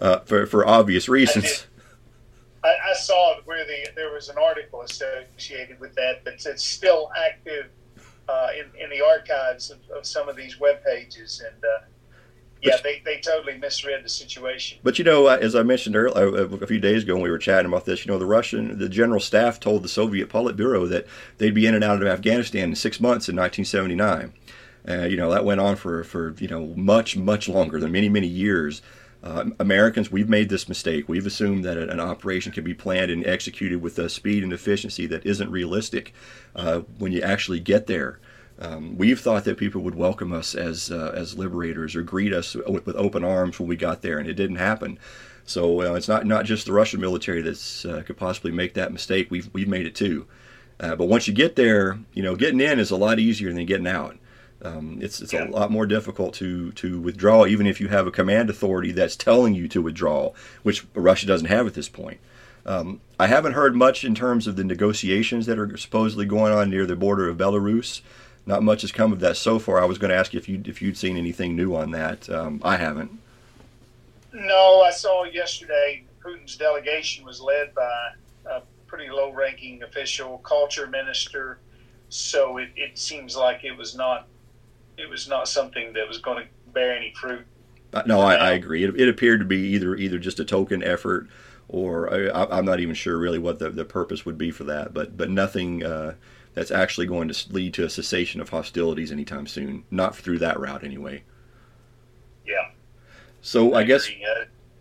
uh, 0.00 0.20
for 0.20 0.46
for 0.46 0.66
obvious 0.66 1.08
reasons. 1.08 1.66
I, 2.64 2.76
I, 2.90 2.92
saw 2.94 3.36
where 3.44 3.64
the 3.64 3.88
there 3.96 4.12
was 4.12 4.28
an 4.28 4.36
article 4.38 4.82
associated 4.82 5.80
with 5.80 5.94
that, 5.94 6.24
but 6.24 6.34
it's 6.44 6.64
still 6.64 7.10
active 7.16 7.70
uh, 8.28 8.48
in 8.58 8.82
in 8.82 8.90
the 8.90 9.04
archives 9.04 9.70
of, 9.70 9.78
of, 9.96 10.04
some 10.04 10.28
of 10.28 10.36
these 10.36 10.60
web 10.60 10.84
pages, 10.84 11.42
and 11.46 11.64
uh, 11.64 11.84
yeah, 12.62 12.76
they, 12.82 13.00
they 13.04 13.20
totally 13.20 13.56
misread 13.56 14.04
the 14.04 14.08
situation. 14.08 14.78
But 14.82 14.98
you 14.98 15.04
know, 15.04 15.26
uh, 15.26 15.38
as 15.40 15.54
I 15.54 15.62
mentioned 15.62 15.96
earlier, 15.96 16.28
uh, 16.28 16.56
a 16.56 16.66
few 16.66 16.80
days 16.80 17.04
ago 17.04 17.14
when 17.14 17.22
we 17.22 17.30
were 17.30 17.38
chatting 17.38 17.66
about 17.66 17.86
this, 17.86 18.04
you 18.04 18.12
know, 18.12 18.18
the 18.18 18.26
Russian, 18.26 18.78
the 18.78 18.88
general 18.88 19.20
staff 19.20 19.58
told 19.58 19.82
the 19.82 19.88
Soviet 19.88 20.28
Politburo 20.28 20.88
that 20.90 21.06
they'd 21.38 21.54
be 21.54 21.66
in 21.66 21.74
and 21.74 21.84
out 21.84 22.02
of 22.02 22.08
Afghanistan 22.08 22.70
in 22.70 22.74
six 22.74 23.00
months 23.00 23.28
in 23.28 23.36
1979. 23.36 24.34
Uh, 24.88 25.04
you 25.04 25.16
know, 25.16 25.30
that 25.30 25.44
went 25.44 25.60
on 25.60 25.76
for, 25.76 26.02
for, 26.04 26.34
you 26.38 26.48
know, 26.48 26.66
much, 26.74 27.16
much 27.16 27.48
longer 27.48 27.78
than 27.78 27.92
many, 27.92 28.08
many 28.08 28.26
years. 28.26 28.80
Uh, 29.22 29.50
Americans, 29.58 30.10
we've 30.10 30.28
made 30.28 30.48
this 30.48 30.68
mistake. 30.68 31.08
We've 31.08 31.26
assumed 31.26 31.64
that 31.64 31.76
an 31.76 32.00
operation 32.00 32.52
can 32.52 32.64
be 32.64 32.72
planned 32.72 33.10
and 33.10 33.26
executed 33.26 33.82
with 33.82 33.98
a 33.98 34.08
speed 34.08 34.42
and 34.42 34.52
efficiency 34.52 35.06
that 35.06 35.26
isn't 35.26 35.50
realistic 35.50 36.14
uh, 36.56 36.80
when 36.98 37.12
you 37.12 37.20
actually 37.20 37.60
get 37.60 37.86
there. 37.86 38.18
Um, 38.58 38.96
we've 38.96 39.20
thought 39.20 39.44
that 39.44 39.58
people 39.58 39.82
would 39.82 39.94
welcome 39.94 40.32
us 40.32 40.54
as 40.54 40.90
uh, 40.90 41.12
as 41.14 41.36
liberators 41.38 41.96
or 41.96 42.02
greet 42.02 42.32
us 42.32 42.54
with, 42.54 42.84
with, 42.84 42.96
open 42.96 43.24
arms 43.24 43.58
when 43.58 43.68
we 43.68 43.76
got 43.76 44.02
there, 44.02 44.18
and 44.18 44.28
it 44.28 44.34
didn't 44.34 44.56
happen. 44.56 44.98
So 45.44 45.82
uh, 45.82 45.94
it's 45.94 46.08
not 46.08 46.26
not 46.26 46.44
just 46.44 46.66
the 46.66 46.72
Russian 46.72 47.00
military 47.00 47.40
that 47.42 47.86
uh, 47.88 48.02
could 48.02 48.18
possibly 48.18 48.52
make 48.52 48.74
that 48.74 48.92
mistake. 48.92 49.30
We've 49.30 49.48
we've 49.54 49.68
made 49.68 49.86
it 49.86 49.94
too. 49.94 50.26
But 50.78 51.08
once 51.08 51.28
you 51.28 51.34
get 51.34 51.56
there, 51.56 51.98
you 52.14 52.22
know, 52.22 52.36
getting 52.36 52.60
in 52.60 52.78
is 52.78 52.90
a 52.90 52.96
lot 52.96 53.18
easier 53.18 53.52
than 53.52 53.66
getting 53.66 53.86
out. 53.86 54.16
Um, 54.62 54.98
it's 55.00 55.20
it's 55.20 55.32
yeah. 55.32 55.48
a 55.48 55.50
lot 55.50 55.70
more 55.70 55.86
difficult 55.86 56.34
to 56.34 56.72
to 56.72 57.00
withdraw, 57.00 57.46
even 57.46 57.66
if 57.66 57.80
you 57.80 57.88
have 57.88 58.06
a 58.06 58.10
command 58.10 58.50
authority 58.50 58.92
that's 58.92 59.16
telling 59.16 59.54
you 59.54 59.68
to 59.68 59.80
withdraw, 59.80 60.32
which 60.62 60.86
Russia 60.94 61.26
doesn't 61.26 61.48
have 61.48 61.66
at 61.66 61.74
this 61.74 61.88
point. 61.88 62.18
Um, 62.66 63.00
I 63.18 63.26
haven't 63.26 63.54
heard 63.54 63.74
much 63.74 64.04
in 64.04 64.14
terms 64.14 64.46
of 64.46 64.56
the 64.56 64.64
negotiations 64.64 65.46
that 65.46 65.58
are 65.58 65.76
supposedly 65.76 66.26
going 66.26 66.52
on 66.52 66.68
near 66.68 66.84
the 66.84 66.96
border 66.96 67.28
of 67.28 67.38
Belarus. 67.38 68.02
Not 68.44 68.62
much 68.62 68.82
has 68.82 68.92
come 68.92 69.12
of 69.12 69.20
that 69.20 69.36
so 69.36 69.58
far. 69.58 69.80
I 69.80 69.86
was 69.86 69.98
going 69.98 70.10
to 70.10 70.16
ask 70.16 70.34
you 70.34 70.38
if 70.38 70.48
you 70.48 70.62
if 70.66 70.82
you'd 70.82 70.98
seen 70.98 71.16
anything 71.16 71.56
new 71.56 71.74
on 71.74 71.90
that. 71.92 72.28
Um, 72.28 72.60
I 72.62 72.76
haven't. 72.76 73.18
No, 74.32 74.82
I 74.82 74.90
saw 74.90 75.24
yesterday 75.24 76.04
Putin's 76.22 76.56
delegation 76.56 77.24
was 77.24 77.40
led 77.40 77.74
by 77.74 78.12
a 78.46 78.62
pretty 78.86 79.10
low-ranking 79.10 79.82
official, 79.82 80.38
culture 80.38 80.86
minister. 80.86 81.58
So 82.08 82.58
it, 82.58 82.70
it 82.76 82.98
seems 82.98 83.36
like 83.36 83.64
it 83.64 83.76
was 83.76 83.94
not 83.94 84.26
it 85.00 85.08
was 85.08 85.28
not 85.28 85.48
something 85.48 85.92
that 85.94 86.06
was 86.06 86.18
going 86.18 86.44
to 86.44 86.72
bear 86.72 86.96
any 86.96 87.12
fruit. 87.14 87.46
Uh, 87.92 88.02
no, 88.06 88.20
I, 88.20 88.34
I, 88.34 88.50
agree. 88.52 88.84
It, 88.84 89.00
it, 89.00 89.08
appeared 89.08 89.40
to 89.40 89.46
be 89.46 89.58
either 89.74 89.96
either 89.96 90.18
just 90.18 90.38
a 90.38 90.44
token 90.44 90.82
effort, 90.82 91.28
or 91.68 92.12
I, 92.12 92.58
am 92.58 92.64
not 92.64 92.78
even 92.78 92.94
sure 92.94 93.18
really 93.18 93.38
what 93.38 93.58
the, 93.58 93.70
the 93.70 93.84
purpose 93.84 94.24
would 94.24 94.38
be 94.38 94.52
for 94.52 94.64
that. 94.64 94.94
But 94.94 95.16
but 95.16 95.28
nothing 95.28 95.84
uh, 95.84 96.14
that's 96.54 96.70
actually 96.70 97.06
going 97.06 97.28
to 97.28 97.52
lead 97.52 97.74
to 97.74 97.84
a 97.84 97.90
cessation 97.90 98.40
of 98.40 98.50
hostilities 98.50 99.10
anytime 99.10 99.46
soon. 99.46 99.84
Not 99.90 100.14
through 100.14 100.38
that 100.38 100.60
route, 100.60 100.84
anyway. 100.84 101.24
Yeah. 102.46 102.70
So 103.40 103.74
I, 103.74 103.80
I 103.80 103.84
guess. 103.84 104.08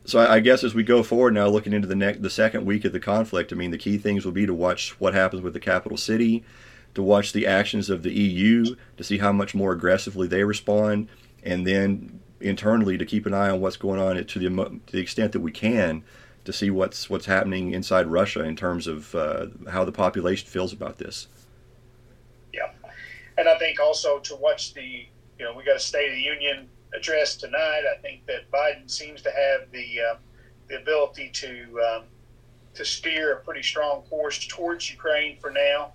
So 0.06 0.20
I 0.20 0.40
guess 0.40 0.64
as 0.64 0.74
we 0.74 0.84
go 0.84 1.04
forward 1.04 1.36
now, 1.36 1.48
looking 1.48 1.72
into 1.72 1.88
the 1.88 1.96
next, 1.96 2.24
the 2.24 2.32
second 2.32 2.66
week 2.66 2.84
of 2.84 2.94
the 2.94 3.00
conflict, 3.00 3.54
I 3.54 3.56
mean, 3.56 3.70
the 3.70 3.78
key 3.78 4.00
things 4.00 4.26
will 4.26 4.32
be 4.32 4.48
to 4.48 4.54
watch 4.56 5.00
what 5.00 5.14
happens 5.14 5.44
with 5.44 5.54
the 5.54 5.60
capital 5.60 5.98
city, 5.98 6.44
to 6.96 7.04
watch 7.04 7.34
the 7.34 7.48
actions 7.48 7.90
of 7.90 8.04
the 8.04 8.12
EU 8.12 8.76
to 8.98 9.04
see 9.04 9.18
how 9.18 9.32
much 9.32 9.54
more 9.56 9.72
aggressively 9.72 10.28
they 10.28 10.44
respond, 10.44 11.10
and 11.44 11.66
then 11.66 12.20
internally 12.42 12.98
to 12.98 13.06
keep 13.06 13.26
an 13.26 13.34
eye 13.34 13.50
on 13.50 13.62
what's 13.62 13.78
going 13.78 14.00
on 14.00 14.16
to 14.16 14.40
the, 14.40 14.50
to 14.50 14.92
the 14.92 15.00
extent 15.00 15.32
that 15.34 15.42
we 15.42 15.52
can 15.52 16.04
to 16.46 16.54
see 16.54 16.70
what's 16.70 17.10
what's 17.10 17.26
happening 17.26 17.74
inside 17.74 18.08
Russia 18.08 18.44
in 18.44 18.56
terms 18.56 18.88
of 18.88 19.14
uh, 19.14 19.48
how 19.70 19.84
the 19.84 19.92
population 19.92 20.48
feels 20.48 20.74
about 20.74 20.98
this. 20.98 21.28
Yeah, 22.54 22.72
and 23.38 23.48
I 23.48 23.58
think 23.60 23.80
also 23.80 24.20
to 24.20 24.36
watch 24.36 24.74
the, 24.74 25.06
you 25.38 25.46
know, 25.46 25.54
we 25.56 25.64
got 25.64 25.76
a 25.76 25.80
State 25.80 26.10
of 26.10 26.16
the 26.16 26.22
Union 26.22 26.68
address 26.96 27.36
tonight. 27.36 27.84
I 27.94 27.98
think 28.02 28.26
that 28.26 28.50
Biden 28.52 28.90
seems 28.90 29.22
to 29.24 29.32
have 29.32 29.70
the 29.72 30.02
uh, 30.02 30.16
the 30.70 30.82
ability 30.82 31.30
to 31.34 31.82
um, 31.94 32.04
to 32.74 32.86
steer 32.86 33.34
a 33.34 33.40
pretty 33.42 33.62
strong 33.62 34.02
course 34.04 34.48
towards 34.48 34.90
Ukraine 34.90 35.38
for 35.40 35.52
now, 35.52 35.94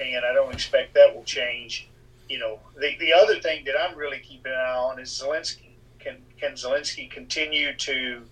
and 0.00 0.24
I 0.24 0.32
don't 0.32 0.52
expect 0.52 0.94
that 0.94 1.14
will 1.14 1.24
change. 1.24 1.88
You 2.28 2.38
know, 2.38 2.58
the 2.78 2.96
the 2.98 3.12
other 3.12 3.40
thing 3.40 3.64
that 3.66 3.74
I'm 3.78 3.96
really 3.96 4.18
keeping 4.18 4.52
an 4.52 4.58
eye 4.58 4.76
on 4.76 5.00
is 5.00 5.10
Zelensky. 5.10 5.70
Can 5.98 6.22
can 6.40 6.52
Zelensky 6.52 7.10
continue 7.10 7.74
to 7.74 8.22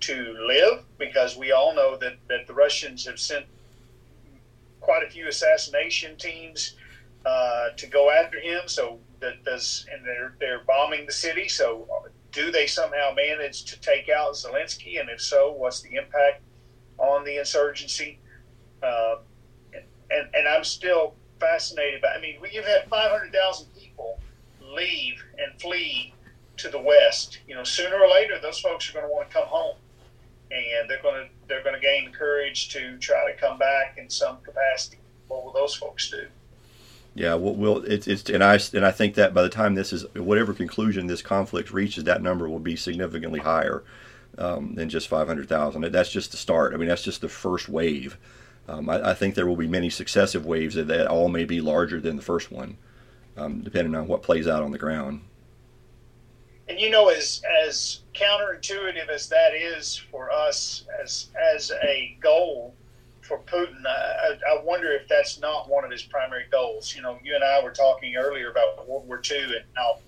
to 0.00 0.36
live? 0.46 0.84
Because 0.98 1.36
we 1.36 1.52
all 1.52 1.74
know 1.74 1.96
that, 1.98 2.16
that 2.28 2.46
the 2.46 2.54
Russians 2.54 3.06
have 3.06 3.18
sent 3.18 3.46
quite 4.80 5.02
a 5.06 5.10
few 5.10 5.28
assassination 5.28 6.16
teams 6.16 6.74
uh, 7.24 7.70
to 7.76 7.86
go 7.86 8.10
after 8.10 8.38
him. 8.40 8.62
So 8.66 8.98
that 9.20 9.44
does, 9.44 9.86
and 9.92 10.04
they're 10.04 10.34
they're 10.38 10.64
bombing 10.64 11.06
the 11.06 11.12
city. 11.12 11.48
So 11.48 11.86
do 12.32 12.50
they 12.50 12.66
somehow 12.66 13.12
manage 13.14 13.64
to 13.66 13.80
take 13.80 14.08
out 14.08 14.34
Zelensky? 14.34 15.00
And 15.00 15.08
if 15.10 15.20
so, 15.20 15.52
what's 15.52 15.80
the 15.80 15.96
impact 15.96 16.42
on 16.98 17.24
the 17.24 17.38
insurgency? 17.38 18.18
Uh, 18.82 19.16
and 20.10 20.28
and 20.34 20.48
I'm 20.48 20.64
still 20.64 21.14
fascinated 21.38 22.02
by. 22.02 22.08
I 22.08 22.20
mean, 22.20 22.36
we've 22.40 22.64
had 22.64 22.88
500,000 22.88 23.66
people 23.74 24.20
leave 24.62 25.22
and 25.38 25.60
flee 25.60 26.14
to 26.58 26.68
the 26.68 26.80
west. 26.80 27.38
You 27.48 27.54
know, 27.54 27.64
sooner 27.64 27.96
or 27.96 28.08
later, 28.08 28.38
those 28.40 28.60
folks 28.60 28.88
are 28.90 28.92
going 28.92 29.06
to 29.06 29.12
want 29.12 29.28
to 29.28 29.34
come 29.34 29.46
home, 29.46 29.76
and 30.50 30.88
they're 30.88 31.02
going 31.02 31.24
to 31.24 31.28
they're 31.48 31.62
going 31.62 31.74
to 31.74 31.80
gain 31.80 32.12
courage 32.12 32.68
to 32.70 32.96
try 32.98 33.30
to 33.30 33.38
come 33.38 33.58
back 33.58 33.96
in 33.98 34.08
some 34.08 34.38
capacity. 34.42 34.98
What 35.28 35.44
will 35.44 35.52
those 35.52 35.74
folks 35.74 36.10
do? 36.10 36.26
Yeah, 37.14 37.34
well, 37.34 37.54
we'll 37.54 37.78
it's, 37.84 38.06
it's 38.06 38.28
and 38.30 38.44
I 38.44 38.58
and 38.72 38.84
I 38.84 38.92
think 38.92 39.14
that 39.16 39.34
by 39.34 39.42
the 39.42 39.48
time 39.48 39.74
this 39.74 39.92
is 39.92 40.04
whatever 40.14 40.52
conclusion 40.52 41.06
this 41.06 41.22
conflict 41.22 41.72
reaches, 41.72 42.04
that 42.04 42.22
number 42.22 42.48
will 42.48 42.60
be 42.60 42.76
significantly 42.76 43.40
higher 43.40 43.82
um, 44.38 44.74
than 44.74 44.88
just 44.88 45.08
five 45.08 45.26
hundred 45.26 45.48
thousand. 45.48 45.82
That's 45.90 46.10
just 46.10 46.30
the 46.30 46.36
start. 46.36 46.72
I 46.72 46.76
mean, 46.76 46.88
that's 46.88 47.02
just 47.02 47.20
the 47.20 47.28
first 47.28 47.68
wave. 47.68 48.16
Um, 48.68 48.88
I, 48.88 49.10
I, 49.10 49.14
think 49.14 49.34
there 49.34 49.46
will 49.46 49.56
be 49.56 49.66
many 49.66 49.90
successive 49.90 50.46
waves 50.46 50.76
that, 50.76 51.06
all 51.08 51.28
may 51.28 51.44
be 51.44 51.60
larger 51.60 52.00
than 52.00 52.16
the 52.16 52.22
first 52.22 52.52
one, 52.52 52.76
um, 53.36 53.62
depending 53.62 53.94
on 53.94 54.06
what 54.06 54.22
plays 54.22 54.46
out 54.46 54.62
on 54.62 54.70
the 54.70 54.78
ground. 54.78 55.22
And 56.68 56.78
you 56.78 56.88
know, 56.88 57.08
as 57.08 57.42
as 57.64 58.00
counterintuitive 58.14 59.08
as 59.08 59.28
that 59.28 59.54
is 59.54 59.96
for 59.96 60.30
us 60.30 60.84
as 61.02 61.28
as 61.54 61.72
a 61.82 62.16
goal 62.20 62.74
for 63.22 63.38
Putin, 63.40 63.84
I, 63.86 64.38
I, 64.48 64.62
wonder 64.62 64.92
if 64.92 65.08
that's 65.08 65.40
not 65.40 65.68
one 65.68 65.84
of 65.84 65.90
his 65.90 66.02
primary 66.02 66.44
goals. 66.50 66.94
You 66.94 67.02
know, 67.02 67.18
you 67.24 67.34
and 67.34 67.42
I 67.42 67.62
were 67.62 67.72
talking 67.72 68.14
earlier 68.14 68.50
about 68.50 68.88
World 68.88 69.08
War 69.08 69.20
II 69.28 69.42
and 69.42 69.64
how 69.74 69.98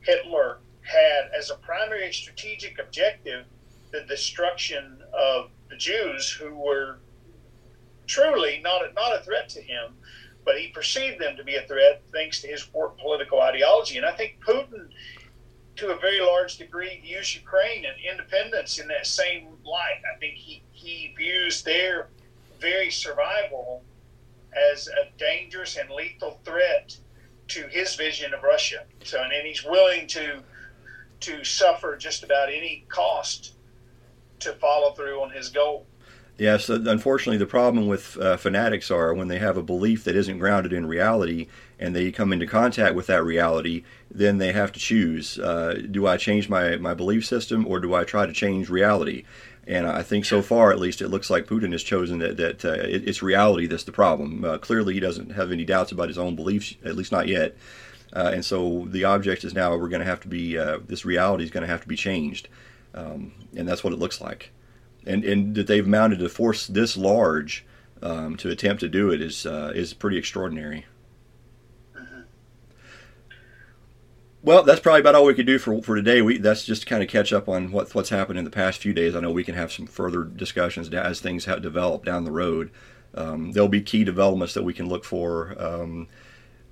Hitler 0.00 0.58
had 0.82 1.30
as 1.36 1.50
a 1.50 1.56
primary 1.56 2.12
strategic 2.12 2.78
objective 2.78 3.44
the 3.92 4.02
destruction 4.02 4.98
of 5.12 5.50
the 5.68 5.76
Jews 5.76 6.30
who 6.30 6.54
were 6.54 6.98
truly 8.10 8.60
not 8.62 8.84
a, 8.84 8.92
not 8.92 9.16
a 9.16 9.22
threat 9.22 9.48
to 9.50 9.62
him, 9.62 9.94
but 10.44 10.58
he 10.58 10.68
perceived 10.68 11.20
them 11.20 11.36
to 11.36 11.44
be 11.44 11.54
a 11.54 11.62
threat 11.62 12.02
thanks 12.12 12.40
to 12.40 12.48
his 12.48 12.64
political 12.64 13.40
ideology. 13.40 13.96
And 13.96 14.06
I 14.06 14.12
think 14.12 14.38
Putin, 14.44 14.88
to 15.76 15.90
a 15.90 15.98
very 15.98 16.20
large 16.20 16.58
degree, 16.58 17.00
views 17.00 17.34
Ukraine 17.34 17.84
and 17.84 17.94
independence 18.10 18.78
in 18.78 18.88
that 18.88 19.06
same 19.06 19.48
light. 19.64 20.02
I 20.12 20.18
think 20.18 20.34
he, 20.34 20.62
he 20.72 21.14
views 21.16 21.62
their 21.62 22.08
very 22.60 22.90
survival 22.90 23.82
as 24.72 24.88
a 24.88 25.16
dangerous 25.16 25.76
and 25.76 25.88
lethal 25.90 26.40
threat 26.44 26.96
to 27.48 27.68
his 27.68 27.94
vision 27.94 28.34
of 28.34 28.42
Russia. 28.42 28.84
So, 29.04 29.22
and, 29.22 29.32
and 29.32 29.46
he's 29.46 29.64
willing 29.64 30.06
to 30.08 30.42
to 31.20 31.44
suffer 31.44 31.98
just 31.98 32.24
about 32.24 32.48
any 32.48 32.86
cost 32.88 33.52
to 34.38 34.54
follow 34.54 34.92
through 34.92 35.20
on 35.20 35.30
his 35.30 35.50
goal. 35.50 35.86
Yes, 36.40 36.70
unfortunately, 36.70 37.36
the 37.36 37.44
problem 37.44 37.86
with 37.86 38.16
uh, 38.16 38.38
fanatics 38.38 38.90
are 38.90 39.12
when 39.12 39.28
they 39.28 39.38
have 39.38 39.58
a 39.58 39.62
belief 39.62 40.04
that 40.04 40.16
isn't 40.16 40.38
grounded 40.38 40.72
in 40.72 40.86
reality 40.86 41.48
and 41.78 41.94
they 41.94 42.10
come 42.10 42.32
into 42.32 42.46
contact 42.46 42.94
with 42.94 43.08
that 43.08 43.22
reality, 43.22 43.84
then 44.10 44.38
they 44.38 44.52
have 44.52 44.72
to 44.72 44.80
choose 44.80 45.38
uh, 45.38 45.82
do 45.90 46.06
I 46.06 46.16
change 46.16 46.48
my, 46.48 46.76
my 46.76 46.94
belief 46.94 47.26
system 47.26 47.66
or 47.66 47.78
do 47.78 47.92
I 47.92 48.04
try 48.04 48.24
to 48.24 48.32
change 48.32 48.70
reality? 48.70 49.24
And 49.66 49.86
I 49.86 50.02
think 50.02 50.24
so 50.24 50.40
far, 50.40 50.70
at 50.70 50.78
least, 50.78 51.02
it 51.02 51.08
looks 51.08 51.28
like 51.28 51.44
Putin 51.44 51.72
has 51.72 51.82
chosen 51.82 52.20
that, 52.20 52.38
that 52.38 52.64
uh, 52.64 52.72
it, 52.72 53.06
it's 53.06 53.22
reality 53.22 53.66
that's 53.66 53.84
the 53.84 53.92
problem. 53.92 54.42
Uh, 54.42 54.56
clearly, 54.56 54.94
he 54.94 55.00
doesn't 55.00 55.32
have 55.32 55.52
any 55.52 55.66
doubts 55.66 55.92
about 55.92 56.08
his 56.08 56.16
own 56.16 56.36
beliefs, 56.36 56.74
at 56.82 56.96
least 56.96 57.12
not 57.12 57.28
yet. 57.28 57.54
Uh, 58.14 58.30
and 58.32 58.46
so 58.46 58.86
the 58.88 59.04
object 59.04 59.44
is 59.44 59.52
now 59.52 59.76
we're 59.76 59.90
going 59.90 60.00
to 60.00 60.06
have 60.06 60.20
to 60.20 60.28
be, 60.28 60.56
uh, 60.56 60.78
this 60.86 61.04
reality 61.04 61.44
is 61.44 61.50
going 61.50 61.64
to 61.64 61.70
have 61.70 61.82
to 61.82 61.88
be 61.88 61.96
changed. 61.96 62.48
Um, 62.94 63.32
and 63.54 63.68
that's 63.68 63.84
what 63.84 63.92
it 63.92 63.98
looks 63.98 64.22
like. 64.22 64.52
And, 65.06 65.24
and 65.24 65.54
that 65.54 65.66
they've 65.66 65.86
mounted 65.86 66.22
a 66.22 66.28
force 66.28 66.66
this 66.66 66.96
large 66.96 67.64
um, 68.02 68.36
to 68.36 68.50
attempt 68.50 68.80
to 68.80 68.88
do 68.88 69.10
it 69.10 69.20
is, 69.20 69.46
uh, 69.46 69.72
is 69.74 69.94
pretty 69.94 70.18
extraordinary. 70.18 70.86
Well, 74.42 74.62
that's 74.62 74.80
probably 74.80 75.00
about 75.00 75.14
all 75.14 75.26
we 75.26 75.34
could 75.34 75.46
do 75.46 75.58
for, 75.58 75.82
for 75.82 75.96
today. 75.96 76.22
We 76.22 76.38
that's 76.38 76.64
just 76.64 76.82
to 76.82 76.88
kind 76.88 77.02
of 77.02 77.10
catch 77.10 77.30
up 77.30 77.46
on 77.46 77.72
what 77.72 77.94
what's 77.94 78.08
happened 78.08 78.38
in 78.38 78.46
the 78.46 78.50
past 78.50 78.80
few 78.80 78.94
days. 78.94 79.14
I 79.14 79.20
know 79.20 79.30
we 79.30 79.44
can 79.44 79.54
have 79.54 79.70
some 79.70 79.86
further 79.86 80.24
discussions 80.24 80.88
as 80.88 81.20
things 81.20 81.44
have 81.44 81.60
developed 81.60 82.06
down 82.06 82.24
the 82.24 82.32
road. 82.32 82.70
Um, 83.14 83.52
there'll 83.52 83.68
be 83.68 83.82
key 83.82 84.02
developments 84.02 84.54
that 84.54 84.62
we 84.62 84.72
can 84.72 84.88
look 84.88 85.04
for. 85.04 85.54
Um, 85.62 86.08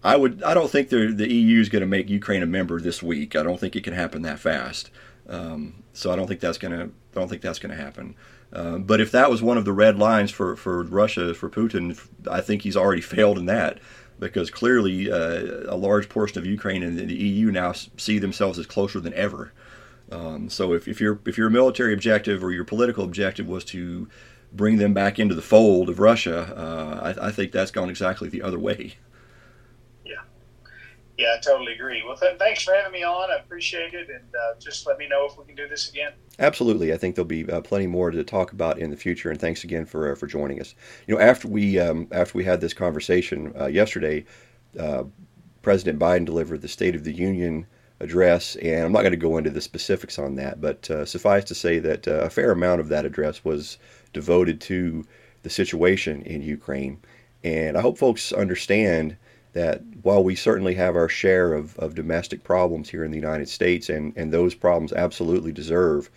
I 0.03 0.17
would 0.17 0.43
I 0.43 0.55
don't 0.55 0.71
think 0.71 0.89
the 0.89 1.13
the 1.13 1.31
EU 1.31 1.61
is 1.61 1.69
going 1.69 1.81
to 1.81 1.87
make 1.87 2.09
Ukraine 2.09 2.43
a 2.43 2.47
member 2.47 2.81
this 2.81 3.03
week. 3.03 3.37
I 3.37 3.43
don't 3.43 3.61
think 3.61 3.77
it 3.77 3.85
can 3.85 3.93
happen 3.93 4.23
that 4.23 4.39
fast. 4.39 4.91
Um, 5.29 5.83
so 5.93 6.11
I 6.11 6.17
don't 6.17 6.27
think 6.27 6.41
that's 6.41 6.59
going 6.59 6.73
to 6.73 6.85
I 6.85 7.21
don't 7.21 7.29
think 7.29 7.43
that's 7.43 7.59
to 7.59 7.75
happen. 7.75 8.15
Uh, 8.53 8.79
but 8.79 9.01
if 9.01 9.11
that 9.11 9.31
was 9.31 9.43
one 9.43 9.59
of 9.59 9.65
the 9.65 9.73
red 9.73 9.99
lines 9.99 10.31
for, 10.31 10.57
for 10.57 10.83
Russia, 10.85 11.35
for 11.35 11.51
Putin, 11.51 11.99
I 12.31 12.41
think 12.41 12.63
he's 12.63 12.77
already 12.77 13.01
failed 13.17 13.39
in 13.39 13.47
that 13.47 13.79
because 14.19 14.51
clearly 14.51 15.11
uh, 15.11 15.65
a 15.69 15.77
large 15.77 16.09
portion 16.09 16.39
of 16.39 16.47
Ukraine 16.47 16.83
and 16.83 16.99
the 16.99 17.15
EU 17.15 17.51
now 17.51 17.73
see 17.73 18.19
themselves 18.19 18.59
as 18.59 18.67
closer 18.67 19.01
than 19.01 19.15
ever. 19.15 19.53
Um, 20.11 20.49
so 20.49 20.73
if, 20.73 20.89
if 20.89 21.01
your 21.01 21.21
if 21.27 21.37
your 21.37 21.51
military 21.51 21.93
objective 21.93 22.43
or 22.43 22.51
your 22.51 22.65
political 22.65 23.05
objective 23.05 23.47
was 23.47 23.65
to 23.67 24.09
bring 24.53 24.79
them 24.79 24.95
back 24.95 25.19
into 25.19 25.35
the 25.35 25.43
fold 25.43 25.91
of 25.91 25.99
Russia, 25.99 26.55
uh, 26.57 27.15
I, 27.21 27.27
I, 27.27 27.31
think 27.31 27.53
that's 27.53 27.71
gone 27.71 27.91
exactly 27.91 28.31
the 28.31 28.41
other 28.41 28.59
way. 28.59 28.95
Yeah, 31.19 31.35
I 31.37 31.41
totally 31.41 31.73
agree. 31.73 32.05
Well, 32.07 32.17
th- 32.17 32.39
thanks 32.39 32.63
for 32.63 32.73
having 32.75 32.93
me 32.93 33.03
on. 33.03 33.29
I 33.33 33.39
appreciate 33.39 33.93
it, 33.93 34.09
and 34.09 34.25
uh, 34.35 34.55
just 34.61 34.87
let 34.87 34.99
me 34.99 35.09
know 35.09 35.27
if 35.27 35.37
we 35.37 35.45
can 35.45 35.57
do 35.57 35.67
this 35.67 35.91
again. 35.91 36.13
Absolutely, 36.39 36.93
I 36.93 36.97
think 36.97 37.17
there'll 37.17 37.27
be 37.27 37.51
uh, 37.51 37.61
plenty 37.61 37.89
more 37.89 38.13
to 38.13 38.23
talk 38.23 38.53
about 38.53 38.79
in 38.79 38.91
the 38.91 38.97
future. 38.97 39.29
And 39.29 39.41
thanks 39.41 39.65
again 39.65 39.85
for 39.85 40.13
uh, 40.13 40.15
for 40.15 40.29
joining 40.29 40.61
us. 40.61 40.77
You 41.09 41.17
know, 41.17 41.21
after 41.21 41.49
we 41.49 41.81
um, 41.81 42.07
after 42.13 42.39
we 42.39 42.45
had 42.45 42.61
this 42.61 42.73
conversation 42.73 43.53
uh, 43.61 43.67
yesterday, 43.67 44.25
uh, 44.79 45.05
President 45.63 45.99
Biden 45.99 46.25
delivered 46.25 46.63
the 46.63 46.69
State 46.69 46.95
of 46.95 47.03
the 47.03 47.13
Union 47.13 47.67
address, 47.99 48.55
and 48.57 48.85
I'm 48.85 48.93
not 48.93 49.01
going 49.01 49.11
to 49.11 49.17
go 49.17 49.39
into 49.39 49.51
the 49.51 49.61
specifics 49.61 50.21
on 50.21 50.37
that, 50.37 50.61
but 50.61 50.89
uh, 50.89 51.05
suffice 51.05 51.43
to 51.47 51.55
say 51.55 51.81
that 51.81 52.07
a 52.07 52.31
fair 52.31 52.53
amount 52.53 52.81
of 52.81 52.89
that 52.91 53.05
address 53.05 53.45
was 53.45 53.79
devoted 54.13 54.61
to 54.61 55.05
the 55.43 55.51
situation 55.51 56.23
in 56.23 56.43
Ukraine. 56.43 57.01
And 57.43 57.77
I 57.77 57.81
hope 57.81 57.99
folks 57.99 58.33
understand 58.33 59.17
that 59.53 59.83
while 60.03 60.23
we 60.23 60.35
certainly 60.35 60.75
have 60.75 60.97
our 60.97 61.09
share 61.09 61.53
of, 61.55 61.77
of 61.79 61.95
domestic 61.95 62.45
problems 62.45 62.91
here 62.91 63.05
in 63.05 63.11
the 63.11 63.17
United 63.17 63.49
States, 63.49 63.89
and, 63.89 64.13
and 64.17 64.33
those 64.33 64.55
problems 64.55 64.93
absolutely 64.93 65.53
deserve 65.53 66.11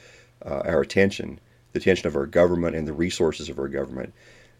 uh, 0.45 0.61
our 0.65 0.81
attention, 0.81 1.39
the 1.71 1.79
attention 1.79 2.07
of 2.07 2.15
our 2.15 2.25
government 2.25 2.75
and 2.75 2.87
the 2.87 2.93
resources 2.93 3.49
of 3.49 3.59
our 3.59 3.67
government, 3.67 4.13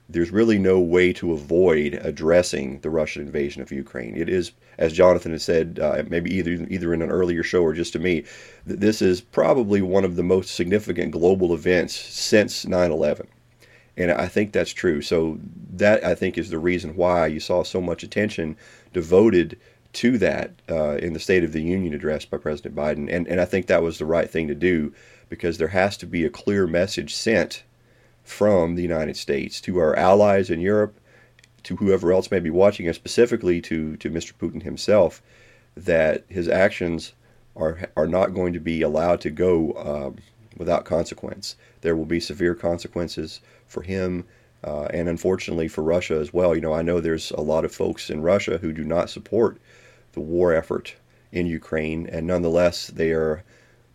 there's 0.10 0.32
really 0.32 0.60
no 0.60 0.80
way 0.80 1.14
to 1.14 1.32
avoid 1.32 1.94
addressing 2.04 2.80
the 2.82 2.90
Russian 2.90 3.22
invasion 3.22 3.62
of 3.62 3.72
Ukraine. 3.72 4.16
It 4.16 4.28
is, 4.28 4.52
as 4.78 4.98
Johnathan 4.98 5.32
has 5.32 5.44
said, 5.44 5.80
uh, 5.82 6.04
maybe 6.08 6.34
either 6.36 6.52
either 6.70 6.94
in 6.94 7.02
an 7.02 7.10
earlier 7.10 7.44
show 7.44 7.62
or 7.62 7.74
just 7.74 7.94
to 7.94 8.00
me, 8.00 8.26
this 8.66 9.02
is 9.02 9.22
probably 9.22 9.82
one 9.82 10.04
of 10.04 10.18
the 10.18 10.24
most 10.24 10.54
significant 10.54 11.12
global 11.12 11.54
events 11.54 11.94
since 11.94 12.66
9/11 12.66 13.28
and 14.02 14.12
I 14.12 14.28
think 14.28 14.52
that's 14.52 14.74
true. 14.74 15.02
So 15.02 15.40
that 15.74 16.04
I 16.04 16.16
think 16.16 16.38
is 16.38 16.50
the 16.50 16.60
reason 16.60 16.96
why 16.96 17.28
you 17.28 17.40
saw 17.40 17.64
so 17.64 17.82
much 17.82 18.04
attention 18.04 18.58
devoted 18.94 19.60
to 19.94 20.18
that 20.18 20.52
uh, 20.70 20.96
in 20.98 21.14
the 21.14 21.20
State 21.20 21.44
of 21.44 21.52
the 21.52 21.62
Union 21.62 21.94
address 21.94 22.26
by 22.26 22.38
President 22.38 22.76
Biden, 22.76 23.12
and 23.12 23.28
and 23.28 23.42
I 23.42 23.46
think 23.46 23.68
that 23.68 23.84
was 23.84 23.98
the 23.98 24.06
right 24.06 24.30
thing 24.30 24.48
to 24.48 24.56
do 24.56 24.94
because 25.30 25.58
there 25.58 25.70
has 25.70 25.98
to 25.98 26.06
be 26.06 26.26
a 26.26 26.30
clear 26.30 26.68
message 26.68 27.14
sent 27.14 27.64
from 28.24 28.76
the 28.76 28.82
United 28.82 29.18
States 29.18 29.60
to 29.62 29.80
our 29.80 29.96
allies 29.96 30.50
in 30.50 30.60
Europe, 30.60 31.00
to 31.64 31.76
whoever 31.78 32.12
else 32.12 32.32
may 32.32 32.40
be 32.40 32.50
watching 32.50 32.88
us, 32.88 32.96
specifically 32.96 33.62
to 33.62 33.98
to 33.98 34.10
Mr. 34.10 34.34
Putin 34.34 34.64
himself, 34.64 35.22
that 35.76 36.24
his 36.30 36.48
actions 36.48 37.14
are 37.56 37.90
are 37.98 38.08
not 38.08 38.34
going 38.34 38.54
to 38.54 38.60
be 38.60 38.82
allowed 38.82 39.22
to 39.22 39.30
go 39.30 39.74
um, 39.74 40.18
without 40.58 40.86
consequence. 40.86 41.56
There 41.82 41.96
will 41.96 42.06
be 42.06 42.20
severe 42.20 42.56
consequences 42.56 43.42
for 43.68 43.82
him 43.82 44.26
uh, 44.64 44.86
and 44.94 45.10
unfortunately 45.10 45.68
for 45.68 45.84
Russia 45.84 46.16
as 46.16 46.34
well. 46.34 46.56
You 46.56 46.62
know, 46.62 46.74
I 46.74 46.82
know 46.82 47.00
there's 47.00 47.32
a 47.32 47.42
lot 47.42 47.66
of 47.66 47.74
folks 47.74 48.10
in 48.10 48.22
Russia 48.22 48.58
who 48.58 48.72
do 48.72 48.84
not 48.84 49.10
support 49.10 49.58
the 50.14 50.20
war 50.20 50.54
effort 50.54 50.96
in 51.32 51.48
Ukraine, 51.48 52.08
and 52.08 52.28
nonetheless 52.28 52.88
they 52.88 53.12
are 53.12 53.44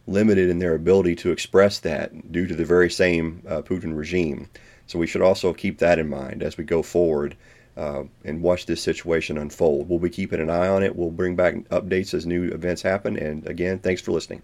limited 0.06 0.48
in 0.48 0.58
their 0.58 0.74
ability 0.74 1.16
to 1.16 1.30
express 1.30 1.80
that 1.80 2.32
due 2.32 2.46
to 2.46 2.54
the 2.54 2.64
very 2.64 2.90
same 2.90 3.42
uh, 3.48 3.60
Putin 3.62 3.96
regime. 3.96 4.48
So 4.86 4.98
we 4.98 5.06
should 5.06 5.22
also 5.22 5.52
keep 5.52 5.78
that 5.78 5.98
in 5.98 6.08
mind 6.08 6.42
as 6.42 6.56
we 6.56 6.64
go 6.64 6.82
forward 6.82 7.36
uh, 7.76 8.04
and 8.24 8.40
watch 8.40 8.66
this 8.66 8.80
situation 8.80 9.36
unfold. 9.36 9.88
We'll 9.88 9.98
be 9.98 10.08
keeping 10.08 10.40
an 10.40 10.48
eye 10.48 10.68
on 10.68 10.82
it. 10.82 10.94
We'll 10.94 11.10
bring 11.10 11.36
back 11.36 11.54
updates 11.70 12.14
as 12.14 12.24
new 12.24 12.44
events 12.44 12.82
happen. 12.82 13.16
And 13.18 13.46
again, 13.46 13.80
thanks 13.80 14.00
for 14.00 14.12
listening. 14.12 14.42